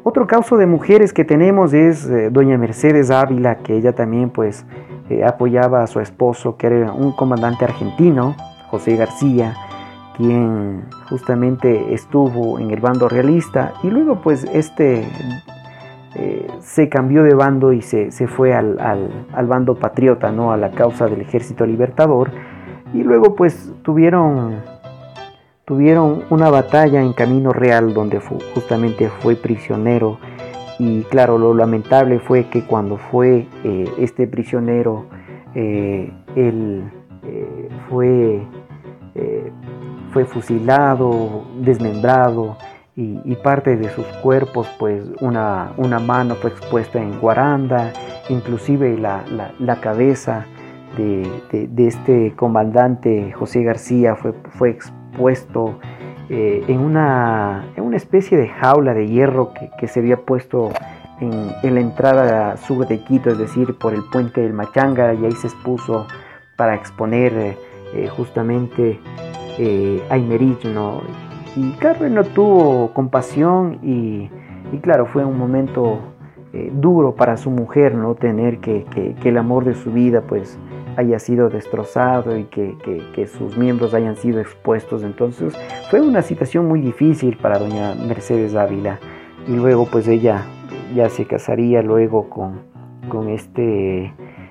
Otro 0.04 0.26
caso 0.26 0.56
de 0.56 0.66
mujeres 0.66 1.12
que 1.12 1.24
tenemos 1.24 1.72
es 1.74 2.08
eh, 2.08 2.30
doña 2.30 2.56
Mercedes 2.58 3.10
Ávila, 3.10 3.56
que 3.58 3.76
ella 3.76 3.94
también 3.94 4.30
pues 4.30 4.64
eh, 5.10 5.24
apoyaba 5.24 5.82
a 5.82 5.86
su 5.86 6.00
esposo, 6.00 6.56
que 6.56 6.68
era 6.68 6.92
un 6.92 7.12
comandante 7.12 7.64
argentino, 7.64 8.34
José 8.70 8.96
García, 8.96 9.54
quien 10.16 10.84
justamente 11.08 11.92
estuvo 11.92 12.58
en 12.58 12.70
el 12.70 12.80
bando 12.80 13.08
realista 13.08 13.74
y 13.82 13.90
luego 13.90 14.20
pues 14.22 14.44
este 14.52 15.06
eh, 16.14 16.46
se 16.60 16.88
cambió 16.88 17.22
de 17.22 17.34
bando 17.34 17.72
y 17.72 17.82
se, 17.82 18.10
fue 18.26 18.54
al, 18.54 18.78
al, 18.80 19.46
bando 19.46 19.74
patriota, 19.74 20.32
¿no? 20.32 20.52
a 20.52 20.56
la 20.56 20.70
causa 20.70 21.06
del 21.06 21.20
ejército 21.20 21.66
libertador 21.66 22.30
y 22.94 23.02
luego 23.02 23.34
pues 23.34 23.72
tuvieron 23.82 24.62
tuvieron 25.66 26.22
una 26.30 26.48
batalla 26.48 27.02
en 27.02 27.12
Camino 27.12 27.52
Real 27.52 27.92
donde 27.92 28.20
justamente 28.54 29.08
fue 29.08 29.34
prisionero. 29.34 30.18
Y 30.78 31.02
claro, 31.04 31.38
lo 31.38 31.54
lamentable 31.54 32.20
fue 32.20 32.44
que 32.48 32.62
cuando 32.62 32.98
fue 32.98 33.48
eh, 33.64 33.92
este 33.98 34.28
prisionero, 34.28 35.06
eh, 35.54 36.12
él 36.36 36.84
eh, 37.24 37.68
fue, 37.88 38.42
fue 40.12 40.24
fusilado, 40.24 41.44
desmembrado 41.60 42.56
y, 42.94 43.34
parte 43.36 43.76
de 43.76 43.88
sus 43.90 44.06
cuerpos, 44.22 44.68
pues 44.78 45.02
una, 45.20 45.72
una, 45.78 45.98
mano 45.98 46.34
fue 46.34 46.50
expuesta 46.50 47.00
en 47.00 47.18
Guaranda, 47.18 47.92
inclusive 48.28 48.96
la, 48.98 49.24
la, 49.58 49.80
cabeza 49.80 50.46
de, 50.96 51.28
de, 51.52 51.86
este 51.86 52.34
comandante 52.36 53.32
José 53.32 53.62
García 53.62 54.16
fue, 54.16 54.32
fue 54.50 54.70
expuesta 54.70 54.95
puesto 55.16 55.78
eh, 56.28 56.64
en, 56.68 56.80
una, 56.80 57.64
en, 57.76 57.84
una, 57.84 57.96
especie 57.96 58.36
de 58.36 58.48
jaula 58.48 58.94
de 58.94 59.06
hierro 59.06 59.52
que, 59.78 59.88
se 59.88 60.00
había 60.00 60.16
puesto 60.18 60.70
en, 61.20 61.74
la 61.74 61.80
entrada 61.80 62.56
sur 62.56 62.86
de 62.86 62.98
Quito, 63.04 63.30
es 63.30 63.38
decir, 63.38 63.76
por 63.78 63.94
el 63.94 64.02
puente 64.12 64.40
del 64.40 64.52
Machanga, 64.52 65.14
y 65.14 65.24
ahí 65.24 65.32
se 65.32 65.46
expuso 65.46 66.06
para 66.56 66.74
exponer 66.74 67.56
eh, 67.94 68.08
justamente 68.08 68.98
eh, 69.58 70.02
a 70.10 70.18
¿no? 70.68 71.02
Y 71.54 71.72
Carmen 71.78 72.14
no 72.14 72.24
tuvo 72.24 72.92
compasión 72.92 73.78
y, 73.82 74.28
y 74.72 74.78
claro, 74.82 75.06
fue 75.06 75.24
un 75.24 75.38
momento 75.38 76.00
eh, 76.52 76.70
duro 76.72 77.14
para 77.14 77.36
su 77.36 77.50
mujer, 77.50 77.94
¿no? 77.94 78.14
Tener 78.14 78.58
que, 78.58 78.84
que, 78.84 79.28
el 79.28 79.38
amor 79.38 79.64
de 79.64 79.74
su 79.74 79.92
vida, 79.92 80.22
pues, 80.22 80.58
haya 80.96 81.18
sido 81.18 81.48
destrozado 81.48 82.36
y 82.36 82.44
que, 82.44 82.76
que, 83.14 83.26
sus 83.26 83.56
miembros 83.56 83.94
hayan 83.94 84.16
sido 84.16 84.40
expuestos. 84.40 85.02
Entonces 85.02 85.56
fue 85.90 86.00
una 86.00 86.22
situación 86.22 86.66
muy 86.66 86.80
difícil 86.80 87.36
para 87.36 87.58
doña 87.58 87.94
Mercedes 87.94 88.54
Ávila. 88.54 88.98
Y 89.46 89.52
luego 89.52 89.86
pues 89.86 90.08
ella 90.08 90.42
ya 90.94 91.08
se 91.08 91.26
casaría 91.26 91.82
luego 91.82 92.28
con, 92.28 92.60
con 93.08 93.28
este 93.28 94.04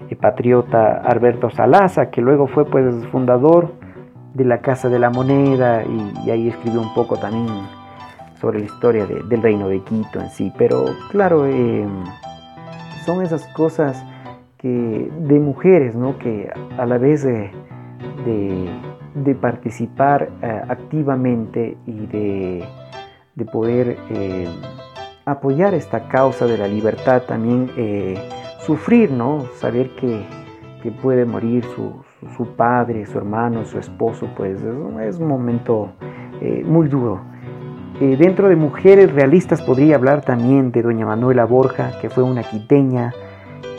eh, 0.09 0.15
patriota 0.19 1.01
Alberto 1.03 1.49
Salaza, 1.49 2.09
que 2.09 2.21
luego 2.21 2.47
fue 2.47 2.65
pues 2.65 2.93
fundador 3.07 3.73
de 4.33 4.45
la 4.45 4.59
Casa 4.59 4.89
de 4.89 4.99
la 4.99 5.09
Moneda 5.09 5.83
y, 5.83 6.29
ahí 6.29 6.49
escribió 6.49 6.81
un 6.81 6.93
poco 6.93 7.17
también 7.17 7.47
sobre 8.39 8.59
la 8.59 8.65
historia 8.65 9.05
del 9.05 9.41
reino 9.41 9.67
de 9.67 9.79
Quito 9.79 10.19
en 10.19 10.29
sí. 10.29 10.51
Pero 10.57 10.85
claro, 11.09 11.45
em, 11.47 12.03
son 13.05 13.23
esas 13.23 13.47
cosas 13.47 14.05
de 14.70 15.39
mujeres, 15.39 15.95
¿no? 15.95 16.18
que 16.18 16.49
a 16.78 16.86
la 16.86 16.97
vez 16.97 17.24
de, 17.24 17.51
de, 18.26 19.36
participar 19.36 20.30
eh, 20.41 20.61
activamente 20.68 21.78
y 21.86 22.07
de, 22.07 22.63
de 23.36 23.45
poder 23.45 23.97
eh, 24.09 24.47
apoyar 25.26 25.76
esta 25.76 26.07
causa 26.07 26.47
de 26.47 26.57
la 26.57 26.68
libertad, 26.68 27.24
también 27.28 27.70
eh, 27.78 28.16
sufrir, 28.61 29.11
¿no? 29.11 29.45
saber 29.55 29.91
que, 29.91 30.24
que 30.82 30.89
puede 30.91 31.26
morir 31.26 31.63
su, 31.76 32.03
su, 32.36 32.47
padre, 32.55 33.05
su 33.05 33.20
hermano, 33.20 33.66
su 33.66 33.78
esposo, 33.78 34.28
pues 34.36 34.63
es, 34.63 35.20
un 35.20 35.28
momento 35.28 35.93
muy 36.66 36.88
duro. 36.88 37.22
dentro 37.99 38.49
de 38.49 38.55
mujeres 38.55 39.13
realistas 39.13 39.61
podría 39.61 39.95
hablar 39.95 40.22
también 40.22 40.72
de 40.72 40.82
doña 40.82 41.05
Manuela 41.05 41.45
Borja, 41.45 41.91
que 42.01 42.09
fue 42.09 42.24
una 42.24 42.43
quiteña, 42.43 43.13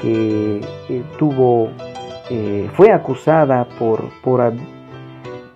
que 0.00 0.60
eh, 0.88 1.02
tuvo, 1.18 1.68
eh, 2.30 2.68
fue 2.74 2.92
acusada 2.92 3.66
por, 3.78 4.04
por, 4.22 4.52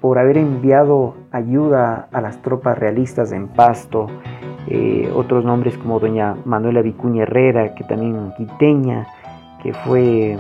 por, 0.00 0.18
haber 0.18 0.38
enviado 0.38 1.14
ayuda 1.30 2.08
a 2.12 2.20
las 2.20 2.40
tropas 2.42 2.78
realistas 2.78 3.32
en 3.32 3.48
Pasto, 3.48 4.06
eh, 4.66 5.10
otros 5.14 5.44
nombres 5.44 5.76
como 5.78 6.00
doña 6.00 6.36
Manuela 6.44 6.82
Vicuña 6.82 7.22
Herrera, 7.22 7.74
que 7.74 7.84
también 7.84 8.32
quiteña, 8.36 9.06
que 9.62 9.72
fue 9.72 10.38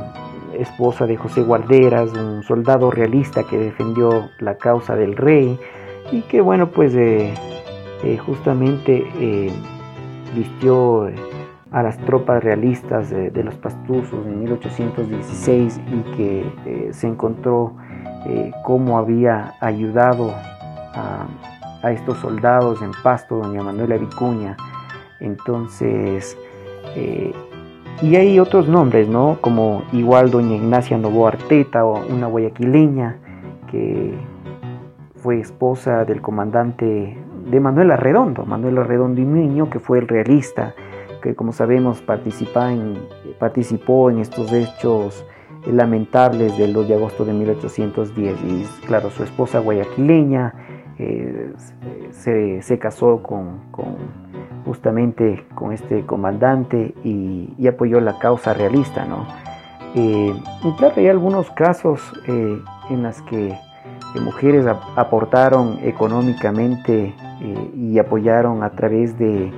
esposa 0.58 1.06
de 1.06 1.16
José 1.16 1.42
Guarderas, 1.42 2.12
un 2.12 2.42
soldado 2.42 2.90
realista 2.90 3.44
que 3.44 3.56
defendió 3.56 4.30
la 4.38 4.56
causa 4.56 4.96
del 4.96 5.16
rey 5.16 5.58
y 6.10 6.22
que 6.22 6.40
bueno 6.40 6.70
pues 6.70 6.94
justamente 8.26 9.06
vistió 10.34 11.08
a 11.72 11.82
las 11.82 11.96
tropas 11.98 12.42
realistas 12.42 13.10
de, 13.10 13.44
los 13.44 13.54
pastuzos 13.54 14.26
en 14.26 14.40
1816 14.40 15.80
y 15.86 16.16
que 16.16 16.52
eh, 16.66 16.88
se 16.92 17.06
encontró 17.06 17.74
eh, 18.26 18.52
cómo 18.64 18.98
había 18.98 19.54
ayudado 19.60 20.32
a, 20.94 21.26
estos 21.90 22.18
soldados 22.18 22.82
en 22.82 22.90
Pasto, 23.02 23.36
doña 23.36 23.62
Manuela 23.62 23.96
Vicuña. 23.96 24.54
Entonces, 25.18 26.36
eh, 26.94 27.32
y 28.02 28.16
hay 28.16 28.38
otros 28.38 28.68
nombres, 28.68 29.08
¿no? 29.08 29.38
Como 29.40 29.84
igual 29.92 30.30
doña 30.30 30.56
Ignacia 30.56 30.98
Novo 30.98 31.26
Arteta, 31.26 31.86
o 31.86 32.04
una 32.06 32.26
guayaquileña 32.26 33.16
que 33.70 34.14
fue 35.22 35.40
esposa 35.40 36.04
del 36.04 36.20
comandante 36.20 37.16
de 37.50 37.60
Manuel 37.60 37.92
Arredondo, 37.92 38.44
Manuel 38.44 38.76
Arredondo 38.76 39.20
y 39.22 39.24
Niño, 39.24 39.70
que 39.70 39.78
fue 39.78 40.00
el 40.00 40.08
realista 40.08 40.74
que 41.20 41.34
como 41.34 41.52
sabemos 41.52 42.00
participa 42.00 42.72
en, 42.72 42.98
participó 43.38 44.10
en 44.10 44.18
estos 44.18 44.52
hechos 44.52 45.24
lamentables 45.66 46.56
del 46.56 46.72
2 46.72 46.88
de 46.88 46.94
agosto 46.94 47.24
de 47.24 47.32
1810 47.32 48.36
y 48.44 48.86
claro, 48.86 49.10
su 49.10 49.22
esposa 49.24 49.58
guayaquileña 49.58 50.54
eh, 50.98 51.52
se, 52.62 52.78
casó 52.78 53.22
con, 53.22 53.60
justamente 54.66 55.46
con 55.54 55.72
este 55.72 56.04
comandante 56.04 56.94
y, 57.04 57.66
apoyó 57.66 58.00
la 58.00 58.18
causa 58.18 58.52
realista. 58.52 59.06
¿no? 59.06 59.26
Eh, 59.94 60.34
y 60.62 60.72
claro, 60.72 60.94
hay 60.96 61.08
algunos 61.08 61.50
casos 61.52 62.00
eh, 62.26 62.58
en 62.90 63.02
los 63.02 63.22
que 63.22 63.56
mujeres 64.20 64.66
aportaron 64.96 65.78
económicamente 65.82 67.14
y 67.74 67.98
apoyaron 67.98 68.62
a 68.62 68.70
través 68.70 69.16
de 69.16 69.50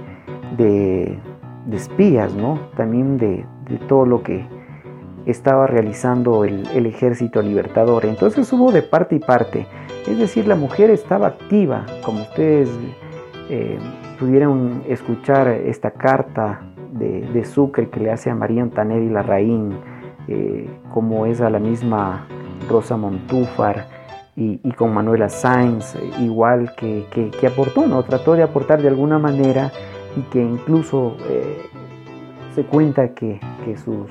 espías, 1.70 2.34
¿no? 2.34 2.58
También 2.76 3.18
de, 3.18 3.44
todo 3.88 4.06
lo 4.06 4.22
que 4.22 4.44
estaba 5.26 5.66
realizando 5.66 6.44
el, 6.44 6.86
ejército 6.86 7.42
libertador. 7.42 8.04
Entonces 8.04 8.52
hubo 8.52 8.72
de 8.72 8.82
parte 8.82 9.16
y 9.16 9.18
parte. 9.18 9.66
Es 10.06 10.18
decir, 10.18 10.46
la 10.46 10.56
mujer 10.56 10.90
estaba 10.90 11.28
activa, 11.28 11.86
como 12.04 12.22
ustedes 12.22 12.68
eh, 13.48 13.78
pudieron 14.18 14.82
escuchar 14.88 15.48
esta 15.48 15.92
carta 15.92 16.60
de, 16.92 17.44
Sucre 17.44 17.88
que 17.88 18.00
le 18.00 18.10
hace 18.10 18.30
a 18.30 18.34
María 18.34 18.62
Antanelli 18.62 19.08
Larraín, 19.08 19.76
eh, 20.28 20.68
como 20.92 21.26
es 21.26 21.40
a 21.40 21.50
la 21.50 21.58
misma 21.58 22.26
Rosa 22.68 22.96
Montúfar 22.96 23.88
y, 24.36 24.58
con 24.72 24.94
Manuela 24.94 25.28
Sainz, 25.28 25.96
igual 26.20 26.72
que, 26.76 27.06
que, 27.10 27.46
aportó, 27.46 27.86
¿no? 27.86 28.02
trató 28.02 28.34
de 28.34 28.42
aportar 28.42 28.80
de 28.80 28.88
alguna 28.88 29.18
manera 29.18 29.70
y 30.16 30.22
que 30.22 30.42
incluso 30.42 31.16
eh, 31.28 31.62
se 32.54 32.64
cuenta 32.64 33.14
que, 33.14 33.40
sus, 33.84 34.10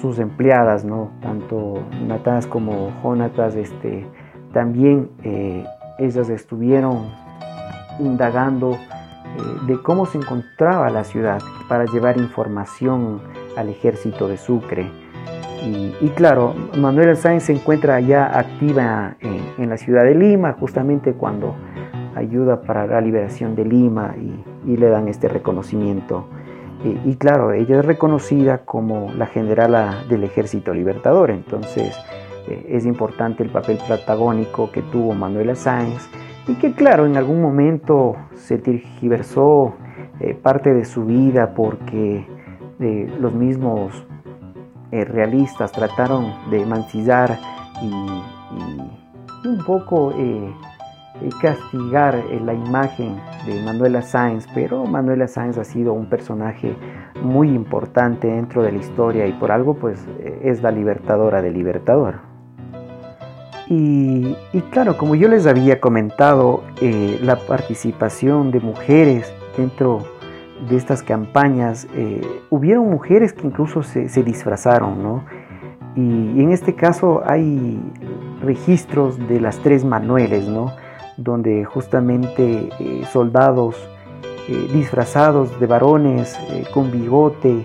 sus, 0.00 0.18
empleadas, 0.18 0.84
¿no? 0.84 1.10
tanto 1.20 1.82
Natas 2.06 2.46
como 2.46 2.90
Jonatas, 3.02 3.54
este, 3.56 4.06
también 4.52 5.10
eh, 5.24 5.64
ellas 5.98 6.28
estuvieron 6.30 7.10
indagando 7.98 8.72
eh, 8.72 8.78
de 9.66 9.82
cómo 9.82 10.06
se 10.06 10.18
encontraba 10.18 10.90
la 10.90 11.04
ciudad 11.04 11.40
para 11.68 11.84
llevar 11.86 12.18
información 12.18 13.20
al 13.56 13.68
ejército 13.68 14.28
de 14.28 14.36
Sucre. 14.36 14.90
Y, 15.64 16.08
claro, 16.16 16.54
Manuela 16.76 17.14
Sáenz 17.14 17.44
se 17.44 17.52
encuentra 17.52 18.00
ya 18.00 18.36
activa 18.36 19.14
en, 19.20 19.70
la 19.70 19.76
ciudad 19.76 20.02
de 20.02 20.16
Lima, 20.16 20.56
justamente 20.58 21.12
cuando 21.12 21.54
ayuda 22.14 22.62
para 22.62 22.86
la 22.86 23.00
liberación 23.00 23.54
de 23.54 23.64
Lima 23.64 24.14
y, 24.16 24.76
le 24.76 24.88
dan 24.88 25.08
este 25.08 25.28
reconocimiento. 25.28 26.26
Y, 26.84 27.14
claro, 27.14 27.52
ella 27.52 27.78
es 27.78 27.84
reconocida 27.84 28.64
como 28.64 29.12
la 29.16 29.26
generala 29.26 30.02
del 30.08 30.24
ejército 30.24 30.74
libertador, 30.74 31.30
entonces 31.30 31.96
eh, 32.48 32.66
es 32.70 32.86
importante 32.86 33.44
el 33.44 33.50
papel 33.50 33.78
protagónico 33.86 34.72
que 34.72 34.82
tuvo 34.82 35.14
Manuela 35.14 35.54
Sáenz 35.54 36.08
y 36.48 36.54
que 36.54 36.72
claro, 36.72 37.06
en 37.06 37.16
algún 37.16 37.40
momento 37.40 38.16
se 38.34 38.58
tergiversó 38.58 39.74
eh, 40.20 40.34
parte 40.34 40.74
de 40.74 40.84
su 40.84 41.04
vida 41.04 41.54
porque 41.54 42.26
eh, 42.80 43.16
los 43.20 43.32
mismos 43.32 44.04
eh, 44.90 45.04
realistas 45.04 45.72
trataron 45.72 46.32
de 46.50 46.66
mancillar 46.66 47.38
y, 47.80 49.48
un 49.48 49.58
poco 49.66 50.12
castigar 51.40 52.22
la 52.44 52.54
imagen 52.54 53.16
de 53.46 53.62
Manuela 53.64 54.02
Sáenz, 54.02 54.46
pero 54.54 54.84
Manuela 54.84 55.28
Sáenz 55.28 55.58
ha 55.58 55.64
sido 55.64 55.92
un 55.92 56.06
personaje 56.06 56.76
muy 57.22 57.48
importante 57.48 58.28
dentro 58.28 58.62
de 58.62 58.72
la 58.72 58.78
historia 58.78 59.26
y 59.26 59.32
por 59.32 59.52
algo 59.52 59.74
pues 59.74 60.04
es 60.42 60.62
la 60.62 60.70
libertadora 60.70 61.42
del 61.42 61.54
libertador. 61.54 62.32
Y, 63.74 64.36
claro, 64.70 64.98
como 64.98 65.14
yo 65.14 65.28
les 65.28 65.46
había 65.46 65.80
comentado, 65.80 66.62
eh, 66.82 67.18
la 67.22 67.36
participación 67.36 68.50
de 68.50 68.60
mujeres 68.60 69.32
dentro 69.56 70.00
de 70.68 70.76
estas 70.76 71.02
campañas, 71.02 71.86
eh, 71.94 72.20
hubieron 72.50 72.90
mujeres 72.90 73.32
que 73.32 73.46
incluso 73.46 73.82
se, 73.82 74.22
disfrazaron, 74.22 75.02
¿no? 75.02 75.24
Y, 75.96 76.42
en 76.42 76.52
este 76.52 76.74
caso 76.74 77.22
hay 77.24 77.80
registros 78.42 79.18
de 79.26 79.40
las 79.40 79.58
tres 79.60 79.86
Manueles, 79.86 80.46
¿no? 80.48 80.72
Donde 81.22 81.64
justamente 81.64 82.68
eh, 82.78 83.04
soldados 83.12 83.76
disfrazados 84.72 85.58
de 85.60 85.66
varones 85.66 86.36
con 86.74 86.90
bigote 86.90 87.64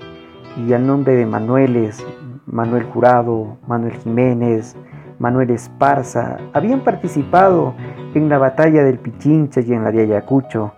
y 0.55 0.73
al 0.73 0.85
nombre 0.85 1.15
de 1.15 1.25
Manueles, 1.25 2.05
Manuel 2.45 2.83
Jurado, 2.83 3.57
Manuel 3.67 3.93
Jiménez, 3.97 4.75
Manuel 5.19 5.49
Esparza, 5.51 6.37
habían 6.53 6.81
participado 6.81 7.73
en 8.13 8.29
la 8.29 8.37
batalla 8.37 8.83
del 8.83 8.99
Pichincha 8.99 9.61
y 9.61 9.73
en 9.73 9.83
la 9.83 9.91
de 9.91 10.03
Ayacucho. 10.03 10.73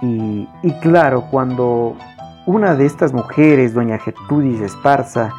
Y, 0.00 0.46
claro, 0.80 1.24
cuando 1.30 1.96
una 2.46 2.74
de 2.74 2.86
estas 2.86 3.12
mujeres, 3.12 3.72
doña 3.74 3.98
Gertrudis 3.98 4.60
Esparza, 4.60 5.30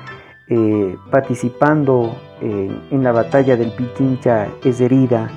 eh, 0.47 0.95
participando 1.11 2.15
en 2.41 3.03
la 3.03 3.13
batalla 3.13 3.55
del 3.55 3.71
Pichincha, 3.71 4.47
es 4.63 4.81
herida, 4.81 5.29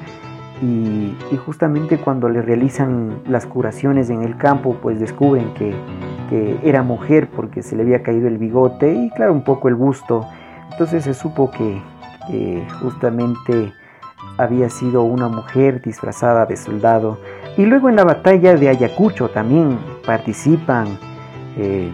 y, 0.63 1.15
justamente 1.45 1.99
cuando 1.99 2.29
le 2.29 2.41
realizan 2.41 3.21
las 3.29 3.47
curaciones 3.47 4.11
en 4.11 4.23
el 4.23 4.37
campo, 4.37 4.77
pues 4.81 4.99
descubren 4.99 5.53
que, 5.55 5.75
era 6.65 6.83
mujer 6.83 7.29
porque 7.31 7.63
se 7.63 7.77
le 7.77 7.83
había 7.83 8.03
caído 8.03 8.27
el 8.27 8.37
bigote 8.37 8.93
y 8.93 9.11
claro, 9.11 9.33
un 9.33 9.45
poco 9.45 9.69
el 9.69 9.77
busto. 9.77 10.27
Entonces 10.73 11.05
se 11.05 11.15
supo 11.15 11.51
que, 11.51 11.81
justamente 12.81 13.73
había 14.37 14.69
sido 14.69 15.05
una 15.05 15.29
mujer 15.29 15.81
disfrazada 15.83 16.45
de 16.47 16.57
soldado. 16.57 17.19
Y 17.57 17.65
luego 17.65 17.89
en 17.89 17.97
la 17.97 18.05
batalla 18.05 18.57
de 18.57 18.69
Ayacucho 18.69 19.29
también 19.29 19.79
participan 20.05 20.99
eh, 21.57 21.93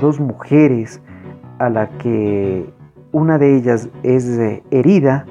dos 0.00 0.20
mujeres 0.20 1.00
a 1.58 1.70
la 1.70 1.88
que 1.98 2.70
una 3.12 3.38
de 3.38 3.56
ellas 3.56 3.88
es 4.02 4.26
eh, 4.26 4.62
herida, 4.70 5.24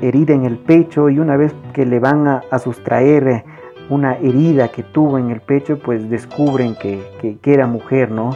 herida 0.00 0.34
en 0.34 0.44
el 0.44 0.58
pecho 0.58 1.08
y 1.08 1.18
una 1.18 1.36
vez 1.36 1.54
que 1.72 1.86
le 1.86 1.98
van 1.98 2.26
a, 2.28 2.58
sustraer 2.58 3.44
una 3.88 4.14
herida 4.16 4.68
que 4.68 4.82
tuvo 4.82 5.18
en 5.18 5.30
el 5.30 5.40
pecho, 5.40 5.78
pues 5.78 6.10
descubren 6.10 6.74
que, 6.74 7.00
que, 7.40 7.52
era 7.52 7.66
mujer, 7.66 8.10
¿no? 8.10 8.30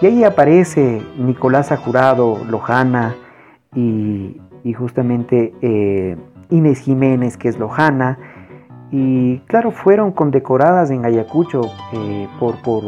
Y 0.00 0.06
ahí 0.06 0.24
aparece 0.24 1.00
Nicolás 1.18 1.72
Jurado, 1.78 2.38
Lojana 2.48 3.14
y, 3.74 4.40
y 4.64 4.72
justamente 4.72 5.54
eh, 5.62 6.16
Inés 6.50 6.80
Jiménez, 6.80 7.36
que 7.36 7.48
es 7.48 7.58
lojana, 7.58 8.18
y 8.90 9.38
claro, 9.46 9.70
fueron 9.70 10.12
condecoradas 10.12 10.90
en 10.90 11.04
Ayacucho 11.04 11.62
eh, 11.92 12.28
por, 12.38 12.60
por, 12.62 12.82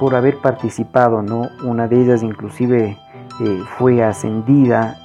por, 0.00 0.14
haber 0.14 0.36
participado, 0.38 1.22
¿no? 1.22 1.48
Una 1.64 1.86
de 1.86 2.02
ellas 2.02 2.22
inclusive 2.22 2.98
eh, 3.40 3.62
fue 3.78 4.02
ascendida 4.02 4.96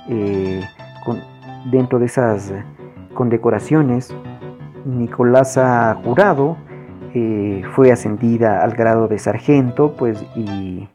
dentro 1.66 2.00
de 2.00 2.06
esas 2.06 2.54
condecoraciones. 3.14 4.16
Nicolasa 4.86 5.96
Jurado 6.04 6.58
fue 7.76 7.92
ascendida 7.92 8.64
al 8.64 8.72
grado 8.72 9.08
de 9.08 9.20
sargento, 9.20 9.96
pues, 9.98 10.24
y 10.36 10.88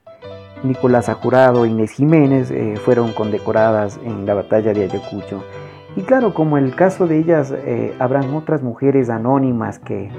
Nicolás 0.62 1.08
Ajurado 1.08 1.64
e 1.64 1.68
Inés 1.68 1.92
Jiménez 1.92 2.50
eh, 2.50 2.74
fueron 2.76 3.12
condecoradas 3.12 4.00
en 4.04 4.26
la 4.26 4.34
batalla 4.34 4.72
de 4.72 4.84
Ayacucho. 4.84 5.42
Y 5.96 6.02
claro, 6.02 6.34
como 6.34 6.58
el 6.58 6.74
caso 6.74 7.06
de 7.06 7.18
ellas, 7.18 7.52
eh, 7.52 7.94
habrán 7.98 8.34
otras 8.34 8.62
mujeres 8.62 9.08
anónimas 9.08 9.78
que, 9.78 10.10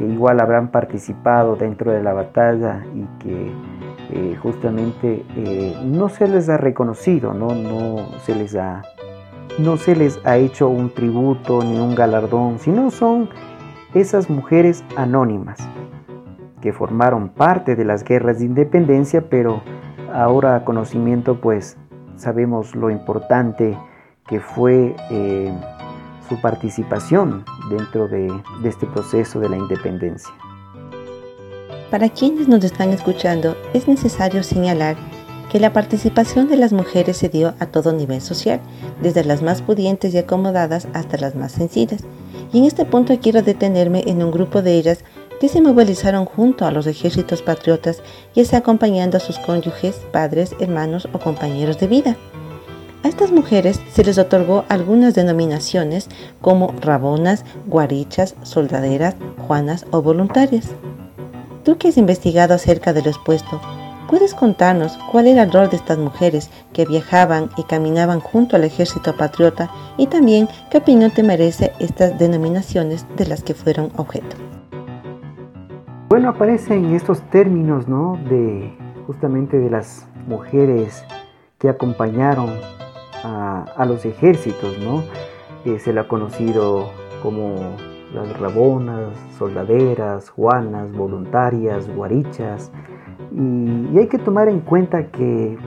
igual 0.00 0.40
habrán 0.40 0.70
participado 0.70 1.56
dentro 1.56 1.90
de 1.90 2.02
la 2.02 2.12
batalla 2.12 2.84
y 2.94 3.06
que 3.18 3.50
eh, 4.12 4.36
justamente 4.40 5.24
no 5.84 6.08
se 6.08 6.28
les 6.28 6.48
ha 6.48 6.58
reconocido, 6.58 7.32
¿no? 7.32 7.48
No, 7.48 8.18
se 8.20 8.34
les 8.34 8.54
ha, 8.54 8.82
no 9.58 9.76
se 9.76 9.96
les 9.96 10.20
ha 10.24 10.36
hecho 10.36 10.68
un 10.68 10.90
tributo 10.90 11.62
ni 11.62 11.78
un 11.78 11.94
galardón, 11.94 12.58
sino 12.58 12.90
son 12.90 13.30
esas 13.94 14.28
mujeres 14.28 14.84
anónimas 14.96 15.58
que 16.60 16.72
formaron 16.72 17.28
parte 17.28 17.76
de 17.76 17.84
las 17.84 18.04
guerras 18.04 18.38
de 18.38 18.46
independencia, 18.46 19.28
pero 19.28 19.62
ahora 20.12 20.64
conocimiento 20.64 21.40
pues 21.40 21.76
sabemos 22.16 22.74
lo 22.74 22.90
importante 22.90 23.78
que 24.26 24.40
fue 24.40 24.94
eh, 25.10 25.52
su 26.28 26.40
participación 26.40 27.44
dentro 27.70 28.08
de, 28.08 28.32
de 28.62 28.68
este 28.68 28.86
proceso 28.86 29.38
de 29.40 29.48
la 29.48 29.56
independencia. 29.56 30.32
Para 31.90 32.08
quienes 32.08 32.48
nos 32.48 32.64
están 32.64 32.90
escuchando, 32.90 33.56
es 33.72 33.86
necesario 33.86 34.42
señalar 34.42 34.96
que 35.50 35.60
la 35.60 35.72
participación 35.72 36.48
de 36.48 36.56
las 36.56 36.72
mujeres 36.72 37.16
se 37.16 37.28
dio 37.28 37.54
a 37.58 37.66
todo 37.66 37.92
nivel 37.92 38.20
social, 38.20 38.60
desde 39.02 39.24
las 39.24 39.42
más 39.42 39.62
pudientes 39.62 40.12
y 40.14 40.18
acomodadas 40.18 40.88
hasta 40.92 41.16
las 41.18 41.34
más 41.34 41.52
sencillas. 41.52 42.02
Y 42.52 42.58
en 42.58 42.64
este 42.64 42.84
punto 42.84 43.18
quiero 43.20 43.42
detenerme 43.42 44.02
en 44.06 44.22
un 44.22 44.30
grupo 44.30 44.62
de 44.62 44.74
ellas 44.74 45.04
que 45.40 45.48
se 45.48 45.60
movilizaron 45.60 46.24
junto 46.24 46.64
a 46.64 46.70
los 46.70 46.86
ejércitos 46.86 47.42
patriotas, 47.42 48.02
y 48.34 48.40
está 48.40 48.58
acompañando 48.58 49.16
a 49.16 49.20
sus 49.20 49.38
cónyuges, 49.38 49.96
padres, 50.12 50.54
hermanos 50.60 51.08
o 51.12 51.18
compañeros 51.18 51.78
de 51.78 51.86
vida. 51.86 52.16
A 53.02 53.08
estas 53.08 53.30
mujeres 53.30 53.80
se 53.92 54.02
les 54.02 54.18
otorgó 54.18 54.64
algunas 54.68 55.14
denominaciones 55.14 56.08
como 56.40 56.74
rabonas, 56.80 57.44
guarichas, 57.66 58.34
soldaderas, 58.42 59.14
juanas 59.46 59.86
o 59.90 60.02
voluntarias. 60.02 60.70
Tú 61.62 61.78
que 61.78 61.88
has 61.88 61.98
investigado 61.98 62.54
acerca 62.54 62.92
de 62.92 63.02
lo 63.02 63.10
expuesto, 63.10 63.60
¿puedes 64.08 64.34
contarnos 64.34 64.98
cuál 65.10 65.26
era 65.26 65.42
el 65.42 65.52
rol 65.52 65.68
de 65.68 65.76
estas 65.76 65.98
mujeres 65.98 66.50
que 66.72 66.84
viajaban 66.84 67.50
y 67.56 67.64
caminaban 67.64 68.20
junto 68.20 68.56
al 68.56 68.64
ejército 68.64 69.16
patriota 69.16 69.70
y 69.96 70.06
también 70.06 70.48
qué 70.70 70.78
opinión 70.78 71.10
te 71.10 71.22
merece 71.22 71.72
estas 71.78 72.18
denominaciones 72.18 73.06
de 73.16 73.26
las 73.26 73.42
que 73.42 73.54
fueron 73.54 73.90
objeto? 73.96 74.36
Bueno, 76.08 76.28
aparecen 76.28 76.94
estos 76.94 77.20
términos, 77.30 77.88
¿no? 77.88 78.18
De 78.28 78.72
justamente 79.06 79.58
de 79.58 79.70
las 79.70 80.06
mujeres 80.26 81.04
que 81.58 81.68
acompañaron 81.68 82.50
a, 83.24 83.84
los 83.86 84.04
ejércitos, 84.04 84.78
¿no? 84.78 85.02
se 85.80 85.92
le 85.92 85.98
ha 85.98 86.06
conocido 86.06 86.90
como 87.22 87.56
las 88.14 88.38
rabonas, 88.38 89.12
soldaderas, 89.38 90.30
juanas, 90.30 90.92
voluntarias, 90.92 91.88
guarichas. 91.94 92.70
Y, 93.32 93.98
hay 93.98 94.08
que 94.08 94.18
tomar 94.18 94.48
en 94.48 94.60
cuenta 94.60 95.06
que 95.08 95.58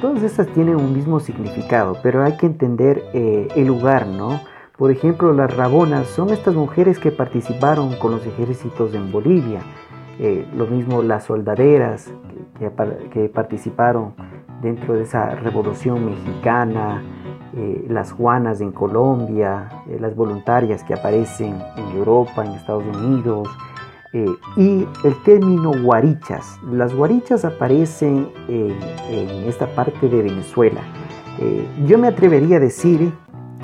todas 0.00 0.22
estas 0.22 0.46
tienen 0.48 0.76
un 0.76 0.92
mismo 0.92 1.20
significado, 1.20 1.96
pero 2.02 2.24
hay 2.24 2.36
que 2.36 2.46
entender 2.46 3.02
eh, 3.12 3.48
el 3.56 3.66
lugar, 3.66 4.06
¿no? 4.06 4.40
Por 4.76 4.90
ejemplo, 4.90 5.32
las 5.32 5.56
rabonas 5.56 6.06
son 6.08 6.30
estas 6.30 6.54
mujeres 6.54 6.98
que 6.98 7.10
participaron 7.10 7.96
con 7.96 8.10
los 8.10 8.26
ejércitos 8.26 8.94
en 8.94 9.10
Bolivia. 9.10 9.60
Eh, 10.18 10.46
lo 10.54 10.66
mismo 10.66 11.02
las 11.02 11.24
soldaderas 11.24 12.12
que, 12.58 13.28
participaron 13.28 14.14
dentro 14.62 14.94
de 14.94 15.02
esa 15.02 15.34
revolución 15.34 16.06
mexicana, 16.06 17.02
eh, 17.58 17.86
las 17.88 18.12
juanas 18.12 18.60
en 18.60 18.70
Colombia, 18.70 19.70
eh, 19.88 19.96
las 19.98 20.14
voluntarias 20.14 20.84
que 20.84 20.92
aparecen 20.92 21.58
en 21.78 21.96
Europa, 21.96 22.44
en 22.44 22.52
Estados 22.52 22.84
Unidos, 22.84 23.48
y 24.56 24.86
el 25.04 25.22
término 25.24 25.72
guarichas. 25.82 26.58
Las 26.70 26.94
guarichas 26.94 27.44
aparecen 27.44 28.30
en, 28.48 28.72
esta 29.46 29.66
parte 29.66 30.08
de 30.08 30.22
Venezuela. 30.22 30.80
yo 31.86 31.98
me 31.98 32.08
atrevería 32.08 32.56
a 32.56 32.60
decir 32.60 33.12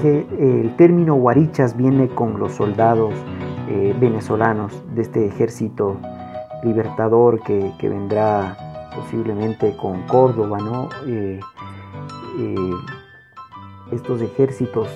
que 0.02 0.26
el 0.38 0.76
término 0.76 1.14
guarichas 1.14 1.74
viene 1.74 2.08
con 2.08 2.38
los 2.38 2.52
soldados 2.52 3.14
venezolanos 3.98 4.84
de 4.94 5.00
este 5.00 5.24
ejército 5.24 5.96
libertador 6.64 7.40
que, 7.42 7.88
vendrá 7.88 8.90
posiblemente 8.94 9.74
con 9.78 10.02
Córdoba, 10.02 10.58
¿no? 10.58 10.90
Eh, 13.92 13.94
eh, 13.94 13.96
estos 13.96 14.22
ejércitos 14.22 14.88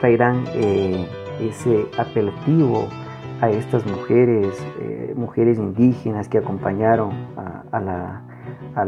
traerán 0.00 0.44
eh, 0.54 1.06
ese 1.40 1.86
apelativo 1.98 2.88
a 3.40 3.50
estas 3.50 3.84
mujeres, 3.86 4.64
mujeres 5.16 5.58
indígenas 5.58 6.28
que 6.28 6.38
acompañaron 6.38 7.10
a, 7.36 8.84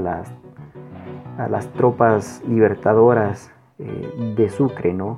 las, 1.49 1.73
tropas 1.73 2.41
libertadoras 2.49 3.51
de 3.79 4.49
Sucre, 4.51 4.95
¿no? 4.95 5.17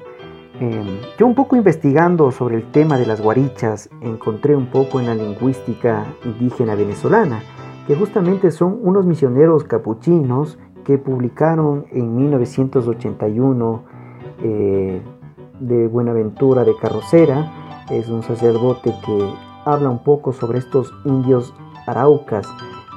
Em, 0.59 1.01
yo 1.19 1.27
un 1.27 1.35
poco 1.35 1.55
investigando 1.55 2.31
sobre 2.31 2.57
el 2.57 2.71
tema 2.73 2.97
de 2.97 3.05
las 3.05 3.21
guarichas 3.21 3.91
encontré 4.01 4.57
un 4.57 4.71
poco 4.71 5.01
en 5.01 5.07
la 5.07 5.15
lingüística 5.15 6.07
indígena 6.25 6.75
venezolana, 6.75 7.43
que 7.87 7.95
justamente 7.95 8.51
son 8.51 8.79
unos 8.83 9.05
misioneros 9.05 9.65
capuchinos 9.65 10.59
que 10.87 10.97
publicaron 10.97 11.85
en 11.91 12.17
1981 12.17 13.96
eh, 14.43 15.01
de 15.61 15.87
Buenaventura 15.89 16.65
de 16.65 16.77
Carrocera, 16.77 17.51
es 17.91 18.09
un 18.09 18.23
sacerdote 18.23 18.95
que 19.05 19.31
habla 19.65 19.91
un 19.91 20.03
poco 20.03 20.33
sobre 20.33 20.59
estos 20.59 20.93
indios 21.05 21.55
araucas 21.87 22.47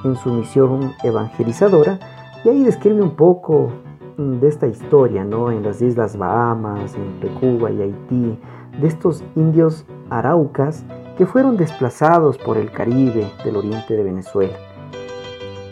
en 0.04 0.16
su 0.16 0.30
misión 0.30 0.92
evangelizadora 1.02 1.98
y 2.44 2.48
ahí 2.48 2.62
describe 2.64 3.02
un 3.02 3.16
poco 3.16 3.70
de 4.16 4.48
esta 4.48 4.66
historia, 4.66 5.24
¿no? 5.24 5.50
En 5.50 5.62
las 5.62 5.80
Islas 5.80 6.16
Bahamas, 6.16 6.94
entre 6.94 7.30
Cuba 7.34 7.70
y 7.70 7.82
Haití, 7.82 8.38
de 8.80 8.86
estos 8.86 9.24
indios 9.34 9.86
araucas 10.10 10.84
que 11.16 11.26
fueron 11.26 11.56
desplazados 11.56 12.38
por 12.38 12.56
el 12.56 12.70
Caribe 12.70 13.26
del 13.44 13.56
oriente 13.56 13.94
de 13.94 14.02
Venezuela. 14.02 14.56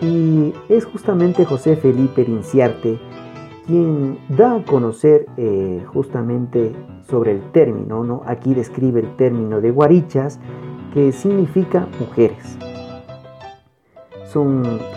Y 0.00 0.54
es 0.68 0.84
justamente 0.84 1.44
José 1.44 1.76
Felipe 1.76 2.24
Rinciarte 2.24 2.98
quien 3.68 4.18
da 4.30 4.56
a 4.56 4.64
conocer 4.64 5.26
eh, 5.36 5.84
justamente 5.86 6.72
sobre 7.08 7.30
el 7.30 7.52
término, 7.52 8.02
¿no? 8.02 8.22
Aquí 8.26 8.52
describe 8.54 9.00
el 9.00 9.14
término 9.16 9.60
de 9.60 9.70
guarichas, 9.70 10.40
que 10.92 11.12
significa 11.12 11.86
mujeres 12.00 12.58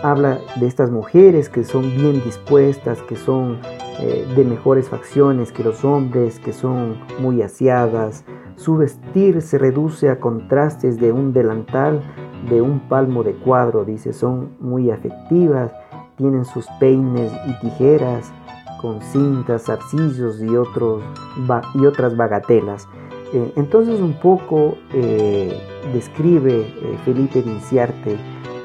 habla 0.02 0.38
de 0.60 0.66
estas 0.66 0.90
mujeres 0.90 1.48
que 1.48 1.64
son 1.64 1.82
bien 1.96 2.22
dispuestas, 2.24 3.00
que 3.02 3.16
son 3.16 3.58
eh, 4.00 4.26
de 4.36 4.44
mejores 4.44 4.88
facciones 4.88 5.52
que 5.52 5.64
los 5.64 5.84
hombres, 5.84 6.38
que 6.38 6.52
son 6.52 6.96
muy 7.18 7.42
aseadas. 7.42 8.24
Su 8.56 8.76
vestir 8.76 9.42
se 9.42 9.58
reduce 9.58 10.10
a 10.10 10.20
contrastes 10.20 10.98
de 11.00 11.12
un 11.12 11.32
delantal 11.32 12.00
de 12.48 12.60
un 12.60 12.80
palmo 12.88 13.22
de 13.22 13.34
cuadro, 13.34 13.84
dice, 13.84 14.12
son 14.12 14.50
muy 14.60 14.90
afectivas, 14.90 15.72
tienen 16.16 16.44
sus 16.44 16.66
peines 16.80 17.32
y 17.46 17.60
tijeras 17.60 18.32
con 18.82 19.00
cintas, 19.00 19.64
zarcillos 19.64 20.42
y, 20.42 20.56
otros, 20.56 21.02
y 21.74 21.86
otras 21.86 22.16
bagatelas. 22.16 22.88
Eh, 23.32 23.52
entonces 23.56 24.00
un 24.00 24.14
poco 24.20 24.76
eh, 24.92 25.56
describe 25.94 26.66
Felipe 27.04 27.40
Vinciarte 27.40 28.18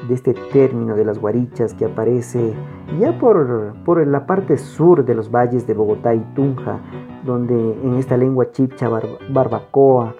de 0.08 0.14
este 0.14 0.34
término 0.52 0.96
de 0.96 1.04
las 1.04 1.18
guarichas 1.18 1.74
que 1.74 1.84
aparece 1.84 2.54
ya 2.98 3.18
por, 3.18 3.74
por 3.84 4.04
la 4.06 4.26
parte 4.26 4.56
sur 4.56 5.04
de 5.04 5.14
los 5.14 5.30
valles 5.30 5.66
de 5.66 5.74
Bogotá 5.74 6.14
y 6.14 6.20
Tunja, 6.34 6.80
donde 7.24 7.54
en 7.54 7.96
esta 7.96 8.16
lengua 8.16 8.50
chipcha 8.50 8.88
barbacoa 9.28 10.14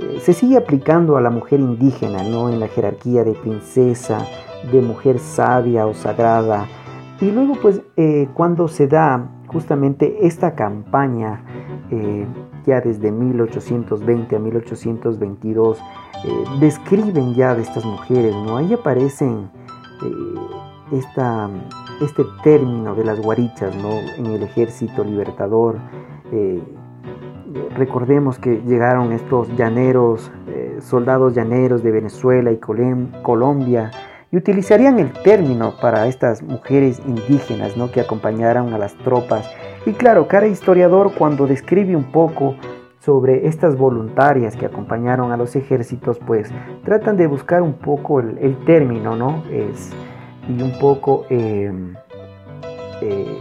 eh, 0.00 0.18
se 0.20 0.32
sigue 0.32 0.56
aplicando 0.56 1.16
a 1.16 1.20
la 1.20 1.30
mujer 1.30 1.60
indígena, 1.60 2.22
¿no? 2.22 2.48
En 2.48 2.60
la 2.60 2.68
jerarquía 2.68 3.24
de 3.24 3.32
princesa, 3.32 4.18
de 4.72 4.80
mujer 4.80 5.18
sabia 5.18 5.86
o 5.86 5.94
sagrada. 5.94 6.66
Y 7.20 7.30
luego, 7.30 7.54
pues, 7.60 7.80
eh, 7.96 8.28
cuando 8.34 8.68
se 8.68 8.88
da 8.88 9.30
justamente 9.56 10.26
esta 10.26 10.54
campaña, 10.54 11.42
eh, 11.90 12.26
ya 12.66 12.82
desde 12.82 13.10
1820 13.10 14.36
a 14.36 14.38
1822, 14.38 15.78
eh, 15.78 16.44
describen 16.60 17.32
ya 17.34 17.54
de 17.54 17.62
estas 17.62 17.86
mujeres, 17.86 18.34
¿no? 18.34 18.58
Ahí 18.58 18.74
aparecen 18.74 19.48
eh, 20.04 20.98
este 22.02 22.22
término 22.44 22.94
de 22.94 23.04
las 23.04 23.18
guarichas, 23.18 23.74
¿no? 23.76 23.92
En 24.18 24.26
el 24.26 24.42
ejército 24.42 25.02
libertador. 25.02 25.78
Recordemos 27.76 28.38
que 28.38 28.60
llegaron 28.66 29.12
estos 29.12 29.48
llaneros, 29.56 30.30
soldados 30.80 31.34
llaneros 31.34 31.82
de 31.82 31.92
Venezuela 31.92 32.52
y 32.52 32.58
Colombia, 32.58 33.90
utilizarían 34.36 34.98
el 34.98 35.12
término 35.12 35.74
para 35.80 36.06
estas 36.06 36.42
mujeres 36.42 37.00
indígenas, 37.06 37.76
¿no? 37.76 37.90
Que 37.90 38.00
acompañaron 38.00 38.72
a 38.74 38.78
las 38.78 38.94
tropas. 38.94 39.48
Y 39.84 39.92
claro, 39.92 40.26
cada 40.28 40.46
historiador 40.46 41.12
cuando 41.16 41.46
describe 41.46 41.94
un 41.94 42.10
poco 42.10 42.56
sobre 42.98 43.46
estas 43.46 43.76
voluntarias 43.76 44.56
que 44.56 44.66
acompañaron 44.66 45.30
a 45.30 45.36
los 45.36 45.54
ejércitos, 45.54 46.18
pues 46.26 46.50
tratan 46.84 47.16
de 47.16 47.28
buscar 47.28 47.62
un 47.62 47.74
poco 47.74 48.18
el, 48.20 48.56
término, 48.64 49.14
¿no? 49.14 49.44
Es, 49.50 49.92
y 50.48 50.60
un 50.60 50.76
poco 50.80 51.24
em, 51.30 51.94
eh, 53.00 53.40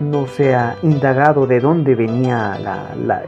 no 0.00 0.26
se 0.26 0.54
ha 0.54 0.76
indagado 0.82 1.46
de 1.46 1.60
dónde 1.60 1.94
venía 1.94 2.56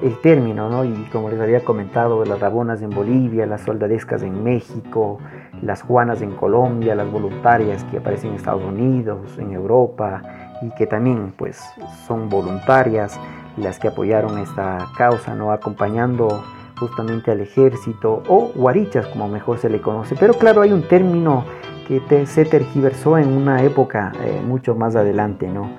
el 0.02 0.20
término, 0.20 0.68
¿no? 0.68 0.84
Y 0.84 0.92
como 1.12 1.30
les 1.30 1.40
había 1.40 1.64
comentado, 1.64 2.24
las 2.24 2.40
rabonas 2.40 2.82
en 2.82 2.90
Bolivia, 2.90 3.46
las 3.46 3.62
soldadescas 3.62 4.22
en 4.22 4.42
México, 4.42 5.18
las 5.62 5.82
juanas 5.82 6.22
en 6.22 6.32
Colombia, 6.32 6.94
las 6.94 7.10
voluntarias 7.10 7.84
que 7.84 7.98
aparecen 7.98 8.30
en 8.30 8.36
Estados 8.36 8.64
Unidos, 8.64 9.38
en 9.38 9.52
Europa, 9.52 10.22
y 10.62 10.70
que 10.70 10.86
también 10.86 11.32
pues 11.36 11.60
son 12.06 12.28
voluntarias 12.28 13.18
las 13.56 13.78
que 13.78 13.88
apoyaron 13.88 14.38
esta 14.38 14.78
causa, 14.96 15.34
¿no? 15.34 15.52
acompañando 15.52 16.42
justamente 16.78 17.32
al 17.32 17.40
ejército 17.40 18.22
o 18.28 18.52
guarichas 18.54 19.06
como 19.06 19.28
mejor 19.28 19.58
se 19.58 19.68
le 19.68 19.80
conoce. 19.80 20.14
Pero 20.18 20.34
claro, 20.34 20.62
hay 20.62 20.72
un 20.72 20.82
término 20.82 21.44
que 21.86 22.26
se 22.26 22.44
tergiversó 22.44 23.18
en 23.18 23.32
una 23.32 23.62
época 23.62 24.12
eh, 24.22 24.40
mucho 24.46 24.74
más 24.74 24.94
adelante. 24.94 25.48
¿no? 25.48 25.70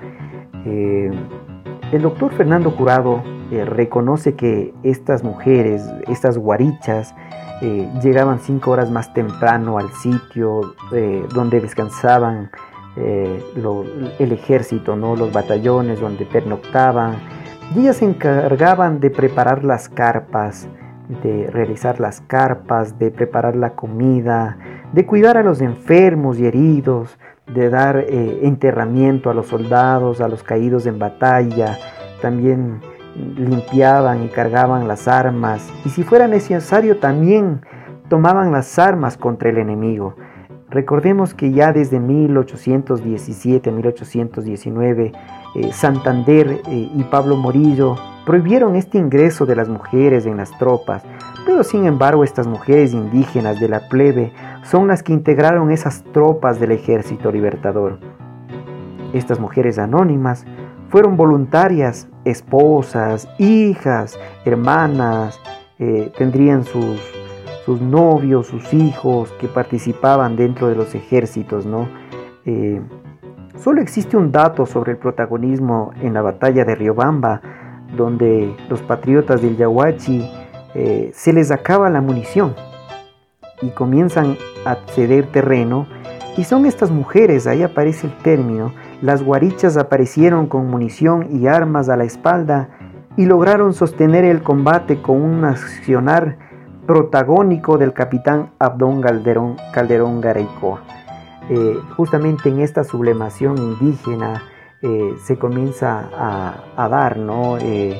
Eh, 0.66 1.10
el 1.92 2.02
doctor 2.02 2.32
Fernando 2.32 2.74
Curado 2.76 3.22
eh, 3.50 3.64
reconoce 3.64 4.34
que 4.34 4.74
estas 4.82 5.24
mujeres, 5.24 5.82
estas 6.08 6.38
guarichas, 6.38 7.14
llegaban 8.02 8.40
cinco 8.40 8.70
horas 8.70 8.90
más 8.90 9.12
temprano 9.12 9.76
al 9.76 9.92
sitio 9.92 10.76
donde 11.34 11.60
descansaban 11.60 12.50
el 12.96 14.32
ejército, 14.32 14.96
¿no? 14.96 15.14
los 15.14 15.30
batallones 15.30 16.00
donde 16.00 16.24
pernoctaban 16.24 17.16
ellas 17.76 17.98
se 17.98 18.04
encargaban 18.04 18.98
de 18.98 19.10
preparar 19.10 19.62
las 19.62 19.88
carpas, 19.88 20.66
de 21.22 21.48
realizar 21.52 22.00
las 22.00 22.20
carpas, 22.20 22.98
de 22.98 23.12
preparar 23.12 23.54
la 23.54 23.76
comida, 23.76 24.58
de 24.92 25.06
cuidar 25.06 25.36
a 25.36 25.44
los 25.44 25.60
enfermos 25.60 26.40
y 26.40 26.46
heridos, 26.46 27.16
de 27.46 27.70
dar 27.70 27.98
eh, 28.08 28.40
enterramiento 28.42 29.30
a 29.30 29.34
los 29.34 29.46
soldados, 29.46 30.20
a 30.20 30.26
los 30.26 30.42
caídos 30.42 30.86
en 30.86 30.98
batalla, 30.98 31.78
también 32.20 32.80
limpiaban 33.36 34.24
y 34.24 34.28
cargaban 34.28 34.88
las 34.88 35.08
armas 35.08 35.72
y 35.84 35.90
si 35.90 36.02
fuera 36.02 36.28
necesario 36.28 36.98
también 36.98 37.62
tomaban 38.08 38.52
las 38.52 38.78
armas 38.78 39.16
contra 39.16 39.50
el 39.50 39.58
enemigo. 39.58 40.16
Recordemos 40.70 41.34
que 41.34 41.50
ya 41.50 41.72
desde 41.72 41.98
1817, 41.98 43.72
1819, 43.72 45.12
eh, 45.56 45.72
Santander 45.72 46.60
eh, 46.68 46.90
y 46.94 47.02
Pablo 47.10 47.36
Morillo 47.36 47.96
prohibieron 48.24 48.76
este 48.76 48.98
ingreso 48.98 49.46
de 49.46 49.56
las 49.56 49.68
mujeres 49.68 50.26
en 50.26 50.36
las 50.36 50.56
tropas, 50.58 51.02
Pero 51.44 51.64
sin 51.64 51.86
embargo 51.86 52.22
estas 52.22 52.46
mujeres 52.46 52.92
indígenas 52.92 53.58
de 53.58 53.68
la 53.68 53.88
plebe 53.88 54.32
son 54.62 54.86
las 54.86 55.02
que 55.02 55.12
integraron 55.12 55.72
esas 55.72 56.04
tropas 56.12 56.60
del 56.60 56.70
ejército 56.70 57.32
libertador. 57.32 57.98
Estas 59.12 59.40
mujeres 59.40 59.78
anónimas 59.78 60.44
fueron 60.90 61.16
voluntarias, 61.16 62.08
esposas, 62.24 63.28
hijas, 63.38 64.18
hermanas, 64.44 65.40
eh, 65.78 66.12
tendrían 66.18 66.64
sus, 66.64 67.00
sus, 67.64 67.80
novios, 67.80 68.48
sus 68.48 68.74
hijos 68.74 69.32
que 69.40 69.46
participaban 69.46 70.36
dentro 70.36 70.68
de 70.68 70.74
los 70.74 70.94
ejércitos, 70.94 71.64
¿no? 71.64 71.88
Eh, 72.44 72.80
solo 73.56 73.80
existe 73.80 74.16
un 74.16 74.32
dato 74.32 74.66
sobre 74.66 74.92
el 74.92 74.98
protagonismo 74.98 75.92
en 76.02 76.12
la 76.12 76.22
batalla 76.22 76.64
de 76.64 76.74
Riobamba, 76.74 77.40
donde 77.96 78.54
los 78.68 78.82
patriotas 78.82 79.40
del 79.40 79.56
Yahuachi 79.56 80.28
eh, 80.74 81.10
se 81.14 81.32
les 81.32 81.50
acaba 81.50 81.88
la 81.88 82.00
munición 82.00 82.54
y 83.62 83.70
comienzan 83.70 84.36
a 84.64 84.76
ceder 84.92 85.26
terreno. 85.26 85.86
Y 86.36 86.44
son 86.44 86.66
estas 86.66 86.90
mujeres, 86.90 87.46
ahí 87.46 87.62
aparece 87.62 88.06
el 88.06 88.16
término, 88.18 88.72
las 89.02 89.22
guarichas 89.22 89.76
aparecieron 89.76 90.46
con 90.46 90.68
munición 90.68 91.28
y 91.30 91.46
armas 91.46 91.88
a 91.88 91.96
la 91.96 92.04
espalda 92.04 92.68
y 93.16 93.26
lograron 93.26 93.72
sostener 93.72 94.24
el 94.24 94.42
combate 94.42 95.00
con 95.00 95.20
un 95.22 95.44
accionar 95.44 96.36
protagónico 96.86 97.78
del 97.78 97.92
capitán 97.92 98.50
Abdón 98.58 99.00
Calderón, 99.00 99.56
Calderón. 99.72 100.20
Eh, 101.48 101.78
justamente 101.96 102.48
en 102.48 102.60
esta 102.60 102.84
sublemación 102.84 103.58
indígena 103.58 104.42
eh, 104.82 105.14
se 105.24 105.38
comienza 105.38 106.08
a, 106.76 106.88
dar 106.88 107.16
¿no? 107.16 107.58
Eh, 107.58 107.98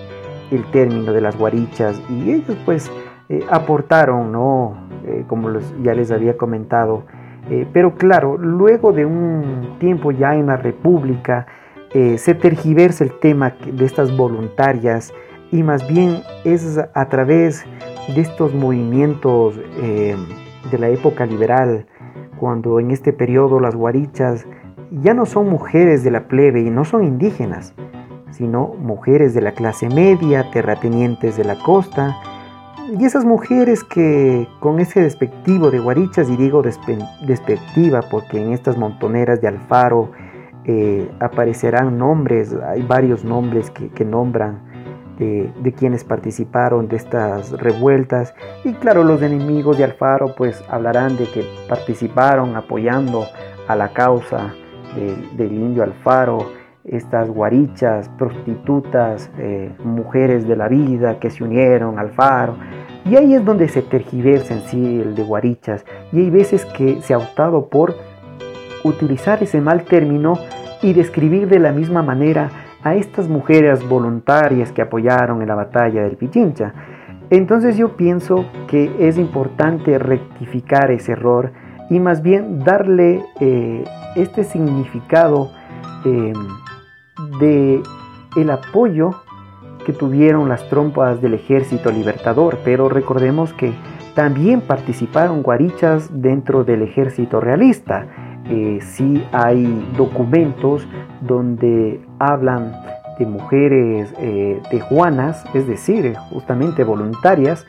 el 0.50 0.64
término 0.70 1.12
de 1.12 1.20
las 1.20 1.36
guarichas 1.36 2.00
y 2.08 2.30
ellos 2.30 2.56
pues 2.64 2.90
aportaron, 3.48 4.32
¿no? 4.32 4.76
como 5.28 5.50
ya 5.82 5.94
les 5.94 6.10
había 6.10 6.36
comentado, 6.36 7.04
pero 7.72 7.94
claro, 7.94 8.36
luego 8.38 8.92
de 8.92 9.04
un 9.04 9.76
tiempo 9.78 10.12
ya 10.12 10.34
en 10.34 10.46
la 10.46 10.56
República, 10.56 11.46
se 11.92 12.34
tergiversa 12.34 13.04
el 13.04 13.18
tema 13.18 13.54
de 13.66 13.84
estas 13.84 14.16
voluntarias 14.16 15.12
y 15.50 15.62
más 15.62 15.88
bien 15.92 16.20
es 16.44 16.78
a 16.78 17.08
través 17.08 17.64
de 18.14 18.20
estos 18.20 18.54
movimientos 18.54 19.56
de 19.56 20.78
la 20.78 20.88
época 20.88 21.26
liberal, 21.26 21.86
cuando 22.38 22.78
en 22.78 22.92
este 22.92 23.12
periodo 23.12 23.58
las 23.58 23.74
guarichas 23.74 24.46
ya 24.90 25.14
no 25.14 25.26
son 25.26 25.48
mujeres 25.48 26.04
de 26.04 26.10
la 26.10 26.28
plebe 26.28 26.60
y 26.60 26.70
no 26.70 26.84
son 26.84 27.04
indígenas, 27.04 27.74
sino 28.30 28.68
mujeres 28.78 29.34
de 29.34 29.40
la 29.40 29.52
clase 29.52 29.88
media, 29.88 30.50
terratenientes 30.52 31.36
de 31.36 31.44
la 31.44 31.56
costa, 31.56 32.16
y 32.88 33.04
esas 33.04 33.24
mujeres 33.24 33.84
que 33.84 34.48
con 34.60 34.80
ese 34.80 35.02
despectivo 35.02 35.70
de 35.70 35.78
guarichas, 35.78 36.28
y 36.28 36.36
digo 36.36 36.62
despectiva 36.62 38.02
porque 38.10 38.42
en 38.42 38.52
estas 38.52 38.76
montoneras 38.76 39.40
de 39.40 39.48
Alfaro 39.48 40.10
eh, 40.64 41.10
aparecerán 41.20 41.98
nombres, 41.98 42.54
hay 42.66 42.82
varios 42.82 43.24
nombres 43.24 43.70
que, 43.70 44.04
nombran 44.04 44.60
de, 45.18 45.52
de, 45.62 45.72
quienes 45.72 46.04
participaron 46.04 46.88
de 46.88 46.96
estas 46.96 47.52
revueltas, 47.52 48.34
y 48.64 48.72
claro, 48.74 49.04
los 49.04 49.22
enemigos 49.22 49.78
de 49.78 49.84
Alfaro 49.84 50.34
pues 50.36 50.62
hablarán 50.68 51.16
de 51.16 51.24
que 51.26 51.44
participaron 51.68 52.56
apoyando 52.56 53.26
a 53.68 53.76
la 53.76 53.92
causa 53.92 54.54
del 55.36 55.52
indio 55.52 55.84
Alfaro, 55.84 56.59
estas 56.84 57.30
guarichas, 57.30 58.08
prostitutas, 58.18 59.30
eh, 59.38 59.70
mujeres 59.84 60.46
de 60.48 60.56
la 60.56 60.68
vida 60.68 61.18
que 61.18 61.30
se 61.30 61.44
unieron 61.44 61.98
al 61.98 62.06
Alfaro. 62.06 62.56
Y 63.04 63.16
ahí 63.16 63.34
es 63.34 63.44
donde 63.44 63.68
se 63.68 63.82
tergiversa 63.82 64.54
en 64.54 64.62
sí 64.62 65.00
el 65.00 65.14
de 65.14 65.22
guarichas. 65.22 65.84
Y 66.12 66.20
hay 66.20 66.30
veces 66.30 66.64
que 66.64 67.00
se 67.02 67.14
ha 67.14 67.18
optado 67.18 67.68
por 67.68 67.94
utilizar 68.84 69.42
ese 69.42 69.60
mal 69.60 69.84
término 69.84 70.34
y 70.82 70.92
describir 70.92 71.48
de 71.48 71.58
la 71.58 71.72
misma 71.72 72.02
manera 72.02 72.50
a 72.82 72.94
estas 72.94 73.28
mujeres 73.28 73.86
voluntarias 73.86 74.72
que 74.72 74.82
apoyaron 74.82 75.42
en 75.42 75.48
la 75.48 75.54
batalla 75.54 76.02
del 76.02 76.16
Pichincha. 76.16 76.72
Entonces 77.30 77.76
yo 77.76 77.96
pienso 77.96 78.46
que 78.66 78.90
es 78.98 79.18
importante 79.18 79.98
rectificar 79.98 80.90
ese 80.90 81.12
error 81.12 81.52
y 81.90 82.00
más 82.00 82.22
bien 82.22 82.64
darle 82.64 83.22
eh, 83.40 83.84
este 84.16 84.44
significado 84.44 85.50
eh, 86.04 86.32
de 87.40 87.82
el 88.36 88.50
apoyo 88.50 89.10
que 89.84 89.92
tuvieron 89.92 90.48
las 90.48 90.68
trompas 90.68 91.20
del 91.20 91.34
ejército 91.34 91.90
libertador, 91.90 92.58
pero 92.64 92.88
recordemos 92.88 93.52
que 93.52 93.72
también 94.14 94.60
participaron 94.60 95.42
guarichas 95.42 96.10
dentro 96.22 96.64
del 96.64 96.82
ejército 96.82 97.40
realista. 97.40 98.06
Eh, 98.48 98.80
sí 98.82 99.24
hay 99.32 99.66
documentos 99.96 100.86
donde 101.20 102.00
hablan 102.18 102.72
de 103.18 103.26
mujeres 103.26 104.12
eh, 104.18 104.60
de 104.70 104.80
Juanas, 104.80 105.44
es 105.54 105.66
decir, 105.66 106.14
justamente 106.30 106.84
voluntarias, 106.84 107.66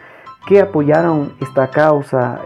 que 0.47 0.59
apoyaron 0.59 1.33
esta 1.39 1.67
causa 1.67 2.41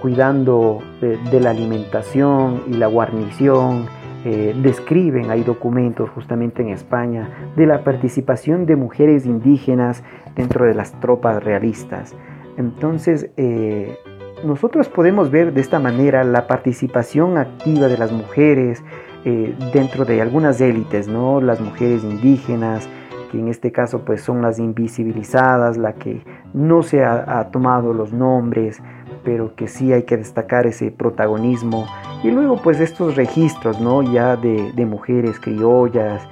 cuidando 0.00 0.82
de, 1.00 1.40
la 1.40 1.50
alimentación 1.50 2.62
y 2.68 2.74
la 2.74 2.86
guarnición. 2.86 3.86
Eh, 4.28 4.56
describen, 4.60 5.30
hay 5.30 5.44
documentos 5.44 6.10
justamente 6.10 6.60
en 6.60 6.70
España, 6.70 7.30
de 7.54 7.64
la 7.64 7.84
participación 7.84 8.66
de 8.66 8.74
mujeres 8.74 9.24
indígenas 9.24 10.02
dentro 10.34 10.64
de 10.64 10.74
las 10.74 10.98
tropas 10.98 11.44
realistas. 11.44 12.12
Entonces, 12.56 13.30
eh, 13.36 13.96
nosotros 14.44 14.88
podemos 14.88 15.30
ver 15.30 15.54
de 15.54 15.60
esta 15.60 15.78
manera 15.78 16.24
la 16.24 16.48
participación 16.48 17.38
activa 17.38 17.86
de 17.86 17.98
las 17.98 18.10
mujeres 18.10 18.82
eh, 19.24 19.54
dentro 19.72 20.04
de 20.04 20.20
algunas 20.20 20.60
élites, 20.60 21.06
¿no? 21.06 21.40
Las 21.40 21.60
mujeres 21.60 22.02
indígenas, 22.02 22.88
que 23.30 23.38
en 23.38 23.46
este 23.46 23.70
caso 23.70 24.04
pues 24.04 24.22
son 24.22 24.42
las 24.42 24.58
invisibilizadas, 24.58 25.76
la 25.76 25.92
que 25.92 26.24
no 26.52 26.82
se 26.82 27.04
ha 27.04 27.48
tomado 27.52 27.92
los 27.92 28.12
nombres, 28.12 28.82
pero 29.26 29.56
que 29.56 29.66
sí 29.66 29.92
hay 29.92 30.04
que 30.04 30.16
destacar 30.16 30.68
ese 30.68 30.92
protagonismo. 30.92 31.84
Y 32.22 32.30
luego 32.30 32.62
pues 32.62 32.78
estos 32.78 33.16
registros, 33.16 33.80
¿no? 33.80 34.00
Ya 34.00 34.36
de, 34.36 34.86
mujeres 34.86 35.40
criollas, 35.40 36.22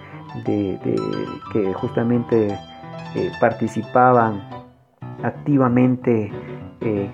de, 0.47 0.79
que 1.53 1.75
justamente 1.75 2.57
eh, 3.17 3.33
participaban 3.41 4.49
activamente 5.25 6.31
eh, 6.81 7.11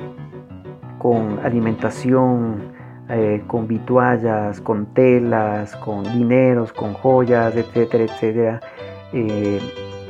con 0.98 1.38
alimentación, 1.42 2.74
eh, 3.08 3.42
con 3.46 3.66
vituallas, 3.66 4.60
con 4.60 4.92
telas, 4.92 5.74
con 5.76 6.02
dineros, 6.02 6.74
con 6.74 6.92
joyas, 6.92 7.56
etcétera, 7.56 8.04
etcétera. 8.04 8.60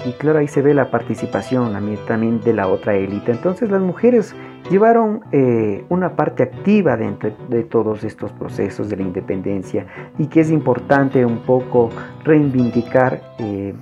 Y 0.05 0.12
claro, 0.12 0.38
ahí 0.38 0.48
se 0.48 0.62
ve 0.62 0.72
la 0.74 0.90
participación 0.90 1.72
también 2.07 2.40
de 2.40 2.53
la 2.53 2.68
otra 2.68 2.94
élite. 2.94 3.32
Entonces 3.32 3.70
las 3.70 3.82
mujeres 3.82 4.34
llevaron 4.70 5.20
eh, 5.32 5.84
una 5.88 6.16
parte 6.16 6.42
activa 6.42 6.96
dentro 6.96 7.30
de 7.48 7.64
todos 7.64 8.05
estos 8.05 8.32
procesos 8.32 8.88
de 8.88 8.96
la 8.96 9.03
independencia 9.03 9.86
y 10.18 10.26
que 10.26 10.40
es 10.40 10.51
importante 10.51 11.24
un 11.24 11.38
poco 11.38 11.90
reivindicar 12.24 13.20
eh, 13.38 13.74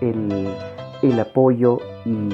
el, 0.00 1.20
apoyo 1.20 1.78
y 2.04 2.28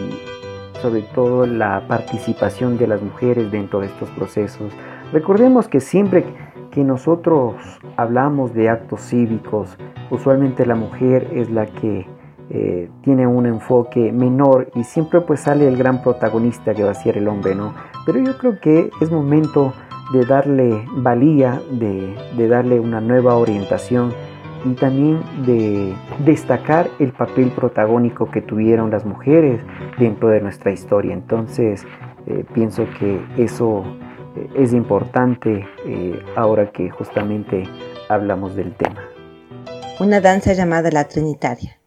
sobre 0.81 1.03
todo 1.15 1.47
la 1.47 1.83
participación 1.89 2.77
de 2.77 2.87
las 2.87 3.03
mujeres 3.03 3.51
dentro 3.51 3.81
de 3.81 3.87
estos 3.87 4.09
procesos. 4.11 4.73
Recordemos 5.13 5.69
que 5.69 5.81
siempre 5.81 6.25
que 6.71 6.83
nosotros 6.85 7.55
hablamos 7.97 8.53
de 8.53 8.69
actos 8.69 9.01
cívicos, 9.01 9.77
usualmente 10.11 10.67
la 10.67 10.75
mujer 10.75 11.29
es 11.33 11.51
la 11.51 11.67
que 11.67 12.07
eh, 12.51 12.91
tiene 13.03 13.27
un 13.27 13.47
enfoque 13.47 14.13
menor 14.13 14.71
y 14.75 14.85
siempre 14.85 15.23
pues 15.23 15.41
sale 15.41 15.67
el 15.67 15.79
gran 15.79 16.03
protagonista 16.03 16.75
que 16.75 16.85
va 16.85 16.91
a 16.91 16.95
ser 16.95 17.17
el 17.17 17.27
hombre, 17.27 17.55
¿no? 17.55 17.75
Pero 18.05 18.19
yo 18.21 18.37
creo 18.37 18.61
que 18.61 18.91
es 19.01 19.11
momento 19.11 19.73
de 20.13 20.27
darle 20.27 20.85
valía, 20.97 21.63
de, 21.71 22.15
darle 22.47 22.79
una 22.81 23.01
nueva 23.01 23.37
orientación 23.37 24.13
y 24.67 24.75
también 24.75 25.21
de 25.47 25.95
destacar 26.27 26.91
el 26.99 27.13
papel 27.13 27.51
protagónico 27.51 28.31
que 28.31 28.43
tuvieron 28.43 28.91
las 28.91 29.07
mujeres 29.07 29.63
dentro 29.99 30.29
de 30.29 30.43
nuestra 30.43 30.71
historia. 30.71 31.15
Entonces, 31.15 31.87
eh, 32.27 32.45
pienso 32.53 32.87
que 32.99 33.25
eso 33.39 33.85
eh, 34.37 34.49
es 34.55 34.75
importante 34.75 35.67
ahora 36.37 36.71
que 36.71 36.91
justamente 36.91 37.65
hablamos 38.11 38.55
del 38.55 38.75
tema. 38.75 39.01
Una 39.99 40.21
danza 40.21 40.53
llamada 40.53 40.91
la 40.91 41.05
Trinitaria. 41.05 41.79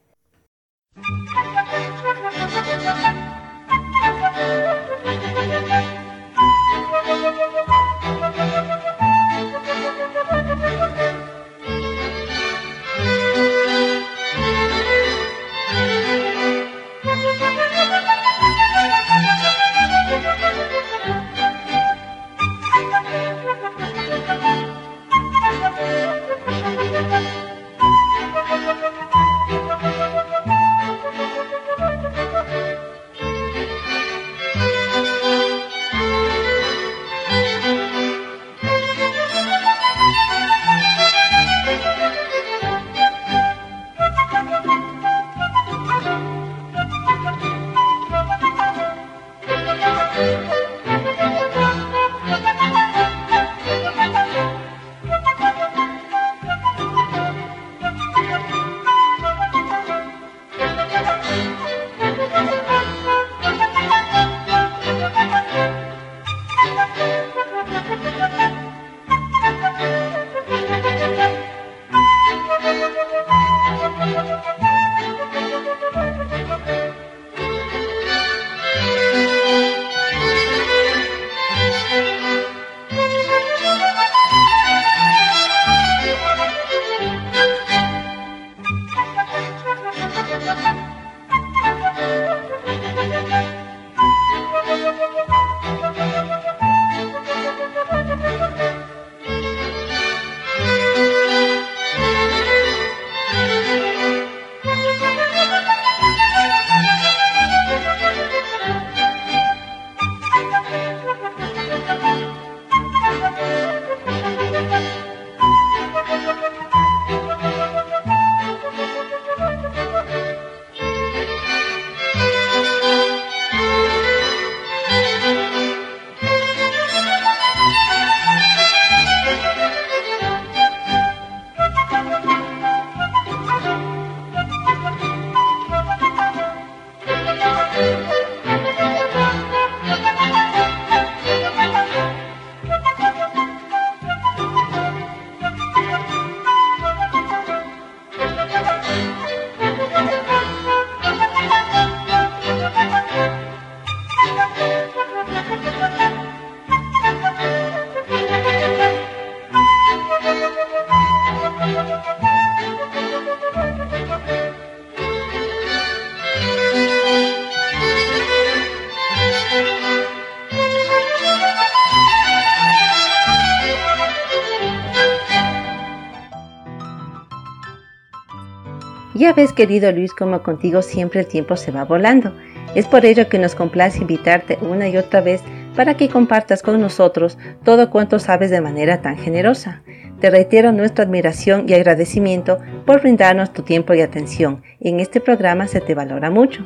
Ya 179.18 179.34
ves, 179.34 179.52
querido 179.52 179.92
Luis, 179.92 180.14
como 180.14 180.44
contigo 180.44 180.84
siempre 180.84 181.22
el 181.22 181.26
tiempo 181.26 181.56
se 181.56 181.72
va 181.72 181.84
volando. 181.84 182.34
Es 182.76 182.86
por 182.86 183.04
ello 183.04 183.28
que 183.28 183.40
nos 183.40 183.56
complace 183.56 184.02
invitarte 184.02 184.60
una 184.62 184.90
y 184.90 184.98
otra 184.98 185.22
vez 185.22 185.42
para 185.76 185.98
que 185.98 186.08
compartas 186.08 186.62
con 186.62 186.80
nosotros 186.80 187.40
todo 187.64 187.90
cuanto 187.90 188.20
sabes 188.20 188.52
de 188.52 188.62
manera 188.62 189.02
tan 189.02 189.18
generosa. 189.18 189.82
Te 190.20 190.30
reitero 190.30 190.72
nuestra 190.72 191.06
admiración 191.06 191.66
y 191.68 191.74
agradecimiento 191.74 192.60
por 192.86 193.02
brindarnos 193.02 193.54
tu 193.54 193.64
tiempo 193.64 193.96
y 193.96 194.02
atención. 194.02 194.62
En 194.80 195.00
este 195.00 195.20
programa 195.20 195.68
se 195.68 195.82
te 195.82 195.96
valora 195.96 196.30
mucho. 196.30 196.64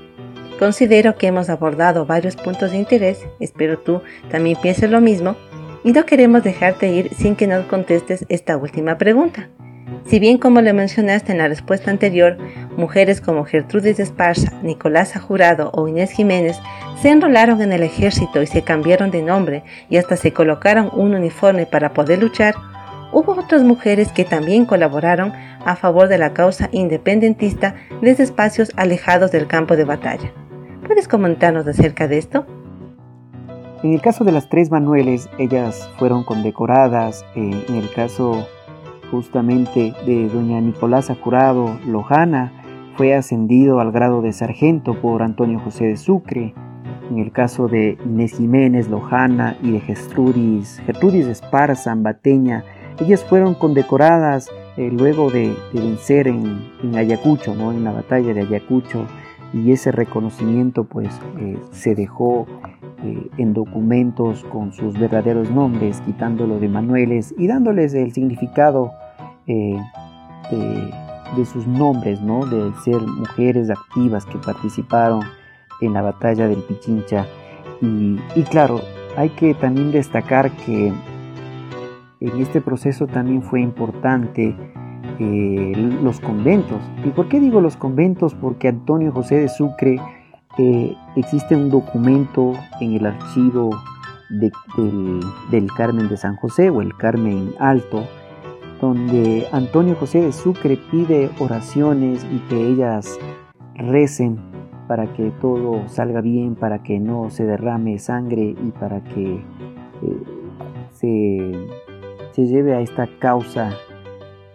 Considero 0.59 1.15
que 1.15 1.27
hemos 1.27 1.49
abordado 1.49 2.05
varios 2.05 2.35
puntos 2.35 2.71
de 2.71 2.79
interés, 2.79 3.25
espero 3.39 3.79
tú 3.79 4.01
también 4.29 4.57
pienses 4.61 4.91
lo 4.91 4.99
mismo, 4.99 5.37
y 5.85 5.93
no 5.93 6.05
queremos 6.05 6.43
dejarte 6.43 6.89
ir 6.89 7.13
sin 7.15 7.37
que 7.37 7.47
nos 7.47 7.65
contestes 7.67 8.25
esta 8.27 8.57
última 8.57 8.97
pregunta. 8.97 9.49
Si 10.05 10.19
bien 10.19 10.37
como 10.37 10.61
le 10.61 10.73
mencionaste 10.73 11.31
en 11.31 11.37
la 11.37 11.47
respuesta 11.47 11.91
anterior, 11.91 12.37
mujeres 12.75 13.21
como 13.21 13.45
Gertrudis 13.45 13.99
Esparza, 13.99 14.51
Nicolasa 14.61 15.19
Jurado 15.19 15.71
o 15.73 15.87
Inés 15.87 16.11
Jiménez 16.11 16.57
se 17.01 17.09
enrolaron 17.09 17.61
en 17.61 17.71
el 17.71 17.83
ejército 17.83 18.41
y 18.41 18.47
se 18.47 18.63
cambiaron 18.63 19.11
de 19.11 19.21
nombre 19.21 19.63
y 19.89 19.97
hasta 19.97 20.17
se 20.17 20.33
colocaron 20.33 20.89
un 20.93 21.15
uniforme 21.15 21.65
para 21.65 21.93
poder 21.93 22.19
luchar, 22.19 22.55
hubo 23.11 23.33
otras 23.33 23.63
mujeres 23.63 24.11
que 24.11 24.25
también 24.25 24.65
colaboraron 24.65 25.33
a 25.65 25.75
favor 25.75 26.07
de 26.07 26.17
la 26.17 26.33
causa 26.33 26.69
independentista 26.71 27.75
desde 28.01 28.23
espacios 28.23 28.71
alejados 28.75 29.31
del 29.31 29.47
campo 29.47 29.75
de 29.75 29.85
batalla. 29.85 30.31
¿Puedes 30.85 31.07
comentarnos 31.07 31.67
acerca 31.67 32.07
de 32.07 32.17
esto? 32.17 32.45
En 33.83 33.93
el 33.93 34.01
caso 34.01 34.23
de 34.23 34.31
las 34.31 34.47
tres 34.47 34.69
Manueles, 34.69 35.27
ellas 35.39 35.89
fueron 35.97 36.23
condecoradas. 36.23 37.25
Eh, 37.35 37.65
en 37.67 37.75
el 37.75 37.91
caso 37.91 38.47
justamente 39.11 39.93
de 40.05 40.29
doña 40.29 40.61
Nicolasa 40.61 41.15
Curado 41.15 41.77
Lojana, 41.85 42.51
fue 42.95 43.13
ascendido 43.13 43.79
al 43.79 43.91
grado 43.91 44.21
de 44.21 44.31
sargento 44.33 44.99
por 44.99 45.21
Antonio 45.21 45.59
José 45.59 45.85
de 45.85 45.97
Sucre. 45.97 46.53
En 47.09 47.19
el 47.19 47.31
caso 47.31 47.67
de 47.67 47.97
Inés 48.05 48.37
Jiménez 48.37 48.89
Lojana 48.89 49.57
y 49.61 49.71
de 49.71 49.81
Gertrudis, 49.81 50.81
Gertrudis 50.85 51.27
Esparza 51.27 51.91
Ambateña, 51.91 52.63
ellas 52.99 53.23
fueron 53.23 53.55
condecoradas 53.55 54.49
eh, 54.77 54.89
luego 54.91 55.29
de, 55.29 55.53
vencer 55.73 56.27
en, 56.27 56.61
Ayacucho, 56.95 57.55
¿no? 57.55 57.71
en 57.71 57.83
la 57.83 57.91
batalla 57.91 58.33
de 58.33 58.41
Ayacucho, 58.41 59.05
y 59.53 59.71
ese 59.71 59.91
reconocimiento 59.91 60.83
pues 60.85 61.09
eh, 61.39 61.57
se 61.71 61.95
dejó 61.95 62.47
eh, 63.03 63.29
en 63.37 63.53
documentos 63.53 64.43
con 64.45 64.71
sus 64.71 64.97
verdaderos 64.97 65.49
nombres, 65.51 66.01
quitándolo 66.01 66.59
de 66.59 66.69
manueles 66.69 67.33
y 67.37 67.47
dándoles 67.47 67.93
el 67.93 68.13
significado 68.13 68.91
de, 69.47 71.45
sus 71.45 71.67
nombres, 71.67 72.21
¿no? 72.21 72.45
de 72.45 72.71
ser 72.83 73.01
mujeres 73.01 73.69
activas 73.69 74.25
que 74.25 74.37
participaron 74.37 75.21
en 75.81 75.93
la 75.93 76.01
batalla 76.01 76.47
del 76.47 76.61
Pichincha. 76.63 77.25
Y 77.81 78.43
claro, 78.43 78.79
hay 79.17 79.29
que 79.29 79.53
también 79.53 79.91
destacar 79.91 80.51
que 80.51 80.93
en 82.21 82.37
este 82.39 82.61
proceso 82.61 83.07
también 83.07 83.41
fue 83.41 83.61
importante 83.61 84.55
eh, 85.21 85.73
los 86.01 86.19
conventos. 86.19 86.81
¿Y 87.05 87.09
por 87.09 87.27
qué 87.27 87.39
digo 87.39 87.61
los 87.61 87.75
conventos? 87.75 88.33
Porque 88.33 88.69
Antonio 88.69 89.11
José 89.11 89.35
de 89.35 89.49
Sucre 89.49 89.99
eh, 90.57 90.95
existe 91.15 91.55
un 91.55 91.69
documento 91.69 92.53
en 92.79 92.93
el 92.93 93.05
archivo 93.05 93.69
del, 94.29 95.67
Carmen 95.77 96.09
de 96.09 96.17
San 96.17 96.37
José 96.37 96.69
o 96.69 96.81
el 96.81 96.95
Carmen 96.97 97.53
Alto, 97.59 98.03
donde 98.79 99.45
Antonio 99.51 99.95
José 99.95 100.21
de 100.21 100.31
Sucre 100.31 100.77
pide 100.89 101.29
oraciones 101.39 102.25
y 102.31 102.39
que 102.49 102.67
ellas 102.67 103.19
recen 103.75 104.39
para 104.87 105.05
que 105.13 105.31
todo 105.41 105.87
salga 105.87 106.21
bien, 106.21 106.55
para 106.55 106.81
que 106.81 106.99
no 106.99 107.29
se 107.29 107.45
derrame 107.45 107.99
sangre 107.99 108.55
y 108.57 108.71
para 108.71 109.03
que 109.03 109.35
eh, 109.35 110.23
se 110.91 111.67
se 112.31 112.47
lleve 112.47 112.73
a 112.73 112.81
esta 112.81 113.07
causa 113.19 113.71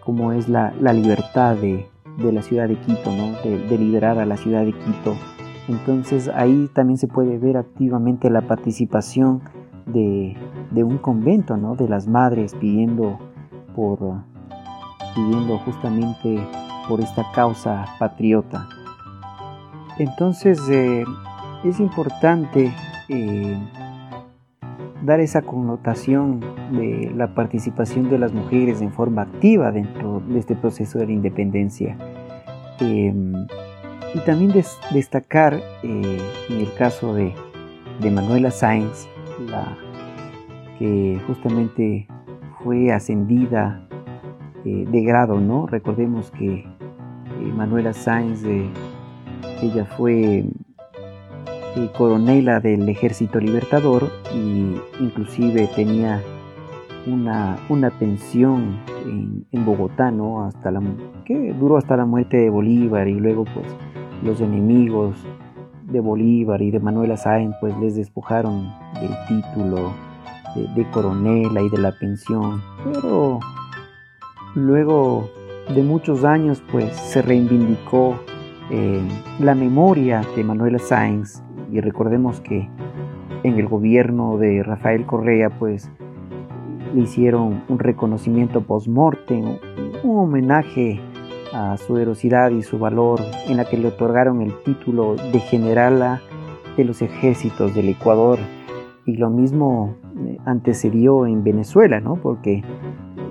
como 0.07 0.31
es 0.31 0.47
la, 0.47 0.71
libertad 0.93 1.57
de, 1.57 1.85
la 2.17 2.41
ciudad 2.41 2.69
de 2.69 2.77
Quito, 2.77 3.11
¿no? 3.11 3.33
de, 3.43 3.77
liberar 3.77 4.17
a 4.19 4.25
la 4.25 4.37
ciudad 4.37 4.63
de 4.63 4.71
Quito. 4.71 5.17
Entonces 5.67 6.29
ahí 6.29 6.69
también 6.73 6.97
se 6.97 7.09
puede 7.09 7.37
ver 7.37 7.57
activamente 7.57 8.29
la 8.29 8.39
participación 8.39 9.41
de, 9.85 10.37
un 10.75 10.97
convento, 10.97 11.57
¿no? 11.57 11.75
de 11.75 11.89
las 11.89 12.07
madres 12.07 12.55
pidiendo, 12.55 13.19
por, 13.75 13.99
pidiendo 15.13 15.57
justamente 15.57 16.39
por 16.87 17.01
esta 17.01 17.29
causa 17.33 17.83
patriota. 17.99 18.65
Entonces 19.99 20.57
eh, 20.69 21.03
es 21.65 21.81
importante 21.81 22.73
eh, 23.09 23.59
dar 25.03 25.19
esa 25.19 25.41
connotación 25.41 26.39
de 26.71 27.11
la 27.15 27.33
participación 27.33 28.09
de 28.09 28.17
las 28.17 28.33
mujeres 28.33 28.81
en 28.81 28.91
forma 28.91 29.23
activa 29.23 29.71
dentro 29.71 30.21
de 30.27 30.39
este 30.39 30.55
proceso 30.55 30.99
de 30.99 31.07
la 31.07 31.11
independencia. 31.11 31.97
Em, 32.79 33.33
y 34.13 34.19
también 34.19 34.51
destacar 34.91 35.55
eh, 35.83 36.17
en 36.49 36.59
el 36.59 36.73
caso 36.73 37.13
de, 37.13 37.33
Manuela 38.11 38.51
Sáenz, 38.51 39.07
la, 39.49 39.75
que 40.79 41.19
justamente 41.27 42.07
fue 42.63 42.91
ascendida 42.91 43.87
eh, 44.63 44.85
de 44.89 45.01
grado, 45.01 45.39
¿no? 45.39 45.67
Recordemos 45.67 46.31
que 46.31 46.59
eh, 46.59 46.65
Manuela 47.55 47.93
Sáenz, 47.93 48.43
ella 49.61 49.85
fue 49.85 50.45
coronela 51.95 52.59
del 52.59 52.87
ejército 52.89 53.39
libertador 53.39 54.09
y 54.33 54.75
inclusive 54.99 55.69
tenía 55.75 56.21
una, 57.05 57.57
una 57.69 57.89
pensión 57.91 58.79
en, 59.05 59.65
Bogotá, 59.65 60.11
¿no? 60.11 60.43
Hasta 60.43 60.71
la, 60.71 60.81
que 61.25 61.53
duró 61.53 61.77
hasta 61.77 61.97
la 61.97 62.05
muerte 62.05 62.37
de 62.37 62.49
Bolívar 62.49 63.07
y 63.07 63.13
luego 63.13 63.45
pues 63.45 63.65
los 64.23 64.41
enemigos 64.41 65.15
de 65.83 65.99
Bolívar 65.99 66.61
y 66.61 66.71
de 66.71 66.79
Manuela 66.79 67.17
Sáenz 67.17 67.55
pues 67.61 67.77
les 67.79 67.95
despojaron 67.95 68.71
del 68.99 69.11
título 69.27 69.93
de, 70.75 70.89
coronela 70.91 71.61
y 71.61 71.69
de 71.69 71.77
la 71.77 71.91
pensión, 71.91 72.61
pero 72.83 73.39
luego 74.55 75.29
de 75.73 75.83
muchos 75.83 76.23
años 76.23 76.63
pues 76.71 76.95
se 76.95 77.21
reivindicó 77.21 78.15
eh, 78.69 79.01
la 79.39 79.55
memoria 79.55 80.23
de 80.35 80.43
Manuela 80.43 80.79
Sáenz 80.79 81.41
y 81.71 81.79
recordemos 81.81 82.41
que 82.41 82.69
en 83.43 83.59
el 83.59 83.67
gobierno 83.67 84.37
de 84.37 84.63
Rafael 84.63 85.05
Correa 85.05 85.49
pues 85.49 85.89
le 86.93 87.01
hicieron 87.01 87.63
un 87.67 87.79
reconocimiento 87.79 88.61
post-mortem, 88.61 89.57
un 90.03 90.19
homenaje 90.19 90.99
a 91.53 91.77
su 91.77 91.97
heroicidad 91.97 92.51
y 92.51 92.63
su 92.63 92.79
valor 92.79 93.19
en 93.47 93.57
la 93.57 93.65
que 93.65 93.77
le 93.77 93.87
otorgaron 93.87 94.41
el 94.41 94.53
título 94.63 95.15
de 95.15 95.39
generala 95.39 96.21
de 96.75 96.85
los 96.85 97.01
ejércitos 97.01 97.73
del 97.73 97.89
Ecuador 97.89 98.39
y 99.05 99.15
lo 99.15 99.29
mismo 99.29 99.95
eh, 100.25 100.37
antecedió 100.45 101.25
en 101.25 101.43
Venezuela, 101.43 101.99
¿no? 101.99 102.15
porque 102.15 102.63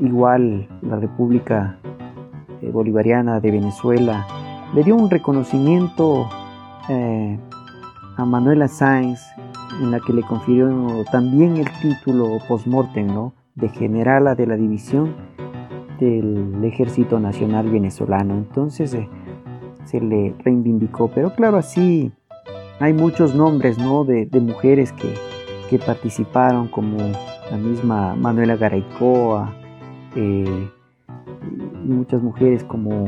igual 0.00 0.68
la 0.82 0.96
República 0.96 1.78
eh, 2.62 2.70
Bolivariana 2.70 3.40
de 3.40 3.50
Venezuela 3.50 4.26
le 4.74 4.82
dio 4.82 4.96
un 4.96 5.10
reconocimiento 5.10 6.28
eh, 6.88 7.38
a 8.16 8.24
Manuela 8.24 8.68
Sáenz, 8.68 9.20
en 9.80 9.90
la 9.90 10.00
que 10.00 10.12
le 10.12 10.22
confirió 10.22 11.04
también 11.12 11.56
el 11.56 11.68
título 11.80 12.38
post-mortem, 12.48 13.06
¿no? 13.06 13.34
De 13.54 13.68
generala 13.68 14.34
de 14.34 14.46
la 14.46 14.56
división 14.56 15.14
del 16.00 16.62
Ejército 16.64 17.20
Nacional 17.20 17.70
Venezolano. 17.70 18.34
Entonces 18.34 18.94
eh, 18.94 19.08
se 19.84 20.00
le 20.00 20.34
reivindicó. 20.44 21.08
Pero 21.08 21.34
claro, 21.34 21.58
así 21.58 22.12
hay 22.80 22.92
muchos 22.92 23.34
nombres, 23.34 23.78
¿no? 23.78 24.04
De, 24.04 24.28
mujeres 24.40 24.92
que, 24.92 25.12
que, 25.68 25.78
participaron, 25.78 26.68
como 26.68 26.98
la 27.50 27.56
misma 27.56 28.14
Manuela 28.14 28.56
Garaycoa, 28.56 29.54
eh, 30.14 30.70
y 31.84 31.88
muchas 31.88 32.22
mujeres 32.22 32.64
como 32.64 33.06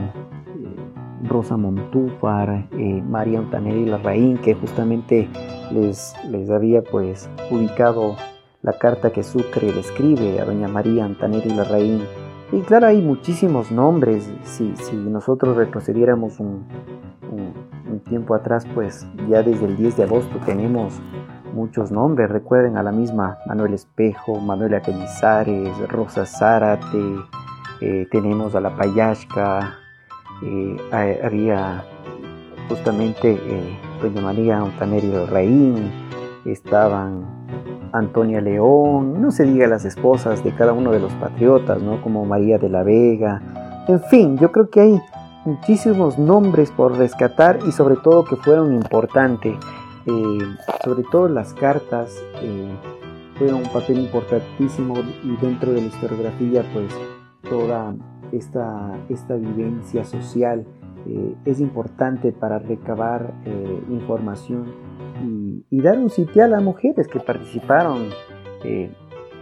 Rosa 1.25 1.57
Montúfar, 1.57 2.69
eh, 2.73 3.03
María 3.03 3.41
Ontanelli 3.41 3.87
Larraín, 3.87 4.39
que 4.39 4.55
justamente 4.55 5.29
les, 5.73 6.15
les 6.31 6.51
había 6.51 6.83
pues 6.83 7.29
ubicado 7.51 8.17
la 8.63 8.73
carta 8.73 9.11
que 9.11 9.23
Sucre 9.23 9.73
le 9.73 9.81
escribe 9.81 10.41
a 10.41 10.45
doña 10.45 10.69
María 10.69 11.05
Antanelli 11.05 11.55
Larraín. 11.55 12.03
Y 12.53 12.61
claro, 12.61 12.87
hay 12.87 13.03
muchísimos 13.03 13.71
nombres. 13.71 14.31
Si, 14.45 14.75
si 14.77 14.97
nosotros 14.97 15.57
retrocediéramos 15.57 16.41
un, 16.41 16.67
un, 17.31 18.01
tiempo 18.09 18.35
atrás, 18.35 18.67
pues 18.75 19.07
ya 19.29 19.43
desde 19.43 19.67
el 19.67 19.77
10 19.77 19.99
de 19.99 20.03
agosto 20.05 20.39
tenemos 20.47 20.95
muchos 21.53 21.91
nombres. 21.91 22.31
Recuerden 22.31 22.79
a 22.79 22.83
la 22.83 22.93
misma 22.93 23.39
Manuel 23.47 23.75
Espejo, 23.75 24.41
Manuela 24.41 24.81
Cañizares, 24.81 25.77
Rosa 25.89 26.25
Zárate, 26.25 27.17
eh, 27.81 28.07
tenemos 28.11 28.55
a 28.55 28.61
la 28.61 28.75
Payashka, 28.77 29.77
eh, 30.43 31.21
había 31.23 31.85
justamente 32.69 33.33
eh, 33.33 33.79
doña 34.03 34.21
María 34.21 34.63
Ontanerio 34.63 35.27
Reín, 35.27 35.91
estaban 36.45 37.25
Antonia 37.93 38.41
León, 38.41 39.21
no 39.21 39.31
se 39.31 39.45
diga 39.45 39.67
las 39.67 39.85
esposas 39.85 40.45
de 40.45 40.53
cada 40.53 40.73
uno 40.73 40.93
de 40.93 41.01
los 41.01 41.13
patriotas, 41.15 41.83
¿no? 41.83 42.01
como 42.03 42.25
María 42.25 42.59
de 42.59 42.69
la 42.69 42.83
Vega, 42.83 43.41
en 43.89 44.01
fin, 44.03 44.37
yo 44.37 44.53
creo 44.53 44.69
que 44.69 44.81
hay 44.83 45.03
muchísimos 45.47 46.19
nombres 46.19 46.71
por 46.71 46.99
rescatar 46.99 47.59
y 47.67 47.73
sobre 47.73 47.97
todo 47.97 48.23
que 48.23 48.37
fueron 48.37 48.75
importantes, 48.75 49.57
eh, 50.05 50.39
sobre 50.85 51.05
todo 51.05 51.27
las 51.29 51.55
cartas 51.55 52.15
eh, 52.43 52.71
fueron 53.39 53.63
un 53.63 53.73
papel 53.73 54.01
importantísimo 54.01 54.95
y 55.25 55.37
dentro 55.41 55.73
de 55.73 55.81
la 55.81 55.87
historiografía 55.87 56.63
pues 56.75 56.93
toda 57.49 57.95
esta, 58.33 58.97
esta 59.09 59.37
vivencia 59.37 60.05
social 60.05 60.67
eh, 61.07 61.35
es 61.45 61.61
importante 61.61 62.33
para 62.33 62.59
recabar 62.59 63.33
eh, 63.47 63.83
información 63.89 64.67
y, 65.71 65.81
dar 65.81 65.99
un 65.99 66.11
sitial 66.11 66.55
a 66.55 66.61
mujeres 66.61 67.09
que 67.09 67.21
participaron, 67.21 68.09
eh, 68.65 68.91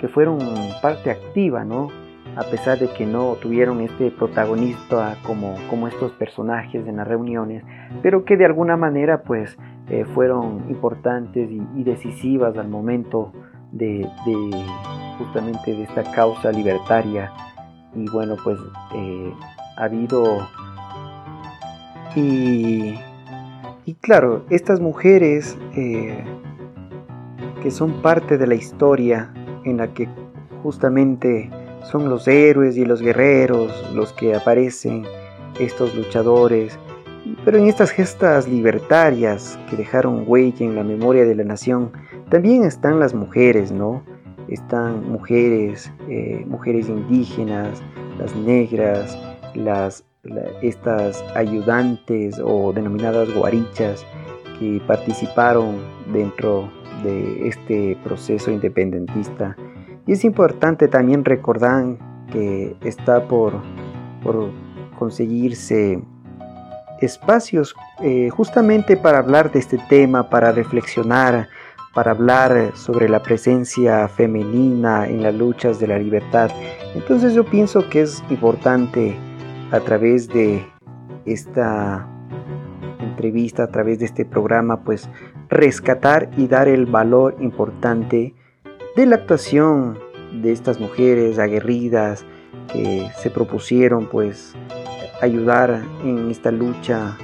que 0.00 0.08
fueron 0.08 0.38
parte 0.80 1.10
activa, 1.10 1.64
¿no? 1.64 1.88
A 2.36 2.42
pesar 2.42 2.78
de 2.78 2.88
que 2.88 3.06
no 3.06 3.36
tuvieron 3.40 3.80
este 3.80 4.10
protagonista 4.10 5.16
como, 5.26 5.54
como 5.70 5.88
estos 5.88 6.12
personajes 6.12 6.86
en 6.86 6.96
las 6.96 7.08
reuniones, 7.08 7.64
pero 8.02 8.24
que 8.24 8.36
de 8.36 8.44
alguna 8.44 8.76
manera 8.76 9.22
pues 9.22 9.56
fueron 10.14 10.64
importantes 10.68 11.50
y, 11.50 11.82
decisivas 11.82 12.56
al 12.58 12.68
momento 12.68 13.32
de, 13.72 14.06
justamente 15.18 15.72
de 15.72 15.84
esta 15.84 16.02
causa 16.12 16.52
libertaria. 16.52 17.32
Y 17.96 18.08
bueno, 18.08 18.36
pues 18.44 18.58
ha 19.76 19.84
habido 19.84 20.46
y, 22.16 22.94
claro, 24.00 24.46
estas 24.48 24.80
mujeres 24.80 25.56
eh, 25.74 26.24
que 27.62 27.70
son 27.70 28.00
parte 28.00 28.38
de 28.38 28.46
la 28.46 28.54
historia 28.54 29.34
en 29.64 29.76
la 29.76 29.92
que 29.92 30.08
justamente 30.62 31.50
son 31.82 32.08
los 32.08 32.26
héroes 32.26 32.78
y 32.78 32.86
los 32.86 33.02
guerreros 33.02 33.70
los 33.94 34.14
que 34.14 34.34
aparecen, 34.34 35.04
estos 35.60 35.94
luchadores, 35.94 36.78
pero 37.44 37.58
en 37.58 37.66
estas 37.66 37.90
gestas 37.90 38.48
libertarias 38.48 39.58
que 39.68 39.76
dejaron 39.76 40.24
huella 40.26 40.64
en 40.64 40.74
la 40.74 40.84
memoria 40.84 41.26
de 41.26 41.34
la 41.34 41.44
nación, 41.44 41.92
también 42.30 42.64
están 42.64 42.98
las 42.98 43.14
mujeres, 43.14 43.72
¿no? 43.72 44.02
Están 44.48 45.10
mujeres, 45.10 45.92
eh, 46.08 46.44
mujeres 46.46 46.88
indígenas, 46.88 47.82
las 48.18 48.34
negras, 48.36 49.18
las 49.54 50.04
estas 50.62 51.22
ayudantes 51.34 52.40
o 52.42 52.72
denominadas 52.72 53.32
guarichas 53.34 54.04
que 54.58 54.80
participaron 54.86 55.76
dentro 56.12 56.68
de 57.02 57.48
este 57.48 57.96
proceso 58.02 58.50
independentista. 58.50 59.56
Y 60.06 60.12
es 60.12 60.24
importante 60.24 60.88
también 60.88 61.24
recordar 61.24 61.96
que 62.32 62.76
está 62.82 63.26
por, 63.28 63.54
por 64.22 64.50
conseguirse 64.98 66.02
espacios 67.00 67.74
eh, 68.02 68.30
justamente 68.30 68.96
para 68.96 69.18
hablar 69.18 69.52
de 69.52 69.58
este 69.58 69.78
tema, 69.88 70.30
para 70.30 70.52
reflexionar, 70.52 71.48
para 71.96 72.10
hablar 72.10 72.72
sobre 72.76 73.08
la 73.08 73.22
presencia 73.22 74.06
femenina 74.06 75.08
en 75.08 75.22
las 75.22 75.34
luchas 75.34 75.80
de 75.80 75.86
la 75.86 75.98
libertad. 75.98 76.50
Entonces 76.94 77.32
yo 77.32 77.42
pienso 77.46 77.88
que 77.88 78.02
es 78.02 78.22
importante 78.28 79.16
a 79.70 79.80
través 79.80 80.28
de 80.28 80.62
esta 81.24 82.06
entrevista, 83.00 83.62
a 83.62 83.68
través 83.68 83.98
de 83.98 84.04
este 84.04 84.26
programa, 84.26 84.82
pues 84.84 85.08
rescatar 85.48 86.28
y 86.36 86.48
dar 86.48 86.68
el 86.68 86.84
valor 86.84 87.34
importante 87.40 88.34
de 88.94 89.06
la 89.06 89.16
actuación 89.16 89.98
de 90.42 90.52
estas 90.52 90.78
mujeres 90.78 91.38
aguerridas 91.38 92.26
que 92.70 93.08
se 93.16 93.30
propusieron 93.30 94.06
pues 94.10 94.54
ayudar 95.22 95.82
en 96.04 96.30
esta 96.30 96.50
lucha 96.50 97.16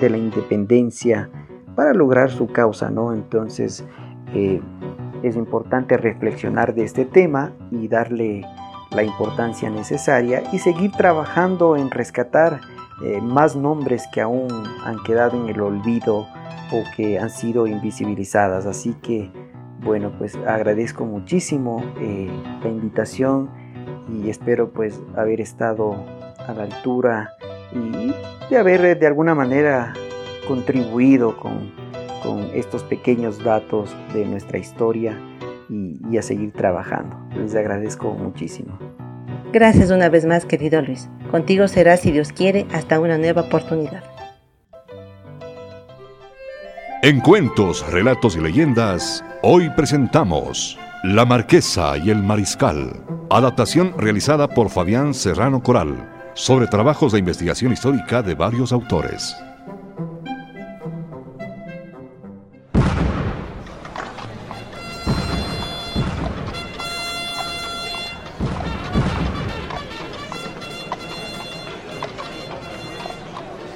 de 0.00 0.08
la 0.08 0.16
independencia 0.16 1.28
para 1.78 1.94
lograr 1.94 2.28
su 2.28 2.48
causa, 2.48 2.90
¿no? 2.90 3.12
Entonces 3.12 3.84
eh, 4.34 4.60
es 5.22 5.36
importante 5.36 5.96
reflexionar 5.96 6.74
de 6.74 6.82
este 6.82 7.04
tema 7.04 7.52
y 7.70 7.86
darle 7.86 8.44
la 8.90 9.04
importancia 9.04 9.70
necesaria 9.70 10.42
y 10.52 10.58
seguir 10.58 10.90
trabajando 10.90 11.76
en 11.76 11.92
rescatar 11.92 12.62
eh, 13.04 13.20
más 13.20 13.54
nombres 13.54 14.08
que 14.12 14.20
aún 14.20 14.48
han 14.84 15.00
quedado 15.04 15.40
en 15.40 15.50
el 15.50 15.60
olvido 15.60 16.26
o 16.72 16.82
que 16.96 17.20
han 17.20 17.30
sido 17.30 17.68
invisibilizadas. 17.68 18.66
Así 18.66 18.94
que, 18.94 19.30
bueno, 19.78 20.10
pues 20.18 20.34
agradezco 20.48 21.04
muchísimo 21.04 21.80
eh, 22.00 22.28
la 22.60 22.70
invitación 22.70 23.50
y 24.12 24.30
espero 24.30 24.72
pues 24.72 25.00
haber 25.16 25.40
estado 25.40 25.94
a 26.44 26.52
la 26.54 26.64
altura 26.64 27.30
y 27.72 28.12
de 28.50 28.56
haber 28.56 28.98
de 28.98 29.06
alguna 29.06 29.36
manera 29.36 29.92
contribuido 30.48 31.36
con, 31.36 31.70
con 32.22 32.50
estos 32.54 32.82
pequeños 32.82 33.44
datos 33.44 33.94
de 34.14 34.24
nuestra 34.24 34.58
historia 34.58 35.16
y, 35.68 36.16
a 36.16 36.22
seguir 36.22 36.52
trabajando. 36.52 37.16
Les 37.36 37.54
agradezco 37.54 38.14
muchísimo. 38.14 38.78
Gracias 39.52 39.90
una 39.90 40.08
vez 40.08 40.24
más, 40.24 40.46
querido 40.46 40.80
Luis. 40.82 41.08
Contigo 41.30 41.68
será, 41.68 41.96
si 41.96 42.10
Dios 42.10 42.32
quiere, 42.32 42.66
hasta 42.72 42.98
una 42.98 43.18
nueva 43.18 43.42
oportunidad. 43.42 44.02
En 47.02 47.20
cuentos, 47.20 47.88
relatos 47.92 48.36
y 48.36 48.40
leyendas, 48.40 49.24
hoy 49.42 49.70
presentamos 49.76 50.78
La 51.04 51.24
Marquesa 51.24 51.96
y 51.96 52.10
el 52.10 52.22
Mariscal, 52.22 52.92
adaptación 53.30 53.94
realizada 53.96 54.48
por 54.48 54.68
Fabián 54.68 55.14
Serrano 55.14 55.62
Coral, 55.62 56.32
sobre 56.34 56.66
trabajos 56.66 57.12
de 57.12 57.20
investigación 57.20 57.72
histórica 57.72 58.22
de 58.22 58.34
varios 58.34 58.72
autores. 58.72 59.36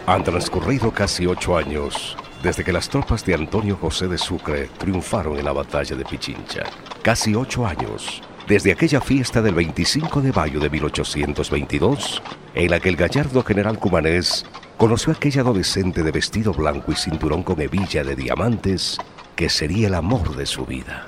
Han 0.07 0.25
transcurrido 0.25 0.91
casi 0.91 1.27
ocho 1.27 1.57
años 1.57 2.17
desde 2.43 2.65
que 2.65 2.73
las 2.73 2.89
tropas 2.89 3.25
de 3.25 3.35
Antonio 3.35 3.77
José 3.77 4.09
de 4.09 4.19
Sucre 4.19 4.69
triunfaron 4.77 5.39
en 5.39 5.45
la 5.45 5.53
batalla 5.53 5.95
de 5.95 6.05
Pichincha. 6.05 6.65
Casi 7.03 7.37
ocho 7.37 7.65
años 7.65 8.21
desde 8.49 8.73
aquella 8.73 9.01
fiesta 9.01 9.41
del 9.41 9.55
25 9.55 10.21
de 10.21 10.33
mayo 10.33 10.59
de 10.59 10.69
1822 10.71 12.21
en 12.55 12.71
la 12.71 12.81
que 12.81 12.89
el 12.89 12.97
gallardo 12.97 13.45
general 13.45 13.79
cumanés 13.79 14.45
conoció 14.77 15.13
a 15.13 15.17
aquella 15.17 15.43
adolescente 15.43 16.03
de 16.03 16.11
vestido 16.11 16.53
blanco 16.53 16.91
y 16.91 16.97
cinturón 16.97 17.45
con 17.45 17.61
hebilla 17.61 18.03
de 18.03 18.17
diamantes 18.17 18.99
que 19.37 19.49
sería 19.49 19.87
el 19.87 19.95
amor 19.95 20.35
de 20.35 20.47
su 20.47 20.67
vida. 20.67 21.07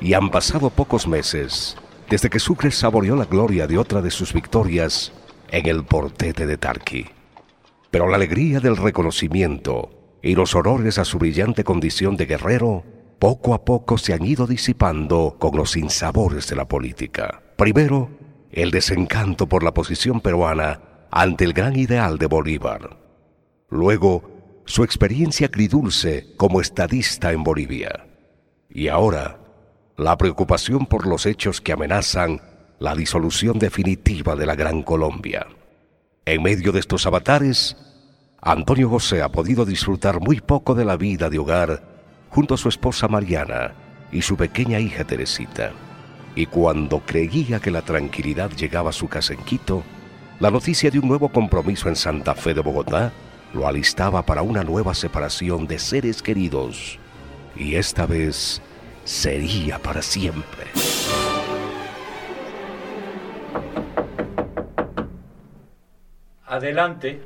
Y 0.00 0.14
han 0.14 0.30
pasado 0.30 0.70
pocos 0.70 1.06
meses 1.06 1.76
desde 2.10 2.30
que 2.30 2.40
Sucre 2.40 2.72
saboreó 2.72 3.14
la 3.14 3.26
gloria 3.26 3.68
de 3.68 3.78
otra 3.78 4.02
de 4.02 4.10
sus 4.10 4.32
victorias 4.32 5.12
en 5.52 5.66
el 5.66 5.84
portete 5.84 6.48
de 6.48 6.56
Tarqui. 6.56 7.06
Pero 7.94 8.08
la 8.08 8.16
alegría 8.16 8.58
del 8.58 8.76
reconocimiento 8.76 10.18
y 10.20 10.34
los 10.34 10.56
honores 10.56 10.98
a 10.98 11.04
su 11.04 11.16
brillante 11.16 11.62
condición 11.62 12.16
de 12.16 12.26
guerrero 12.26 12.82
poco 13.20 13.54
a 13.54 13.64
poco 13.64 13.98
se 13.98 14.12
han 14.12 14.24
ido 14.24 14.48
disipando 14.48 15.36
con 15.38 15.56
los 15.56 15.70
sinsabores 15.70 16.48
de 16.48 16.56
la 16.56 16.66
política. 16.66 17.40
Primero, 17.54 18.10
el 18.50 18.72
desencanto 18.72 19.48
por 19.48 19.62
la 19.62 19.72
posición 19.72 20.20
peruana 20.20 20.80
ante 21.12 21.44
el 21.44 21.52
gran 21.52 21.76
ideal 21.76 22.18
de 22.18 22.26
Bolívar. 22.26 22.98
Luego, 23.70 24.24
su 24.64 24.82
experiencia 24.82 25.46
agridulce 25.46 26.34
como 26.36 26.60
estadista 26.60 27.30
en 27.30 27.44
Bolivia. 27.44 28.08
Y 28.68 28.88
ahora, 28.88 29.38
la 29.96 30.18
preocupación 30.18 30.86
por 30.86 31.06
los 31.06 31.26
hechos 31.26 31.60
que 31.60 31.70
amenazan 31.70 32.40
la 32.80 32.96
disolución 32.96 33.60
definitiva 33.60 34.34
de 34.34 34.46
la 34.46 34.56
Gran 34.56 34.82
Colombia. 34.82 35.46
En 36.26 36.42
medio 36.42 36.72
de 36.72 36.80
estos 36.80 37.06
avatares, 37.06 37.76
Antonio 38.40 38.88
José 38.88 39.20
ha 39.20 39.28
podido 39.28 39.66
disfrutar 39.66 40.20
muy 40.20 40.40
poco 40.40 40.74
de 40.74 40.86
la 40.86 40.96
vida 40.96 41.28
de 41.28 41.38
hogar 41.38 41.82
junto 42.30 42.54
a 42.54 42.56
su 42.56 42.70
esposa 42.70 43.08
Mariana 43.08 43.74
y 44.10 44.22
su 44.22 44.34
pequeña 44.34 44.80
hija 44.80 45.04
Teresita. 45.04 45.72
Y 46.34 46.46
cuando 46.46 47.00
creía 47.00 47.60
que 47.60 47.70
la 47.70 47.82
tranquilidad 47.82 48.50
llegaba 48.52 48.88
a 48.88 48.94
su 48.94 49.06
casa 49.06 49.34
en 49.34 49.40
Quito, 49.40 49.82
la 50.40 50.50
noticia 50.50 50.90
de 50.90 50.98
un 50.98 51.08
nuevo 51.08 51.28
compromiso 51.28 51.90
en 51.90 51.96
Santa 51.96 52.34
Fe 52.34 52.54
de 52.54 52.62
Bogotá 52.62 53.12
lo 53.52 53.68
alistaba 53.68 54.22
para 54.24 54.40
una 54.40 54.64
nueva 54.64 54.94
separación 54.94 55.66
de 55.66 55.78
seres 55.78 56.22
queridos. 56.22 56.98
Y 57.54 57.74
esta 57.74 58.06
vez 58.06 58.62
sería 59.04 59.78
para 59.78 60.00
siempre. 60.00 60.64
Adelante. 66.54 67.20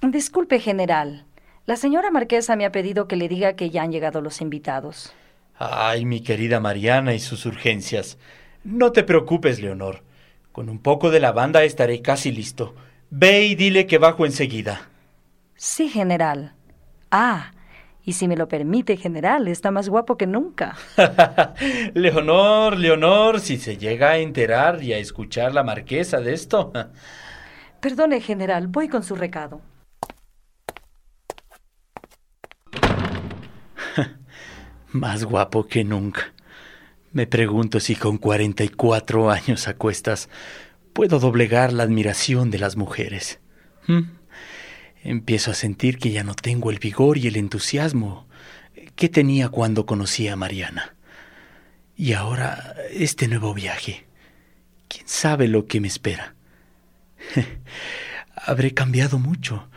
Disculpe, 0.00 0.60
general. 0.60 1.24
La 1.66 1.74
señora 1.74 2.12
Marquesa 2.12 2.54
me 2.54 2.64
ha 2.66 2.70
pedido 2.70 3.08
que 3.08 3.16
le 3.16 3.26
diga 3.26 3.56
que 3.56 3.70
ya 3.70 3.82
han 3.82 3.90
llegado 3.90 4.20
los 4.20 4.40
invitados. 4.40 5.12
Ay, 5.58 6.04
mi 6.04 6.20
querida 6.22 6.60
Mariana 6.60 7.14
y 7.14 7.18
sus 7.18 7.46
urgencias. 7.46 8.16
No 8.62 8.92
te 8.92 9.02
preocupes, 9.02 9.60
Leonor. 9.60 10.04
Con 10.52 10.68
un 10.68 10.78
poco 10.78 11.10
de 11.10 11.18
lavanda 11.18 11.64
estaré 11.64 12.00
casi 12.00 12.30
listo. 12.30 12.76
Ve 13.10 13.42
y 13.42 13.56
dile 13.56 13.88
que 13.88 13.98
bajo 13.98 14.24
enseguida. 14.24 14.88
Sí, 15.56 15.88
general. 15.88 16.54
Ah, 17.10 17.50
y 18.04 18.14
si 18.14 18.26
me 18.26 18.36
lo 18.36 18.48
permite, 18.48 18.96
general, 18.96 19.46
está 19.48 19.70
más 19.70 19.88
guapo 19.88 20.16
que 20.16 20.26
nunca. 20.26 20.76
Leonor, 21.94 22.76
Leonor, 22.76 23.38
si 23.40 23.58
se 23.58 23.76
llega 23.76 24.10
a 24.10 24.18
enterar 24.18 24.82
y 24.82 24.92
a 24.92 24.98
escuchar 24.98 25.54
la 25.54 25.62
marquesa 25.62 26.20
de 26.20 26.32
esto. 26.32 26.72
Perdone, 27.80 28.20
general, 28.20 28.66
voy 28.66 28.88
con 28.88 29.02
su 29.02 29.14
recado. 29.14 29.60
Más 34.92 35.24
guapo 35.24 35.66
que 35.66 35.84
nunca. 35.84 36.32
Me 37.12 37.26
pregunto 37.26 37.78
si 37.78 37.94
con 37.94 38.18
44 38.18 39.30
años 39.30 39.68
a 39.68 39.74
cuestas 39.74 40.28
puedo 40.92 41.18
doblegar 41.18 41.72
la 41.72 41.82
admiración 41.82 42.50
de 42.50 42.58
las 42.58 42.76
mujeres. 42.76 43.40
¿Mm? 43.86 44.00
Empiezo 45.02 45.50
a 45.50 45.54
sentir 45.54 45.98
que 45.98 46.10
ya 46.10 46.24
no 46.24 46.34
tengo 46.34 46.70
el 46.70 46.78
vigor 46.78 47.18
y 47.18 47.26
el 47.26 47.36
entusiasmo 47.36 48.26
que 48.94 49.08
tenía 49.08 49.48
cuando 49.48 49.86
conocí 49.86 50.28
a 50.28 50.36
Mariana. 50.36 50.94
Y 51.96 52.12
ahora 52.12 52.74
este 52.92 53.28
nuevo 53.28 53.54
viaje. 53.54 54.06
¿Quién 54.88 55.08
sabe 55.08 55.48
lo 55.48 55.66
que 55.66 55.80
me 55.80 55.88
espera? 55.88 56.34
Habré 58.34 58.74
cambiado 58.74 59.18
mucho 59.18 59.68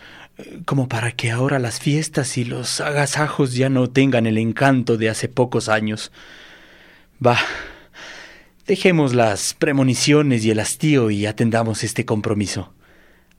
como 0.66 0.88
para 0.88 1.12
que 1.12 1.32
ahora 1.32 1.60
las 1.60 1.80
fiestas 1.80 2.38
y 2.38 2.46
los 2.46 2.82
agasajos 2.82 3.54
ya 3.54 3.70
no 3.70 3.90
tengan 3.90 4.26
el 4.26 4.38
encanto 4.38 4.98
de 4.98 5.10
hace 5.10 5.30
pocos 5.30 5.70
años. 5.70 6.12
Va, 7.26 7.38
dejemos 8.68 9.14
las 9.14 9.54
premoniciones 9.54 10.44
y 10.44 10.52
el 10.52 10.60
hastío 10.60 11.10
y 11.10 11.26
atendamos 11.26 11.84
este 11.84 12.06
compromiso. 12.06 12.74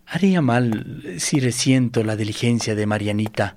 Haría 0.07 0.41
mal 0.41 1.17
si 1.19 1.41
resiento 1.41 2.05
la 2.05 2.15
diligencia 2.15 2.77
de 2.77 2.87
Marianita 2.87 3.57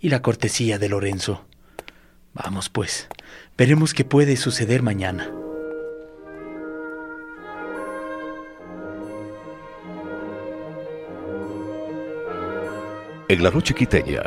y 0.00 0.08
la 0.08 0.22
cortesía 0.22 0.78
de 0.78 0.88
Lorenzo. 0.88 1.44
Vamos, 2.32 2.70
pues, 2.70 3.08
veremos 3.58 3.92
qué 3.92 4.06
puede 4.06 4.38
suceder 4.38 4.82
mañana. 4.82 5.30
En 13.28 13.42
la 13.42 13.50
noche 13.50 13.74
quiteña, 13.74 14.22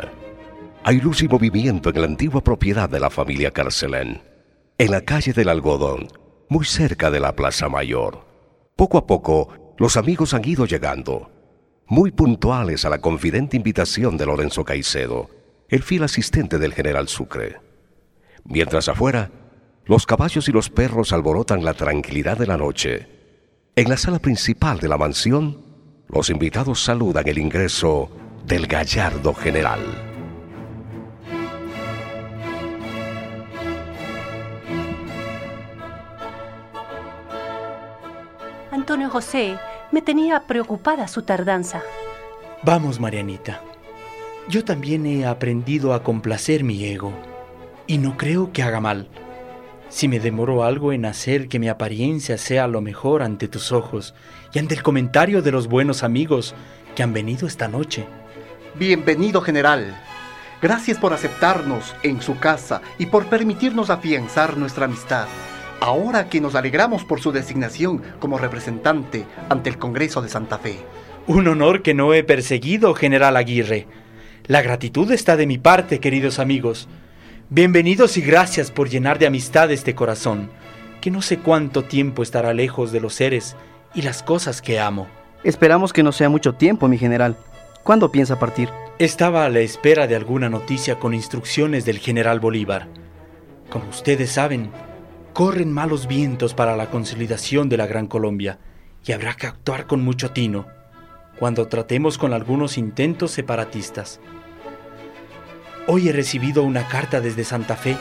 hay 0.84 1.00
luz 1.00 1.22
y 1.22 1.28
movimiento 1.28 1.90
en 1.90 2.00
la 2.00 2.06
antigua 2.06 2.42
propiedad 2.42 2.88
de 2.88 3.00
la 3.00 3.10
familia 3.10 3.50
Carcelén, 3.50 4.22
en 4.78 4.90
la 4.92 5.00
calle 5.00 5.32
del 5.32 5.48
Algodón, 5.48 6.08
muy 6.48 6.64
cerca 6.64 7.10
de 7.10 7.18
la 7.18 7.34
Plaza 7.34 7.68
Mayor. 7.68 8.24
Poco 8.76 8.98
a 8.98 9.06
poco, 9.06 9.74
los 9.78 9.96
amigos 9.96 10.32
han 10.32 10.48
ido 10.48 10.64
llegando, 10.64 11.30
muy 11.88 12.10
puntuales 12.10 12.84
a 12.84 12.90
la 12.90 12.98
confidente 12.98 13.56
invitación 13.56 14.16
de 14.16 14.26
Lorenzo 14.26 14.64
Caicedo, 14.64 15.30
el 15.68 15.82
fiel 15.82 16.02
asistente 16.02 16.58
del 16.58 16.74
general 16.74 17.08
Sucre. 17.08 17.60
Mientras 18.44 18.88
afuera, 18.88 19.30
los 19.84 20.04
caballos 20.04 20.48
y 20.48 20.52
los 20.52 20.68
perros 20.68 21.12
alborotan 21.12 21.64
la 21.64 21.74
tranquilidad 21.74 22.38
de 22.38 22.46
la 22.46 22.56
noche. 22.56 23.08
En 23.76 23.88
la 23.88 23.96
sala 23.96 24.18
principal 24.18 24.80
de 24.80 24.88
la 24.88 24.98
mansión, 24.98 25.64
los 26.08 26.30
invitados 26.30 26.82
saludan 26.82 27.28
el 27.28 27.38
ingreso 27.38 28.10
del 28.44 28.66
gallardo 28.66 29.32
general. 29.34 29.80
Antonio 38.72 39.08
José, 39.10 39.58
me 39.92 40.02
tenía 40.02 40.46
preocupada 40.46 41.08
su 41.08 41.22
tardanza. 41.22 41.82
Vamos, 42.62 43.00
Marianita. 43.00 43.60
Yo 44.48 44.64
también 44.64 45.06
he 45.06 45.26
aprendido 45.26 45.92
a 45.92 46.02
complacer 46.02 46.64
mi 46.64 46.84
ego. 46.84 47.12
Y 47.86 47.98
no 47.98 48.16
creo 48.16 48.52
que 48.52 48.62
haga 48.62 48.80
mal. 48.80 49.08
Si 49.88 50.08
me 50.08 50.18
demoro 50.18 50.64
algo 50.64 50.92
en 50.92 51.04
hacer 51.04 51.48
que 51.48 51.58
mi 51.58 51.68
apariencia 51.68 52.38
sea 52.38 52.66
lo 52.66 52.80
mejor 52.80 53.22
ante 53.22 53.46
tus 53.48 53.70
ojos 53.70 54.14
y 54.52 54.58
ante 54.58 54.74
el 54.74 54.82
comentario 54.82 55.42
de 55.42 55.52
los 55.52 55.68
buenos 55.68 56.02
amigos 56.02 56.54
que 56.94 57.02
han 57.02 57.12
venido 57.12 57.46
esta 57.46 57.68
noche. 57.68 58.06
Bienvenido, 58.74 59.40
general. 59.40 59.96
Gracias 60.60 60.98
por 60.98 61.12
aceptarnos 61.12 61.94
en 62.02 62.20
su 62.20 62.38
casa 62.38 62.80
y 62.98 63.06
por 63.06 63.26
permitirnos 63.26 63.90
afianzar 63.90 64.56
nuestra 64.56 64.86
amistad. 64.86 65.26
Ahora 65.80 66.28
que 66.28 66.40
nos 66.40 66.54
alegramos 66.54 67.04
por 67.04 67.20
su 67.20 67.32
designación 67.32 68.02
como 68.18 68.38
representante 68.38 69.26
ante 69.48 69.68
el 69.68 69.78
Congreso 69.78 70.22
de 70.22 70.28
Santa 70.28 70.58
Fe. 70.58 70.78
Un 71.26 71.48
honor 71.48 71.82
que 71.82 71.92
no 71.92 72.14
he 72.14 72.24
perseguido, 72.24 72.94
general 72.94 73.36
Aguirre. 73.36 73.86
La 74.46 74.62
gratitud 74.62 75.10
está 75.10 75.36
de 75.36 75.46
mi 75.46 75.58
parte, 75.58 76.00
queridos 76.00 76.38
amigos. 76.38 76.88
Bienvenidos 77.50 78.16
y 78.16 78.22
gracias 78.22 78.70
por 78.70 78.88
llenar 78.88 79.18
de 79.18 79.26
amistad 79.26 79.70
este 79.70 79.94
corazón, 79.94 80.50
que 81.00 81.10
no 81.10 81.20
sé 81.20 81.38
cuánto 81.38 81.84
tiempo 81.84 82.22
estará 82.22 82.54
lejos 82.54 82.90
de 82.90 83.00
los 83.00 83.14
seres 83.14 83.54
y 83.94 84.02
las 84.02 84.22
cosas 84.22 84.62
que 84.62 84.80
amo. 84.80 85.08
Esperamos 85.44 85.92
que 85.92 86.02
no 86.02 86.12
sea 86.12 86.28
mucho 86.28 86.54
tiempo, 86.54 86.88
mi 86.88 86.96
general. 86.96 87.36
¿Cuándo 87.82 88.10
piensa 88.10 88.38
partir? 88.38 88.70
Estaba 88.98 89.44
a 89.44 89.48
la 89.50 89.60
espera 89.60 90.06
de 90.06 90.16
alguna 90.16 90.48
noticia 90.48 90.98
con 90.98 91.12
instrucciones 91.12 91.84
del 91.84 91.98
general 91.98 92.40
Bolívar. 92.40 92.88
Como 93.68 93.88
ustedes 93.90 94.30
saben, 94.30 94.70
corren 95.36 95.70
malos 95.70 96.06
vientos 96.06 96.54
para 96.54 96.78
la 96.78 96.88
consolidación 96.88 97.68
de 97.68 97.76
la 97.76 97.86
Gran 97.86 98.06
Colombia 98.06 98.58
y 99.04 99.12
habrá 99.12 99.34
que 99.34 99.46
actuar 99.46 99.86
con 99.86 100.02
mucho 100.02 100.30
tino 100.30 100.64
cuando 101.38 101.68
tratemos 101.68 102.16
con 102.16 102.32
algunos 102.32 102.78
intentos 102.78 103.32
separatistas. 103.32 104.18
Hoy 105.88 106.08
he 106.08 106.12
recibido 106.12 106.62
una 106.62 106.88
carta 106.88 107.20
desde 107.20 107.44
Santa 107.44 107.76
Fe 107.76 107.98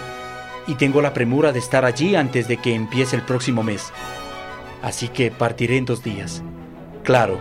y 0.66 0.76
tengo 0.76 1.02
la 1.02 1.14
premura 1.14 1.52
de 1.52 1.60
estar 1.60 1.84
allí 1.84 2.16
antes 2.16 2.48
de 2.48 2.56
que 2.56 2.74
empiece 2.74 3.18
el 3.18 3.24
próximo 3.24 3.64
mes. 3.64 3.92
Así 4.82 5.10
que 5.10 5.30
partiré 5.30 5.76
en 5.76 5.84
dos 5.84 6.06
días. 6.06 6.42
Claro, 7.04 7.38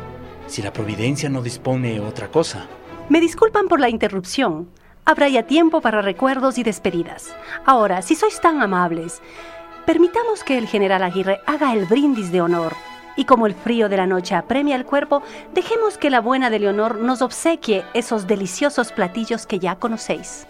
si 0.48 0.60
la 0.60 0.72
providencia 0.72 1.28
no 1.28 1.40
dispone 1.40 2.00
otra 2.00 2.32
cosa. 2.32 2.66
Me 3.08 3.20
disculpan 3.20 3.68
por 3.68 3.78
la 3.78 3.90
interrupción. 3.90 4.70
Habrá 5.06 5.28
ya 5.28 5.42
tiempo 5.42 5.82
para 5.82 6.02
recuerdos 6.02 6.58
y 6.58 6.64
despedidas. 6.64 7.36
Ahora, 7.64 8.00
si 8.00 8.16
sois 8.16 8.40
tan 8.40 8.62
amables, 8.62 9.20
permitamos 9.86 10.44
que 10.44 10.58
el 10.58 10.66
general 10.66 11.02
Aguirre 11.02 11.40
haga 11.46 11.72
el 11.72 11.86
brindis 11.86 12.32
de 12.32 12.40
honor. 12.40 12.74
Y 13.16 13.24
como 13.24 13.46
el 13.46 13.54
frío 13.54 13.88
de 13.88 13.96
la 13.96 14.06
noche 14.06 14.34
apremia 14.34 14.76
el 14.76 14.84
cuerpo, 14.84 15.22
dejemos 15.54 15.98
que 15.98 16.10
la 16.10 16.20
buena 16.20 16.50
de 16.50 16.58
Leonor 16.58 16.98
nos 16.98 17.22
obsequie 17.22 17.84
esos 17.94 18.26
deliciosos 18.26 18.92
platillos 18.92 19.46
que 19.46 19.58
ya 19.58 19.76
conocéis. 19.76 20.46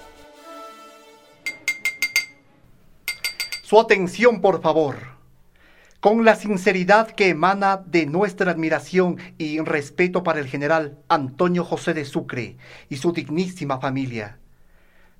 Su 3.62 3.78
atención, 3.78 4.40
por 4.40 4.62
favor 4.62 5.15
con 6.05 6.23
la 6.23 6.35
sinceridad 6.35 7.12
que 7.12 7.31
emana 7.31 7.78
de 7.78 8.05
nuestra 8.05 8.51
admiración 8.51 9.16
y 9.39 9.59
respeto 9.61 10.23
para 10.23 10.39
el 10.39 10.47
general 10.47 10.98
Antonio 11.09 11.65
José 11.65 11.94
de 11.94 12.05
Sucre 12.05 12.59
y 12.90 12.98
su 12.98 13.11
dignísima 13.15 13.81
familia. 13.81 14.39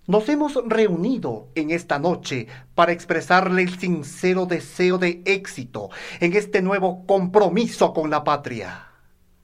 Nos 0.07 0.29
hemos 0.29 0.59
reunido 0.67 1.49
en 1.55 1.71
esta 1.71 1.99
noche 1.99 2.47
para 2.75 2.93
expresarle 2.93 3.63
el 3.63 3.79
sincero 3.79 4.45
deseo 4.45 4.99
de 4.99 5.23
éxito 5.25 5.89
en 6.21 6.35
este 6.35 6.61
nuevo 6.61 7.07
compromiso 7.07 7.95
con 7.95 8.11
la 8.11 8.23
patria. 8.23 8.89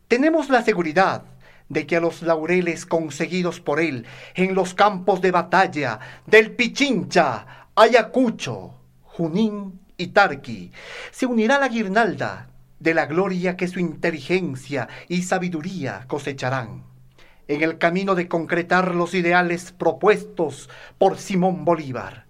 Tenemos 0.07 0.51
la 0.51 0.61
seguridad 0.61 1.23
de 1.71 1.87
que 1.87 1.97
a 1.97 2.01
los 2.01 2.21
laureles 2.21 2.85
conseguidos 2.85 3.59
por 3.61 3.81
él 3.81 4.05
en 4.35 4.55
los 4.55 4.75
campos 4.75 5.23
de 5.23 5.31
batalla 5.31 5.99
del 6.27 6.55
Pichincha, 6.55 7.69
Ayacucho, 7.75 8.75
Junín 9.03 9.81
y 9.97 10.09
Tarqui, 10.09 10.73
se 11.11 11.25
unirá 11.25 11.59
la 11.59 11.69
guirnalda 11.69 12.51
de 12.79 12.93
la 12.93 13.07
gloria 13.07 13.57
que 13.57 13.67
su 13.67 13.81
inteligencia 13.81 14.89
y 15.09 15.23
sabiduría 15.23 16.05
cosecharán 16.07 16.90
en 17.51 17.63
el 17.63 17.79
camino 17.79 18.15
de 18.15 18.29
concretar 18.29 18.95
los 18.95 19.13
ideales 19.13 19.73
propuestos 19.73 20.71
por 20.99 21.19
Simón 21.19 21.65
Bolívar 21.65 22.27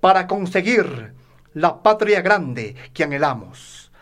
para 0.00 0.26
conseguir 0.26 1.12
la 1.52 1.82
patria 1.82 2.22
grande 2.22 2.74
que 2.94 3.04
anhelamos 3.04 3.92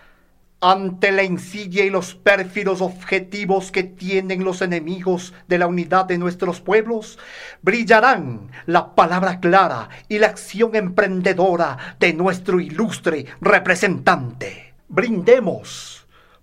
ante 0.60 1.10
la 1.10 1.24
insidia 1.24 1.84
y 1.84 1.90
los 1.90 2.14
pérfidos 2.14 2.82
objetivos 2.82 3.72
que 3.72 3.82
tienen 3.82 4.44
los 4.44 4.60
enemigos 4.60 5.32
de 5.48 5.58
la 5.58 5.66
unidad 5.66 6.04
de 6.04 6.18
nuestros 6.18 6.60
pueblos, 6.60 7.18
brillarán 7.62 8.50
la 8.66 8.94
palabra 8.94 9.40
clara 9.40 9.88
y 10.08 10.18
la 10.18 10.26
acción 10.26 10.76
emprendedora 10.76 11.96
de 11.98 12.12
nuestro 12.12 12.60
ilustre 12.60 13.24
representante. 13.40 14.74
Brindemos 14.88 15.99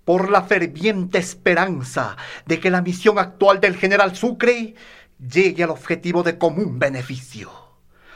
por 0.07 0.31
la 0.31 0.41
ferviente 0.43 1.17
esperanza 1.17 2.15
de 2.45 2.61
que 2.61 2.71
la 2.71 2.81
misión 2.81 3.19
actual 3.19 3.59
del 3.59 3.75
general 3.75 4.15
Sucre 4.15 4.73
llegue 5.19 5.65
al 5.65 5.69
objetivo 5.69 6.23
de 6.23 6.37
común 6.37 6.79
beneficio. 6.79 7.51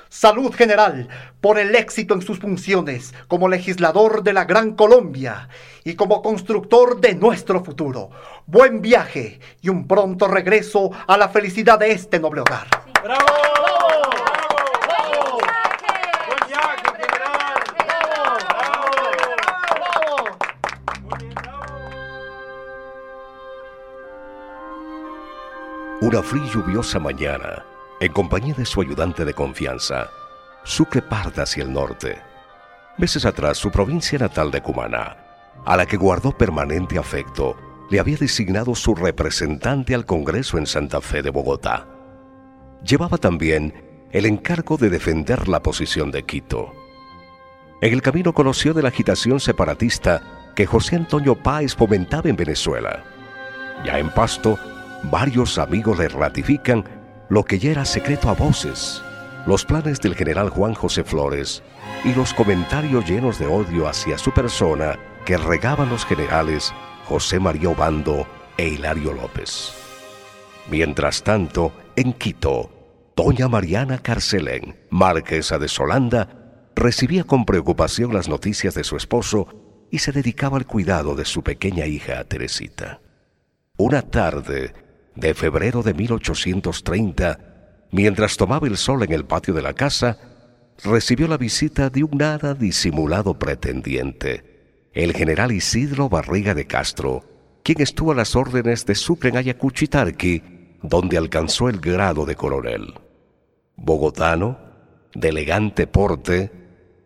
Salud 0.07 0.53
general 0.53 1.09
por 1.41 1.59
el 1.59 1.75
éxito 1.75 2.13
en 2.13 2.21
sus 2.21 2.39
funciones 2.39 3.13
como 3.27 3.49
legislador 3.49 4.23
de 4.23 4.31
la 4.31 4.45
Gran 4.45 4.73
Colombia 4.75 5.49
y 5.83 5.95
como 5.95 6.21
constructor 6.21 7.01
de 7.01 7.13
nuestro 7.13 7.61
futuro. 7.61 8.09
Buen 8.45 8.81
viaje 8.81 9.41
y 9.61 9.67
un 9.67 9.85
pronto 9.85 10.29
regreso 10.29 10.91
a 11.07 11.17
la 11.17 11.27
felicidad 11.27 11.77
de 11.77 11.91
este 11.91 12.21
noble 12.21 12.39
hogar. 12.39 12.67
¡Bravo! 13.03 13.50
Una 26.01 26.23
fría 26.23 26.43
y 26.47 26.49
lluviosa 26.49 26.97
mañana, 26.97 27.63
en 27.99 28.11
compañía 28.11 28.55
de 28.55 28.65
su 28.65 28.81
ayudante 28.81 29.23
de 29.23 29.35
confianza, 29.35 30.09
Sucre 30.63 30.99
parta 30.99 31.43
hacia 31.43 31.63
el 31.63 31.71
norte. 31.71 32.19
Meses 32.97 33.23
atrás, 33.23 33.59
su 33.59 33.69
provincia 33.69 34.17
natal 34.17 34.49
de 34.49 34.61
Cumaná, 34.61 35.17
a 35.63 35.77
la 35.77 35.85
que 35.85 35.97
guardó 35.97 36.35
permanente 36.35 36.97
afecto, 36.97 37.55
le 37.91 37.99
había 37.99 38.17
designado 38.17 38.73
su 38.73 38.95
representante 38.95 39.93
al 39.93 40.07
Congreso 40.07 40.57
en 40.57 40.65
Santa 40.65 41.01
Fe 41.01 41.21
de 41.21 41.29
Bogotá. 41.29 41.85
Llevaba 42.83 43.19
también 43.19 44.07
el 44.11 44.25
encargo 44.25 44.77
de 44.77 44.89
defender 44.89 45.47
la 45.47 45.61
posición 45.61 46.09
de 46.09 46.23
Quito. 46.23 46.73
En 47.79 47.93
el 47.93 48.01
camino 48.01 48.33
conoció 48.33 48.73
de 48.73 48.81
la 48.81 48.89
agitación 48.89 49.39
separatista 49.39 50.51
que 50.55 50.65
José 50.65 50.95
Antonio 50.95 51.35
Páez 51.35 51.75
fomentaba 51.75 52.27
en 52.27 52.35
Venezuela. 52.35 53.03
Ya 53.85 53.99
en 53.99 54.09
Pasto, 54.09 54.57
varios 55.03 55.57
amigos 55.57 55.97
le 55.99 56.07
ratifican 56.07 56.83
lo 57.29 57.43
que 57.43 57.59
ya 57.59 57.71
era 57.71 57.85
secreto 57.85 58.29
a 58.29 58.33
voces, 58.33 59.01
los 59.45 59.65
planes 59.65 59.99
del 60.01 60.15
general 60.15 60.49
Juan 60.49 60.73
José 60.73 61.03
Flores 61.03 61.63
y 62.03 62.13
los 62.13 62.33
comentarios 62.33 63.09
llenos 63.09 63.39
de 63.39 63.47
odio 63.47 63.87
hacia 63.87 64.17
su 64.17 64.31
persona 64.31 64.99
que 65.25 65.37
regaban 65.37 65.89
los 65.89 66.05
generales 66.05 66.73
José 67.05 67.39
María 67.39 67.69
Obando 67.69 68.27
e 68.57 68.67
Hilario 68.67 69.13
López. 69.13 69.73
Mientras 70.69 71.23
tanto, 71.23 71.73
en 71.95 72.13
Quito, 72.13 72.69
doña 73.15 73.47
Mariana 73.47 73.97
Carcelén, 73.97 74.79
marquesa 74.89 75.57
de 75.57 75.67
Solanda, 75.67 76.69
recibía 76.75 77.23
con 77.23 77.45
preocupación 77.45 78.13
las 78.13 78.29
noticias 78.29 78.73
de 78.73 78.83
su 78.83 78.95
esposo 78.95 79.47
y 79.89 79.99
se 79.99 80.11
dedicaba 80.11 80.57
al 80.57 80.65
cuidado 80.65 81.15
de 81.15 81.25
su 81.25 81.43
pequeña 81.43 81.85
hija 81.85 82.23
Teresita. 82.23 83.01
Una 83.77 84.01
tarde, 84.03 84.73
de 85.15 85.33
febrero 85.33 85.83
de 85.83 85.93
1830, 85.93 87.39
mientras 87.91 88.37
tomaba 88.37 88.67
el 88.67 88.77
sol 88.77 89.03
en 89.03 89.11
el 89.11 89.25
patio 89.25 89.53
de 89.53 89.61
la 89.61 89.73
casa, 89.73 90.17
recibió 90.83 91.27
la 91.27 91.37
visita 91.37 91.89
de 91.89 92.03
un 92.03 92.17
nada 92.17 92.53
disimulado 92.53 93.37
pretendiente, 93.37 94.89
el 94.93 95.13
general 95.13 95.51
Isidro 95.51 96.09
Barriga 96.09 96.53
de 96.53 96.65
Castro, 96.65 97.23
quien 97.63 97.81
estuvo 97.81 98.11
a 98.11 98.15
las 98.15 98.35
órdenes 98.35 98.85
de 98.85 98.95
Sucre 98.95 99.29
en 99.29 99.37
Ayacuchitarqui, 99.37 100.43
donde 100.81 101.17
alcanzó 101.17 101.69
el 101.69 101.79
grado 101.79 102.25
de 102.25 102.35
coronel. 102.35 102.93
Bogotano, 103.75 104.57
de 105.13 105.29
elegante 105.29 105.87
porte, 105.87 106.51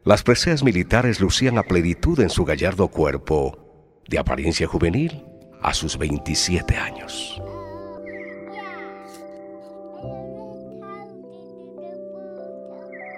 las 0.03 0.23
preseas 0.23 0.64
militares 0.64 1.19
lucían 1.19 1.57
a 1.57 1.64
plenitud 1.64 2.19
en 2.19 2.30
su 2.30 2.45
gallardo 2.45 2.88
cuerpo, 2.88 4.03
de 4.07 4.19
apariencia 4.19 4.68
juvenil 4.68 5.23
a 5.61 5.73
sus 5.73 5.98
27 5.98 6.76
años. 6.76 7.41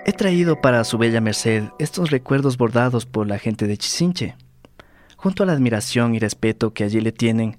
He 0.09 0.13
traído 0.13 0.61
para 0.61 0.85
su 0.85 0.97
bella 0.97 1.19
merced 1.19 1.65
estos 1.79 2.11
recuerdos 2.11 2.57
bordados 2.57 3.05
por 3.05 3.27
la 3.27 3.39
gente 3.39 3.67
de 3.67 3.77
Chisinche. 3.77 4.37
Junto 5.17 5.43
a 5.43 5.45
la 5.45 5.51
admiración 5.51 6.15
y 6.15 6.19
respeto 6.19 6.73
que 6.73 6.85
allí 6.85 7.01
le 7.01 7.11
tienen, 7.11 7.57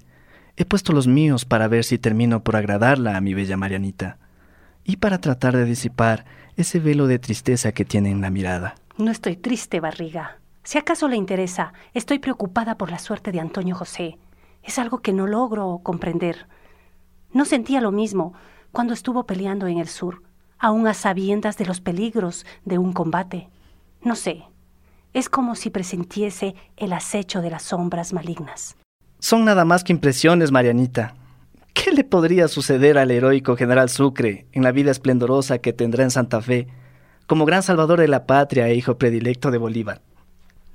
he 0.57 0.65
puesto 0.65 0.91
los 0.91 1.05
míos 1.05 1.45
para 1.45 1.67
ver 1.67 1.83
si 1.83 1.99
termino 1.99 2.43
por 2.43 2.55
agradarla 2.55 3.15
a 3.15 3.21
mi 3.21 3.35
bella 3.35 3.55
Marianita, 3.55 4.17
y 4.83 4.97
para 4.97 5.21
tratar 5.21 5.55
de 5.55 5.63
disipar 5.63 6.25
ese 6.57 6.79
velo 6.79 7.05
de 7.05 7.19
tristeza 7.19 7.71
que 7.71 7.85
tiene 7.85 8.09
en 8.09 8.19
la 8.19 8.31
mirada. 8.31 8.73
No 8.97 9.11
estoy 9.11 9.35
triste, 9.35 9.79
barriga. 9.79 10.39
Si 10.63 10.79
acaso 10.79 11.07
le 11.07 11.17
interesa, 11.17 11.73
estoy 11.93 12.17
preocupada 12.17 12.79
por 12.79 12.89
la 12.89 12.97
suerte 12.97 13.31
de 13.31 13.41
Antonio 13.41 13.75
José. 13.75 14.17
Es 14.63 14.79
algo 14.79 15.03
que 15.03 15.13
no 15.13 15.27
logro 15.27 15.81
comprender. 15.83 16.47
No 17.31 17.45
sentía 17.45 17.79
lo 17.79 17.91
mismo 17.91 18.33
cuando 18.71 18.95
estuvo 18.95 19.27
peleando 19.27 19.67
en 19.67 19.77
el 19.77 19.87
sur 19.87 20.23
aún 20.59 20.87
a 20.87 20.93
sabiendas 20.93 21.57
de 21.57 21.65
los 21.65 21.81
peligros 21.81 22.45
de 22.65 22.77
un 22.77 22.93
combate. 22.93 23.49
No 24.03 24.15
sé, 24.15 24.43
es 25.13 25.29
como 25.29 25.55
si 25.55 25.69
presintiese 25.69 26.55
el 26.77 26.93
acecho 26.93 27.41
de 27.41 27.49
las 27.49 27.63
sombras 27.63 28.13
malignas. 28.13 28.75
Son 29.19 29.43
nada 29.43 29.65
más 29.65 29.83
que 29.83 29.93
impresiones, 29.93 30.51
Marianita. 30.51 31.15
¿Qué 31.73 31.91
le 31.91 32.03
podría 32.03 32.47
suceder 32.47 32.97
al 32.97 33.11
heroico 33.11 33.55
general 33.55 33.89
Sucre 33.89 34.47
en 34.51 34.63
la 34.63 34.71
vida 34.71 34.91
esplendorosa 34.91 35.59
que 35.59 35.73
tendrá 35.73 36.03
en 36.03 36.11
Santa 36.11 36.41
Fe, 36.41 36.67
como 37.25 37.45
gran 37.45 37.63
salvador 37.63 37.99
de 37.99 38.07
la 38.07 38.25
patria 38.25 38.67
e 38.67 38.75
hijo 38.75 38.97
predilecto 38.97 39.51
de 39.51 39.57
Bolívar? 39.57 40.01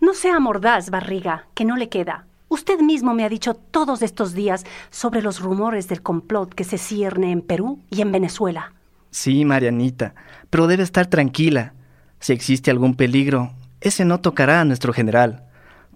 No 0.01 0.15
sea 0.15 0.41
mordaz, 0.41 0.91
barriga, 0.91 1.47
que 1.55 1.65
no 1.65 1.77
le 1.77 1.89
queda. 1.89 2.27
Usted 2.49 2.81
mismo 2.81 3.15
me 3.15 3.25
ha 3.25 3.29
dicho 3.29 3.55
todos 3.55 4.03
estos 4.03 4.35
días 4.35 4.65
sobre 4.91 5.23
los 5.23 5.41
rumores 5.41 5.89
del 5.89 6.03
complot 6.03 6.55
que 6.55 6.65
se 6.65 6.79
cierne 6.79 7.33
en 7.33 7.41
Perú 7.41 7.81
y 7.91 8.01
en 8.01 8.13
Venezuela. 8.13 8.73
Sí, 9.15 9.45
Marianita, 9.45 10.17
pero 10.51 10.67
debe 10.67 10.83
estar 10.83 11.07
tranquila. 11.07 11.73
Si 12.19 12.33
existe 12.33 12.73
algún 12.73 12.97
peligro, 12.97 13.53
ese 13.81 14.05
no 14.05 14.19
tocará 14.19 14.61
a 14.61 14.65
nuestro 14.65 14.93
general. 14.93 15.45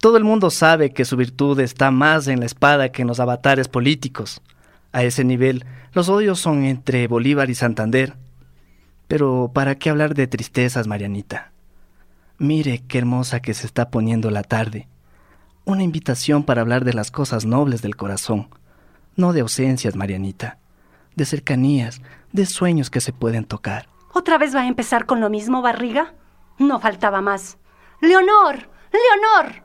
Todo 0.00 0.18
el 0.18 0.22
mundo 0.22 0.50
sabe 0.50 0.92
que 0.92 1.04
su 1.04 1.16
virtud 1.16 1.58
está 1.58 1.90
más 1.90 2.28
en 2.28 2.38
la 2.38 2.46
espada 2.46 2.92
que 2.92 3.02
en 3.02 3.08
los 3.08 3.18
avatares 3.18 3.66
políticos. 3.66 4.40
A 4.92 5.02
ese 5.02 5.24
nivel, 5.24 5.64
los 5.94 6.08
odios 6.08 6.38
son 6.38 6.62
entre 6.62 7.08
Bolívar 7.08 7.50
y 7.50 7.56
Santander. 7.56 8.14
Pero 9.08 9.50
¿para 9.52 9.74
qué 9.74 9.90
hablar 9.90 10.14
de 10.14 10.28
tristezas, 10.28 10.86
Marianita? 10.86 11.50
Mire 12.38 12.84
qué 12.86 12.98
hermosa 12.98 13.40
que 13.40 13.52
se 13.52 13.66
está 13.66 13.90
poniendo 13.90 14.30
la 14.30 14.44
tarde. 14.44 14.86
Una 15.64 15.82
invitación 15.82 16.44
para 16.44 16.60
hablar 16.60 16.84
de 16.84 16.94
las 16.94 17.10
cosas 17.10 17.44
nobles 17.44 17.82
del 17.82 17.96
corazón, 17.96 18.46
no 19.16 19.32
de 19.32 19.40
ausencias, 19.40 19.96
Marianita, 19.96 20.58
de 21.18 21.26
cercanías, 21.26 22.00
de 22.32 22.46
sueños 22.46 22.88
que 22.88 23.02
se 23.02 23.12
pueden 23.12 23.44
tocar. 23.44 23.88
¿Otra 24.14 24.38
vez 24.38 24.54
va 24.54 24.62
a 24.62 24.66
empezar 24.68 25.04
con 25.04 25.20
lo 25.20 25.28
mismo, 25.28 25.60
barriga? 25.60 26.14
No 26.58 26.80
faltaba 26.80 27.20
más. 27.20 27.58
Leonor, 28.00 28.70
Leonor. 28.92 29.64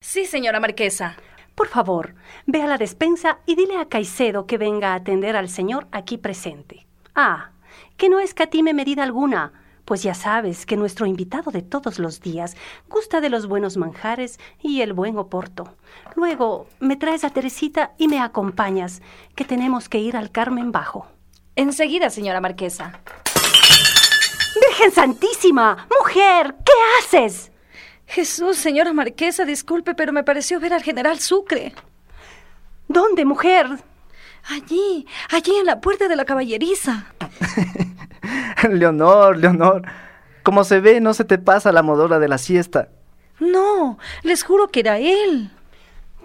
Sí, 0.00 0.24
señora 0.24 0.58
marquesa. 0.58 1.16
Por 1.54 1.68
favor, 1.68 2.14
ve 2.46 2.62
a 2.62 2.66
la 2.66 2.78
despensa 2.78 3.38
y 3.46 3.54
dile 3.54 3.78
a 3.78 3.88
Caicedo 3.88 4.46
que 4.46 4.58
venga 4.58 4.92
a 4.92 4.96
atender 4.96 5.36
al 5.36 5.48
señor 5.48 5.86
aquí 5.92 6.16
presente. 6.16 6.86
Ah, 7.14 7.50
que 7.96 8.08
no 8.08 8.20
escatime 8.20 8.72
medida 8.72 9.02
alguna, 9.02 9.52
pues 9.88 10.02
ya 10.02 10.12
sabes 10.12 10.66
que 10.66 10.76
nuestro 10.76 11.06
invitado 11.06 11.50
de 11.50 11.62
todos 11.62 11.98
los 11.98 12.20
días 12.20 12.58
gusta 12.90 13.22
de 13.22 13.30
los 13.30 13.46
buenos 13.46 13.78
manjares 13.78 14.38
y 14.60 14.82
el 14.82 14.92
buen 14.92 15.16
oporto. 15.16 15.78
Luego 16.14 16.66
me 16.78 16.96
traes 16.96 17.24
a 17.24 17.30
Teresita 17.30 17.92
y 17.96 18.06
me 18.06 18.20
acompañas, 18.20 19.00
que 19.34 19.46
tenemos 19.46 19.88
que 19.88 19.98
ir 19.98 20.14
al 20.14 20.30
Carmen 20.30 20.72
Bajo. 20.72 21.06
Enseguida, 21.56 22.10
señora 22.10 22.42
marquesa. 22.42 23.00
Virgen 24.60 24.92
Santísima, 24.92 25.88
mujer, 25.98 26.56
¿qué 26.66 26.72
haces? 26.98 27.50
Jesús, 28.04 28.58
señora 28.58 28.92
marquesa, 28.92 29.46
disculpe, 29.46 29.94
pero 29.94 30.12
me 30.12 30.22
pareció 30.22 30.60
ver 30.60 30.74
al 30.74 30.82
general 30.82 31.18
Sucre. 31.18 31.72
¿Dónde, 32.88 33.24
mujer? 33.24 33.66
Allí, 34.50 35.06
allí 35.30 35.56
en 35.56 35.64
la 35.64 35.80
puerta 35.80 36.08
de 36.08 36.16
la 36.16 36.26
caballeriza. 36.26 37.06
Leonor, 38.70 39.36
Leonor, 39.36 39.82
como 40.42 40.64
se 40.64 40.80
ve, 40.80 41.00
no 41.00 41.14
se 41.14 41.24
te 41.24 41.38
pasa 41.38 41.72
la 41.72 41.82
modora 41.82 42.18
de 42.18 42.28
la 42.28 42.38
siesta. 42.38 42.88
No, 43.40 43.98
les 44.22 44.42
juro 44.42 44.68
que 44.68 44.80
era 44.80 44.98
él. 44.98 45.50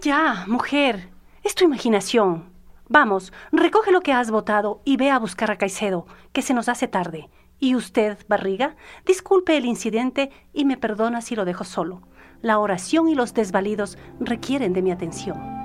Ya, 0.01 0.45
mujer, 0.47 1.09
es 1.43 1.55
tu 1.55 1.65
imaginación. 1.65 2.51
Vamos, 2.89 3.31
recoge 3.51 3.91
lo 3.91 4.01
que 4.01 4.13
has 4.13 4.31
votado 4.31 4.81
y 4.83 4.97
ve 4.97 5.09
a 5.11 5.19
buscar 5.19 5.51
a 5.51 5.57
Caicedo, 5.57 6.05
que 6.31 6.41
se 6.41 6.53
nos 6.53 6.69
hace 6.69 6.87
tarde. 6.87 7.29
Y 7.59 7.75
usted, 7.75 8.17
Barriga, 8.27 8.75
disculpe 9.05 9.55
el 9.55 9.65
incidente 9.65 10.31
y 10.53 10.65
me 10.65 10.77
perdona 10.77 11.21
si 11.21 11.35
lo 11.35 11.45
dejo 11.45 11.63
solo. 11.63 12.01
La 12.41 12.59
oración 12.59 13.07
y 13.07 13.15
los 13.15 13.33
desvalidos 13.33 13.97
requieren 14.19 14.73
de 14.73 14.81
mi 14.81 14.91
atención. 14.91 15.62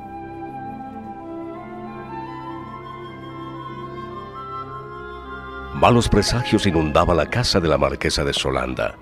Malos 5.80 6.08
presagios 6.08 6.66
inundaban 6.66 7.16
la 7.16 7.30
casa 7.30 7.60
de 7.60 7.68
la 7.68 7.78
marquesa 7.78 8.24
de 8.24 8.32
Solanda, 8.32 8.96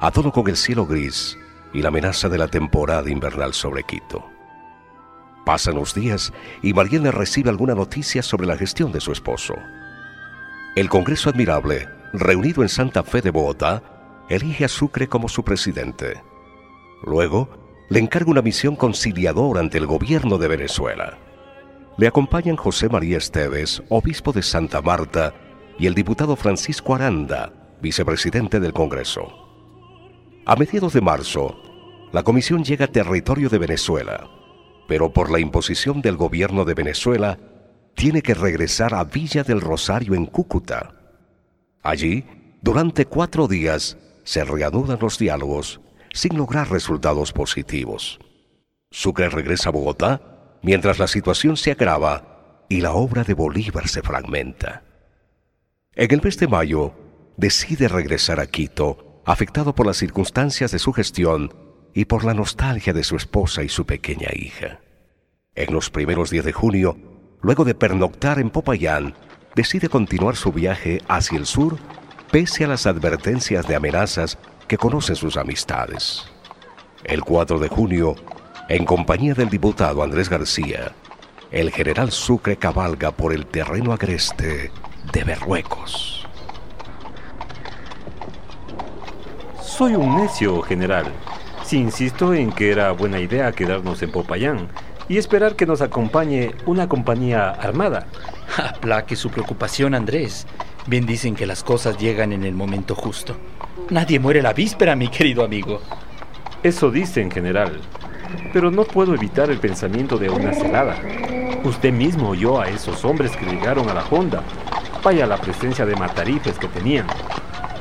a 0.00 0.10
todo 0.10 0.32
con 0.32 0.48
el 0.48 0.56
cielo 0.56 0.86
gris 0.86 1.36
y 1.74 1.82
la 1.82 1.88
amenaza 1.88 2.30
de 2.30 2.38
la 2.38 2.48
temporada 2.48 3.10
invernal 3.10 3.52
sobre 3.52 3.82
Quito. 3.82 4.24
Pasan 5.44 5.74
los 5.74 5.94
días 5.94 6.32
y 6.62 6.72
Mariela 6.72 7.10
recibe 7.10 7.50
alguna 7.50 7.74
noticia 7.74 8.22
sobre 8.22 8.46
la 8.46 8.56
gestión 8.56 8.92
de 8.92 9.00
su 9.02 9.12
esposo. 9.12 9.52
El 10.74 10.88
Congreso 10.88 11.28
Admirable, 11.28 11.86
reunido 12.14 12.62
en 12.62 12.70
Santa 12.70 13.02
Fe 13.02 13.20
de 13.20 13.30
Bogotá, 13.30 13.82
elige 14.30 14.64
a 14.64 14.68
Sucre 14.68 15.06
como 15.06 15.28
su 15.28 15.44
presidente. 15.44 16.22
Luego, 17.04 17.50
le 17.90 17.98
encarga 17.98 18.30
una 18.30 18.40
misión 18.40 18.74
conciliadora 18.74 19.60
ante 19.60 19.76
el 19.76 19.86
gobierno 19.86 20.38
de 20.38 20.48
Venezuela. 20.48 21.18
Le 21.98 22.06
acompañan 22.06 22.56
José 22.56 22.88
María 22.88 23.18
Esteves, 23.18 23.82
obispo 23.90 24.32
de 24.32 24.42
Santa 24.42 24.80
Marta, 24.80 25.34
y 25.80 25.86
el 25.86 25.94
diputado 25.94 26.36
Francisco 26.36 26.94
Aranda, 26.94 27.54
vicepresidente 27.80 28.60
del 28.60 28.74
Congreso. 28.74 29.32
A 30.44 30.54
mediados 30.54 30.92
de 30.92 31.00
marzo, 31.00 31.56
la 32.12 32.22
comisión 32.22 32.62
llega 32.62 32.84
a 32.84 32.92
territorio 32.92 33.48
de 33.48 33.56
Venezuela, 33.56 34.28
pero 34.86 35.10
por 35.14 35.30
la 35.30 35.40
imposición 35.40 36.02
del 36.02 36.18
gobierno 36.18 36.66
de 36.66 36.74
Venezuela, 36.74 37.38
tiene 37.94 38.20
que 38.20 38.34
regresar 38.34 38.92
a 38.92 39.04
Villa 39.04 39.42
del 39.42 39.62
Rosario 39.62 40.14
en 40.14 40.26
Cúcuta. 40.26 40.92
Allí, 41.82 42.26
durante 42.60 43.06
cuatro 43.06 43.48
días, 43.48 43.96
se 44.22 44.44
reanudan 44.44 44.98
los 45.00 45.18
diálogos 45.18 45.80
sin 46.12 46.36
lograr 46.36 46.70
resultados 46.70 47.32
positivos. 47.32 48.20
Sucre 48.90 49.30
regresa 49.30 49.70
a 49.70 49.72
Bogotá 49.72 50.58
mientras 50.62 50.98
la 50.98 51.06
situación 51.06 51.56
se 51.56 51.70
agrava 51.70 52.66
y 52.68 52.82
la 52.82 52.92
obra 52.92 53.24
de 53.24 53.32
Bolívar 53.32 53.88
se 53.88 54.02
fragmenta. 54.02 54.82
En 55.96 56.14
el 56.14 56.22
mes 56.22 56.38
de 56.38 56.46
mayo, 56.46 56.94
decide 57.36 57.88
regresar 57.88 58.38
a 58.38 58.46
Quito, 58.46 59.22
afectado 59.26 59.74
por 59.74 59.86
las 59.86 59.96
circunstancias 59.96 60.70
de 60.70 60.78
su 60.78 60.92
gestión 60.92 61.52
y 61.92 62.04
por 62.04 62.24
la 62.24 62.32
nostalgia 62.32 62.92
de 62.92 63.02
su 63.02 63.16
esposa 63.16 63.64
y 63.64 63.68
su 63.68 63.86
pequeña 63.86 64.28
hija. 64.32 64.78
En 65.56 65.74
los 65.74 65.90
primeros 65.90 66.30
días 66.30 66.44
de 66.44 66.52
junio, 66.52 66.96
luego 67.42 67.64
de 67.64 67.74
pernoctar 67.74 68.38
en 68.38 68.50
Popayán, 68.50 69.14
decide 69.56 69.88
continuar 69.88 70.36
su 70.36 70.52
viaje 70.52 71.02
hacia 71.08 71.38
el 71.38 71.46
sur 71.46 71.76
pese 72.30 72.64
a 72.64 72.68
las 72.68 72.86
advertencias 72.86 73.66
de 73.66 73.74
amenazas 73.74 74.38
que 74.68 74.78
conocen 74.78 75.16
sus 75.16 75.36
amistades. 75.36 76.24
El 77.02 77.22
4 77.22 77.58
de 77.58 77.68
junio, 77.68 78.14
en 78.68 78.84
compañía 78.84 79.34
del 79.34 79.50
diputado 79.50 80.04
Andrés 80.04 80.28
García, 80.28 80.92
el 81.50 81.72
general 81.72 82.12
Sucre 82.12 82.56
cabalga 82.56 83.10
por 83.10 83.32
el 83.32 83.46
terreno 83.46 83.92
agreste 83.92 84.70
de 85.12 85.24
Berruecos. 85.24 86.26
Soy 89.60 89.94
un 89.94 90.16
necio, 90.16 90.60
general. 90.62 91.06
Si 91.64 91.78
insisto 91.78 92.34
en 92.34 92.52
que 92.52 92.70
era 92.70 92.92
buena 92.92 93.20
idea 93.20 93.52
quedarnos 93.52 94.02
en 94.02 94.12
Popayán 94.12 94.68
y 95.08 95.18
esperar 95.18 95.56
que 95.56 95.66
nos 95.66 95.80
acompañe 95.80 96.52
una 96.66 96.88
compañía 96.88 97.50
armada. 97.50 98.06
Aplaque 98.56 99.16
su 99.16 99.30
preocupación, 99.30 99.94
Andrés. 99.94 100.46
Bien 100.86 101.06
dicen 101.06 101.34
que 101.34 101.46
las 101.46 101.64
cosas 101.64 101.98
llegan 101.98 102.32
en 102.32 102.44
el 102.44 102.54
momento 102.54 102.94
justo. 102.94 103.36
Nadie 103.90 104.20
muere 104.20 104.42
la 104.42 104.52
víspera, 104.52 104.94
mi 104.96 105.08
querido 105.08 105.44
amigo. 105.44 105.80
Eso 106.62 106.90
dicen, 106.90 107.30
general. 107.30 107.80
Pero 108.52 108.70
no 108.70 108.84
puedo 108.84 109.14
evitar 109.14 109.50
el 109.50 109.58
pensamiento 109.58 110.16
de 110.16 110.30
una 110.30 110.52
celada. 110.52 110.96
Usted 111.64 111.92
mismo 111.92 112.30
oyó 112.30 112.60
a 112.60 112.68
esos 112.68 113.04
hombres 113.04 113.36
que 113.36 113.46
llegaron 113.46 113.88
a 113.88 113.94
la 113.94 114.04
Honda. 114.04 114.42
Vaya 115.02 115.26
la 115.26 115.38
presencia 115.38 115.86
de 115.86 115.96
matarifes 115.96 116.58
que 116.58 116.68
tenían. 116.68 117.06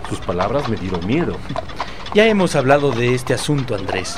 Sus 0.08 0.20
palabras 0.20 0.70
me 0.70 0.78
dieron 0.78 1.06
miedo. 1.06 1.38
Ya 2.16 2.26
hemos 2.26 2.56
hablado 2.56 2.92
de 2.92 3.14
este 3.14 3.36
asunto, 3.36 3.76
Andrés. 3.76 4.18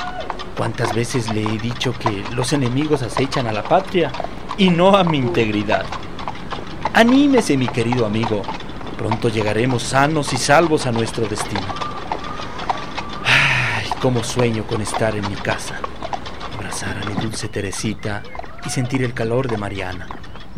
¿Cuántas 0.55 0.95
veces 0.95 1.29
le 1.33 1.43
he 1.43 1.57
dicho 1.57 1.91
que 1.91 2.23
los 2.33 2.53
enemigos 2.53 3.03
acechan 3.03 3.47
a 3.47 3.51
la 3.51 3.63
patria 3.63 4.13
y 4.57 4.69
no 4.69 4.95
a 4.95 5.03
mi 5.03 5.17
integridad? 5.17 5.85
Anímese, 6.93 7.57
mi 7.57 7.67
querido 7.67 8.05
amigo. 8.05 8.43
Pronto 8.97 9.27
llegaremos 9.27 9.83
sanos 9.83 10.31
y 10.31 10.37
salvos 10.37 10.85
a 10.85 10.93
nuestro 10.93 11.27
destino. 11.27 11.67
Ay, 13.25 13.89
cómo 14.01 14.23
sueño 14.23 14.63
con 14.63 14.81
estar 14.81 15.13
en 15.13 15.27
mi 15.27 15.35
casa, 15.35 15.81
abrazar 16.55 16.97
a 16.97 17.09
mi 17.09 17.21
dulce 17.21 17.49
Teresita 17.49 18.23
y 18.65 18.69
sentir 18.69 19.03
el 19.03 19.13
calor 19.13 19.49
de 19.49 19.57
Mariana. 19.57 20.07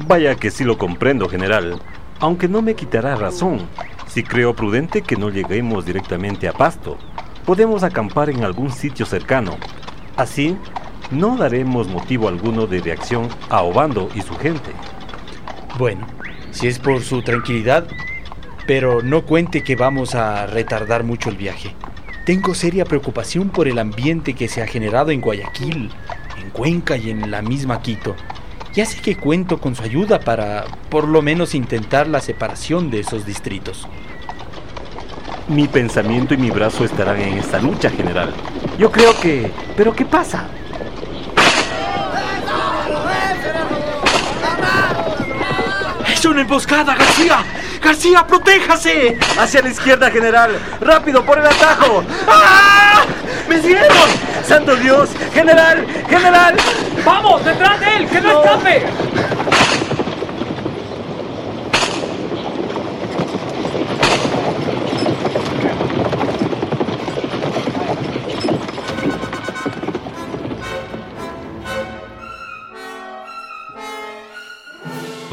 Vaya 0.05 0.35
que 0.35 0.51
sí 0.51 0.63
lo 0.63 0.77
comprendo, 0.77 1.27
general, 1.29 1.81
aunque 2.19 2.47
no 2.47 2.61
me 2.61 2.75
quitará 2.75 3.15
razón. 3.15 3.67
Si 4.07 4.23
creo 4.23 4.55
prudente 4.55 5.01
que 5.01 5.15
no 5.15 5.29
lleguemos 5.29 5.85
directamente 5.85 6.47
a 6.47 6.53
Pasto, 6.53 6.97
podemos 7.45 7.83
acampar 7.83 8.29
en 8.29 8.43
algún 8.43 8.71
sitio 8.71 9.05
cercano. 9.05 9.57
Así, 10.15 10.57
no 11.11 11.37
daremos 11.37 11.87
motivo 11.87 12.27
alguno 12.27 12.67
de 12.67 12.81
reacción 12.81 13.27
a 13.49 13.61
Obando 13.61 14.09
y 14.15 14.21
su 14.21 14.35
gente. 14.35 14.71
Bueno, 15.77 16.07
si 16.51 16.67
es 16.67 16.79
por 16.79 17.01
su 17.01 17.21
tranquilidad, 17.23 17.87
pero 18.67 19.01
no 19.01 19.23
cuente 19.23 19.63
que 19.63 19.75
vamos 19.75 20.15
a 20.15 20.45
retardar 20.47 21.03
mucho 21.03 21.29
el 21.29 21.37
viaje. 21.37 21.75
Tengo 22.25 22.55
seria 22.55 22.85
preocupación 22.85 23.49
por 23.49 23.67
el 23.67 23.79
ambiente 23.79 24.33
que 24.33 24.47
se 24.47 24.61
ha 24.61 24.67
generado 24.67 25.11
en 25.11 25.19
Guayaquil, 25.19 25.91
en 26.41 26.49
Cuenca 26.51 26.95
y 26.95 27.09
en 27.09 27.29
la 27.29 27.41
misma 27.41 27.81
Quito. 27.81 28.15
Ya 28.73 28.87
sé 28.87 28.99
que 29.01 29.15
cuento 29.15 29.59
con 29.59 29.75
su 29.75 29.83
ayuda 29.83 30.19
para 30.19 30.65
por 30.89 31.07
lo 31.07 31.21
menos 31.21 31.53
intentar 31.53 32.07
la 32.07 32.19
separación 32.19 32.89
de 32.89 33.01
esos 33.01 33.23
distritos. 33.23 33.87
Mi 35.47 35.67
pensamiento 35.67 36.33
y 36.33 36.37
mi 36.37 36.49
brazo 36.49 36.83
estarán 36.83 37.21
en 37.21 37.37
esta 37.37 37.59
lucha, 37.59 37.91
general. 37.91 38.33
Yo 38.79 38.91
creo 38.91 39.19
que... 39.19 39.51
¿Pero 39.77 39.93
qué 39.93 40.05
pasa? 40.05 40.47
¡Es 46.11 46.25
una 46.25 46.41
emboscada, 46.41 46.95
García! 46.95 47.43
¡García, 47.79 48.25
protéjase! 48.25 49.19
Hacia 49.37 49.61
la 49.61 49.69
izquierda, 49.69 50.09
general. 50.09 50.51
¡Rápido, 50.81 51.23
por 51.23 51.37
el 51.37 51.45
atajo! 51.45 52.03
¡Ah! 52.27 53.03
¡Me 53.47 53.59
dieron! 53.59 54.09
¡Santo 54.47 54.75
Dios! 54.77 55.09
¡General! 55.33 55.85
¡General! 56.09 56.55
¡Vamos, 57.05 57.43
detrás 57.43 57.79
de 57.79 57.97
él! 57.97 58.07
¡Que 58.07 58.21
no, 58.21 58.33
no. 58.33 58.43
escape! 58.43 58.83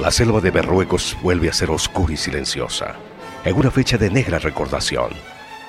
La 0.01 0.11
selva 0.11 0.41
de 0.41 0.51
Berruecos 0.51 1.17
vuelve 1.23 1.51
a 1.51 1.53
ser 1.53 1.71
oscura 1.71 2.15
y 2.15 2.17
silenciosa, 2.17 2.97
en 3.45 3.55
una 3.55 3.71
fecha 3.71 3.97
de 3.97 4.11
negra 4.11 4.39
recordación. 4.39 5.11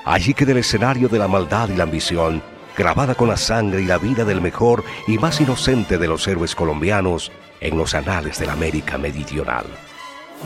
Allí 0.05 0.33
queda 0.33 0.53
el 0.53 0.57
escenario 0.57 1.09
de 1.09 1.19
la 1.19 1.27
maldad 1.27 1.69
y 1.69 1.75
la 1.75 1.83
ambición, 1.83 2.41
grabada 2.77 3.15
con 3.15 3.27
la 3.27 3.37
sangre 3.37 3.81
y 3.81 3.85
la 3.85 3.97
vida 3.97 4.25
del 4.25 4.41
mejor 4.41 4.83
y 5.07 5.17
más 5.17 5.41
inocente 5.41 5.97
de 5.97 6.07
los 6.07 6.27
héroes 6.27 6.55
colombianos 6.55 7.31
en 7.59 7.77
los 7.77 7.93
anales 7.93 8.39
de 8.39 8.47
la 8.47 8.53
América 8.53 8.97
Meridional. 8.97 9.65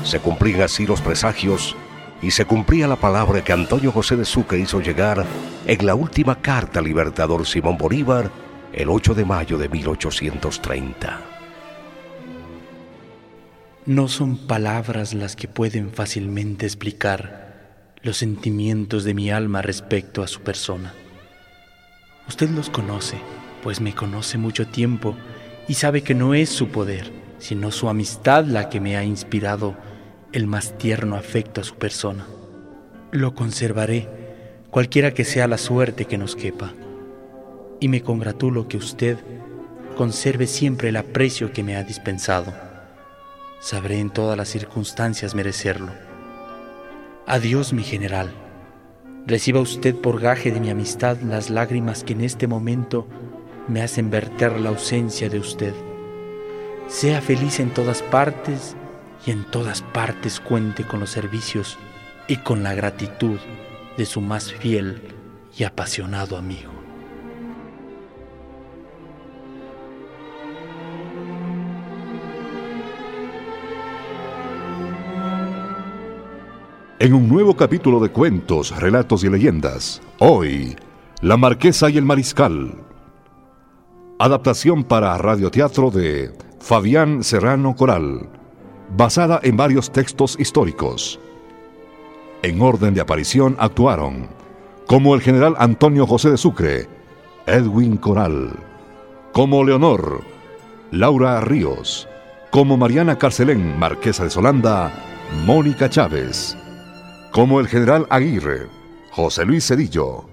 Se 0.03 0.19
cumplían 0.19 0.61
así 0.61 0.85
los 0.85 1.01
presagios 1.01 1.75
y 2.21 2.31
se 2.31 2.45
cumplía 2.45 2.87
la 2.87 2.95
palabra 2.95 3.43
que 3.43 3.53
Antonio 3.53 3.91
José 3.91 4.15
de 4.17 4.25
Sucre 4.25 4.59
hizo 4.59 4.81
llegar 4.81 5.25
en 5.65 5.85
la 5.85 5.95
última 5.95 6.41
carta 6.41 6.79
al 6.79 6.85
libertador 6.85 7.45
Simón 7.45 7.77
Bolívar 7.77 8.29
el 8.73 8.89
8 8.89 9.13
de 9.13 9.25
mayo 9.25 9.57
de 9.57 9.69
1830. 9.69 11.19
No 13.85 14.07
son 14.07 14.47
palabras 14.47 15.13
las 15.13 15.35
que 15.35 15.47
pueden 15.47 15.91
fácilmente 15.91 16.65
explicar 16.65 17.93
los 18.01 18.17
sentimientos 18.17 19.03
de 19.03 19.13
mi 19.13 19.29
alma 19.31 19.61
respecto 19.61 20.23
a 20.23 20.27
su 20.27 20.41
persona. 20.41 20.93
Usted 22.27 22.49
los 22.49 22.69
conoce, 22.69 23.17
pues 23.63 23.81
me 23.81 23.93
conoce 23.93 24.37
mucho 24.37 24.67
tiempo 24.67 25.15
y 25.67 25.75
sabe 25.75 26.01
que 26.01 26.13
no 26.13 26.33
es 26.33 26.49
su 26.49 26.69
poder, 26.69 27.11
sino 27.39 27.71
su 27.71 27.89
amistad 27.89 28.45
la 28.45 28.69
que 28.69 28.79
me 28.79 28.97
ha 28.97 29.03
inspirado 29.03 29.75
el 30.31 30.47
más 30.47 30.77
tierno 30.77 31.15
afecto 31.15 31.61
a 31.61 31.63
su 31.63 31.75
persona. 31.75 32.25
Lo 33.11 33.35
conservaré, 33.35 34.09
cualquiera 34.71 35.13
que 35.13 35.25
sea 35.25 35.47
la 35.47 35.57
suerte 35.57 36.05
que 36.05 36.17
nos 36.17 36.35
quepa, 36.35 36.73
y 37.79 37.87
me 37.87 38.01
congratulo 38.01 38.67
que 38.67 38.77
usted 38.77 39.17
conserve 39.95 40.47
siempre 40.47 40.89
el 40.89 40.97
aprecio 40.97 41.53
que 41.53 41.63
me 41.63 41.75
ha 41.75 41.83
dispensado 41.83 42.53
sabré 43.65 43.99
en 43.99 44.11
todas 44.11 44.37
las 44.37 44.47
circunstancias 44.49 45.33
merecerlo. 45.33 45.91
Adiós, 47.25 47.73
mi 47.73 47.81
general. 47.81 48.31
Reciba 49.27 49.59
usted 49.59 49.95
por 49.95 50.21
gaje 50.21 50.51
de 50.51 50.59
mi 50.59 50.69
amistad 50.69 51.17
las 51.21 51.49
lágrimas 51.49 52.03
que 52.03 52.13
en 52.13 52.21
este 52.21 52.47
momento 52.47 53.07
me 53.67 53.81
hacen 53.81 54.11
verter 54.11 54.59
la 54.59 54.69
ausencia 54.69 55.29
de 55.29 55.39
usted. 55.39 55.73
Sea 56.87 57.21
feliz 57.21 57.59
en 57.59 57.73
todas 57.73 58.03
partes 58.03 58.75
y 59.25 59.31
en 59.31 59.43
todas 59.45 59.81
partes 59.81 60.39
cuente 60.39 60.83
con 60.83 60.99
los 60.99 61.09
servicios 61.09 61.79
y 62.27 62.37
con 62.37 62.61
la 62.61 62.75
gratitud 62.75 63.39
de 63.97 64.05
su 64.05 64.21
más 64.21 64.53
fiel 64.53 65.01
y 65.57 65.63
apasionado 65.63 66.37
amigo. 66.37 66.84
En 77.05 77.13
un 77.13 77.29
nuevo 77.29 77.55
capítulo 77.55 77.99
de 77.99 78.09
cuentos, 78.09 78.75
relatos 78.81 79.23
y 79.23 79.29
leyendas. 79.29 80.01
Hoy, 80.17 80.75
La 81.21 81.37
Marquesa 81.37 81.87
y 81.91 81.99
el 81.99 82.03
Mariscal. 82.03 82.73
Adaptación 84.17 84.83
para 84.83 85.15
radioteatro 85.19 85.91
de 85.91 86.31
Fabián 86.59 87.23
Serrano 87.23 87.75
Coral, 87.75 88.27
basada 88.97 89.39
en 89.43 89.55
varios 89.55 89.91
textos 89.91 90.35
históricos. 90.39 91.19
En 92.41 92.59
orden 92.59 92.95
de 92.95 93.01
aparición 93.01 93.55
actuaron 93.59 94.27
como 94.87 95.13
el 95.13 95.21
general 95.21 95.53
Antonio 95.59 96.07
José 96.07 96.31
de 96.31 96.37
Sucre, 96.37 96.87
Edwin 97.45 97.97
Coral, 97.97 98.49
como 99.31 99.63
Leonor, 99.63 100.23
Laura 100.89 101.39
Ríos, 101.41 102.07
como 102.49 102.77
Mariana 102.77 103.15
Carcelén, 103.15 103.77
marquesa 103.77 104.23
de 104.23 104.31
Solanda, 104.31 104.91
Mónica 105.45 105.87
Chávez, 105.87 106.57
como 107.35 107.59
el 107.59 107.67
general 107.67 108.07
Aguirre, 108.11 108.69
José 109.11 109.43
Luis 109.43 109.67
Cedillo, 109.67 110.23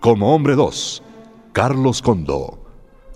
como 0.00 0.34
hombre 0.34 0.54
2, 0.54 1.02
Carlos 1.54 2.02
Condo, 2.02 2.62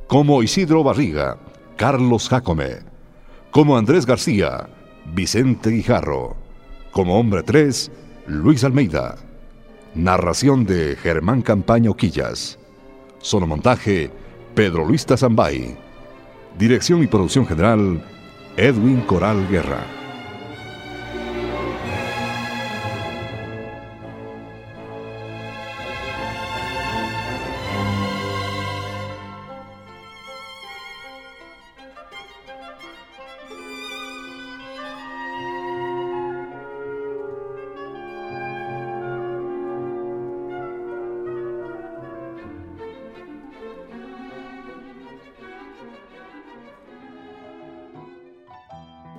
como 0.06 0.42
Isidro 0.42 0.82
Barriga, 0.82 1.36
Carlos 1.76 2.30
Jacome, 2.30 2.78
como 3.50 3.76
Andrés 3.76 4.06
García, 4.06 4.70
Vicente 5.12 5.68
Guijarro, 5.68 6.34
como 6.92 7.20
hombre 7.20 7.42
3, 7.42 7.92
Luis 8.26 8.64
Almeida. 8.64 9.16
Narración 9.94 10.64
de 10.64 10.96
Germán 10.96 11.42
Campaño 11.42 11.94
Quillas. 11.94 12.58
Sonomontaje, 13.18 14.10
Pedro 14.54 14.86
Luis 14.86 15.04
Tazambay. 15.04 15.76
Dirección 16.58 17.02
y 17.02 17.06
producción 17.06 17.46
general, 17.46 18.02
Edwin 18.56 19.02
Coral 19.02 19.46
Guerra. 19.50 19.99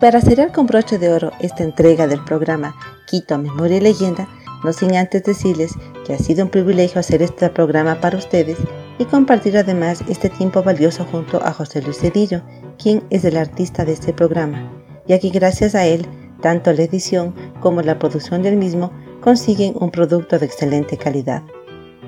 Para 0.01 0.19
cerrar 0.19 0.51
con 0.51 0.65
broche 0.65 0.97
de 0.97 1.13
oro 1.13 1.31
esta 1.39 1.63
entrega 1.63 2.07
del 2.07 2.23
programa 2.23 2.75
Quito 3.05 3.37
Memoria 3.37 3.77
y 3.77 3.81
Leyenda, 3.81 4.27
no 4.63 4.73
sin 4.73 4.95
antes 4.95 5.23
decirles 5.23 5.75
que 6.07 6.15
ha 6.15 6.17
sido 6.17 6.43
un 6.43 6.49
privilegio 6.49 6.99
hacer 6.99 7.21
este 7.21 7.47
programa 7.51 8.01
para 8.01 8.17
ustedes 8.17 8.57
y 8.97 9.05
compartir 9.05 9.59
además 9.59 10.03
este 10.09 10.29
tiempo 10.29 10.63
valioso 10.63 11.05
junto 11.05 11.39
a 11.45 11.53
José 11.53 11.83
Luis 11.83 11.99
Cedillo, 11.99 12.41
quien 12.81 13.03
es 13.11 13.25
el 13.25 13.37
artista 13.37 13.85
de 13.85 13.93
este 13.93 14.11
programa, 14.11 14.71
ya 15.05 15.19
que 15.19 15.29
gracias 15.29 15.75
a 15.75 15.85
él, 15.85 16.07
tanto 16.41 16.73
la 16.73 16.81
edición 16.81 17.35
como 17.59 17.83
la 17.83 17.99
producción 17.99 18.41
del 18.41 18.57
mismo 18.57 18.91
consiguen 19.21 19.75
un 19.79 19.91
producto 19.91 20.39
de 20.39 20.47
excelente 20.47 20.97
calidad. 20.97 21.43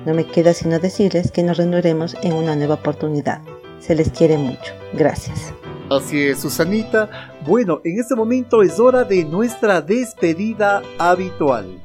No 0.04 0.14
me 0.14 0.26
queda 0.26 0.52
sino 0.52 0.80
decirles 0.80 1.30
que 1.30 1.44
nos 1.44 1.58
reuniremos 1.58 2.16
en 2.22 2.32
una 2.32 2.56
nueva 2.56 2.74
oportunidad. 2.74 3.40
Se 3.78 3.94
les 3.94 4.10
quiere 4.10 4.36
mucho. 4.36 4.74
Gracias. 4.94 5.54
Así 5.90 6.22
es, 6.22 6.40
Susanita. 6.40 7.33
Bueno, 7.46 7.82
en 7.84 8.00
este 8.00 8.14
momento 8.14 8.62
es 8.62 8.80
hora 8.80 9.04
de 9.04 9.22
nuestra 9.22 9.82
despedida 9.82 10.80
habitual. 10.98 11.78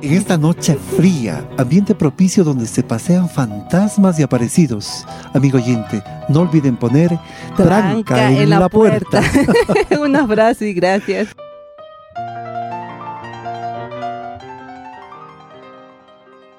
En 0.00 0.12
esta 0.12 0.38
noche 0.38 0.76
fría, 0.96 1.44
ambiente 1.56 1.96
propicio 1.96 2.44
donde 2.44 2.64
se 2.66 2.84
pasean 2.84 3.28
fantasmas 3.28 4.20
y 4.20 4.22
aparecidos. 4.22 5.04
Amigo 5.34 5.58
oyente, 5.58 6.04
no 6.28 6.42
olviden 6.42 6.76
poner 6.76 7.18
tranca, 7.56 8.30
en, 8.30 8.50
la, 8.50 8.68
puerta. 8.68 9.20
Un 10.00 10.14
abrazo 10.14 10.64
y 10.64 10.74
gracias. 10.74 11.34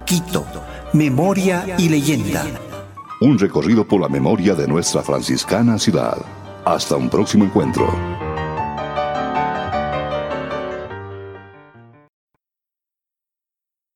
Quito, 0.03 0.45
memoria 0.91 1.63
y 1.77 1.87
leyenda. 1.87 2.43
Un 3.21 3.39
recorrido 3.39 3.87
por 3.87 4.01
la 4.01 4.09
memoria 4.09 4.55
de 4.55 4.67
nuestra 4.67 5.03
franciscana 5.03 5.79
ciudad. 5.79 6.17
Hasta 6.69 6.95
un 6.97 7.09
próximo 7.09 7.45
encuentro. 7.45 8.28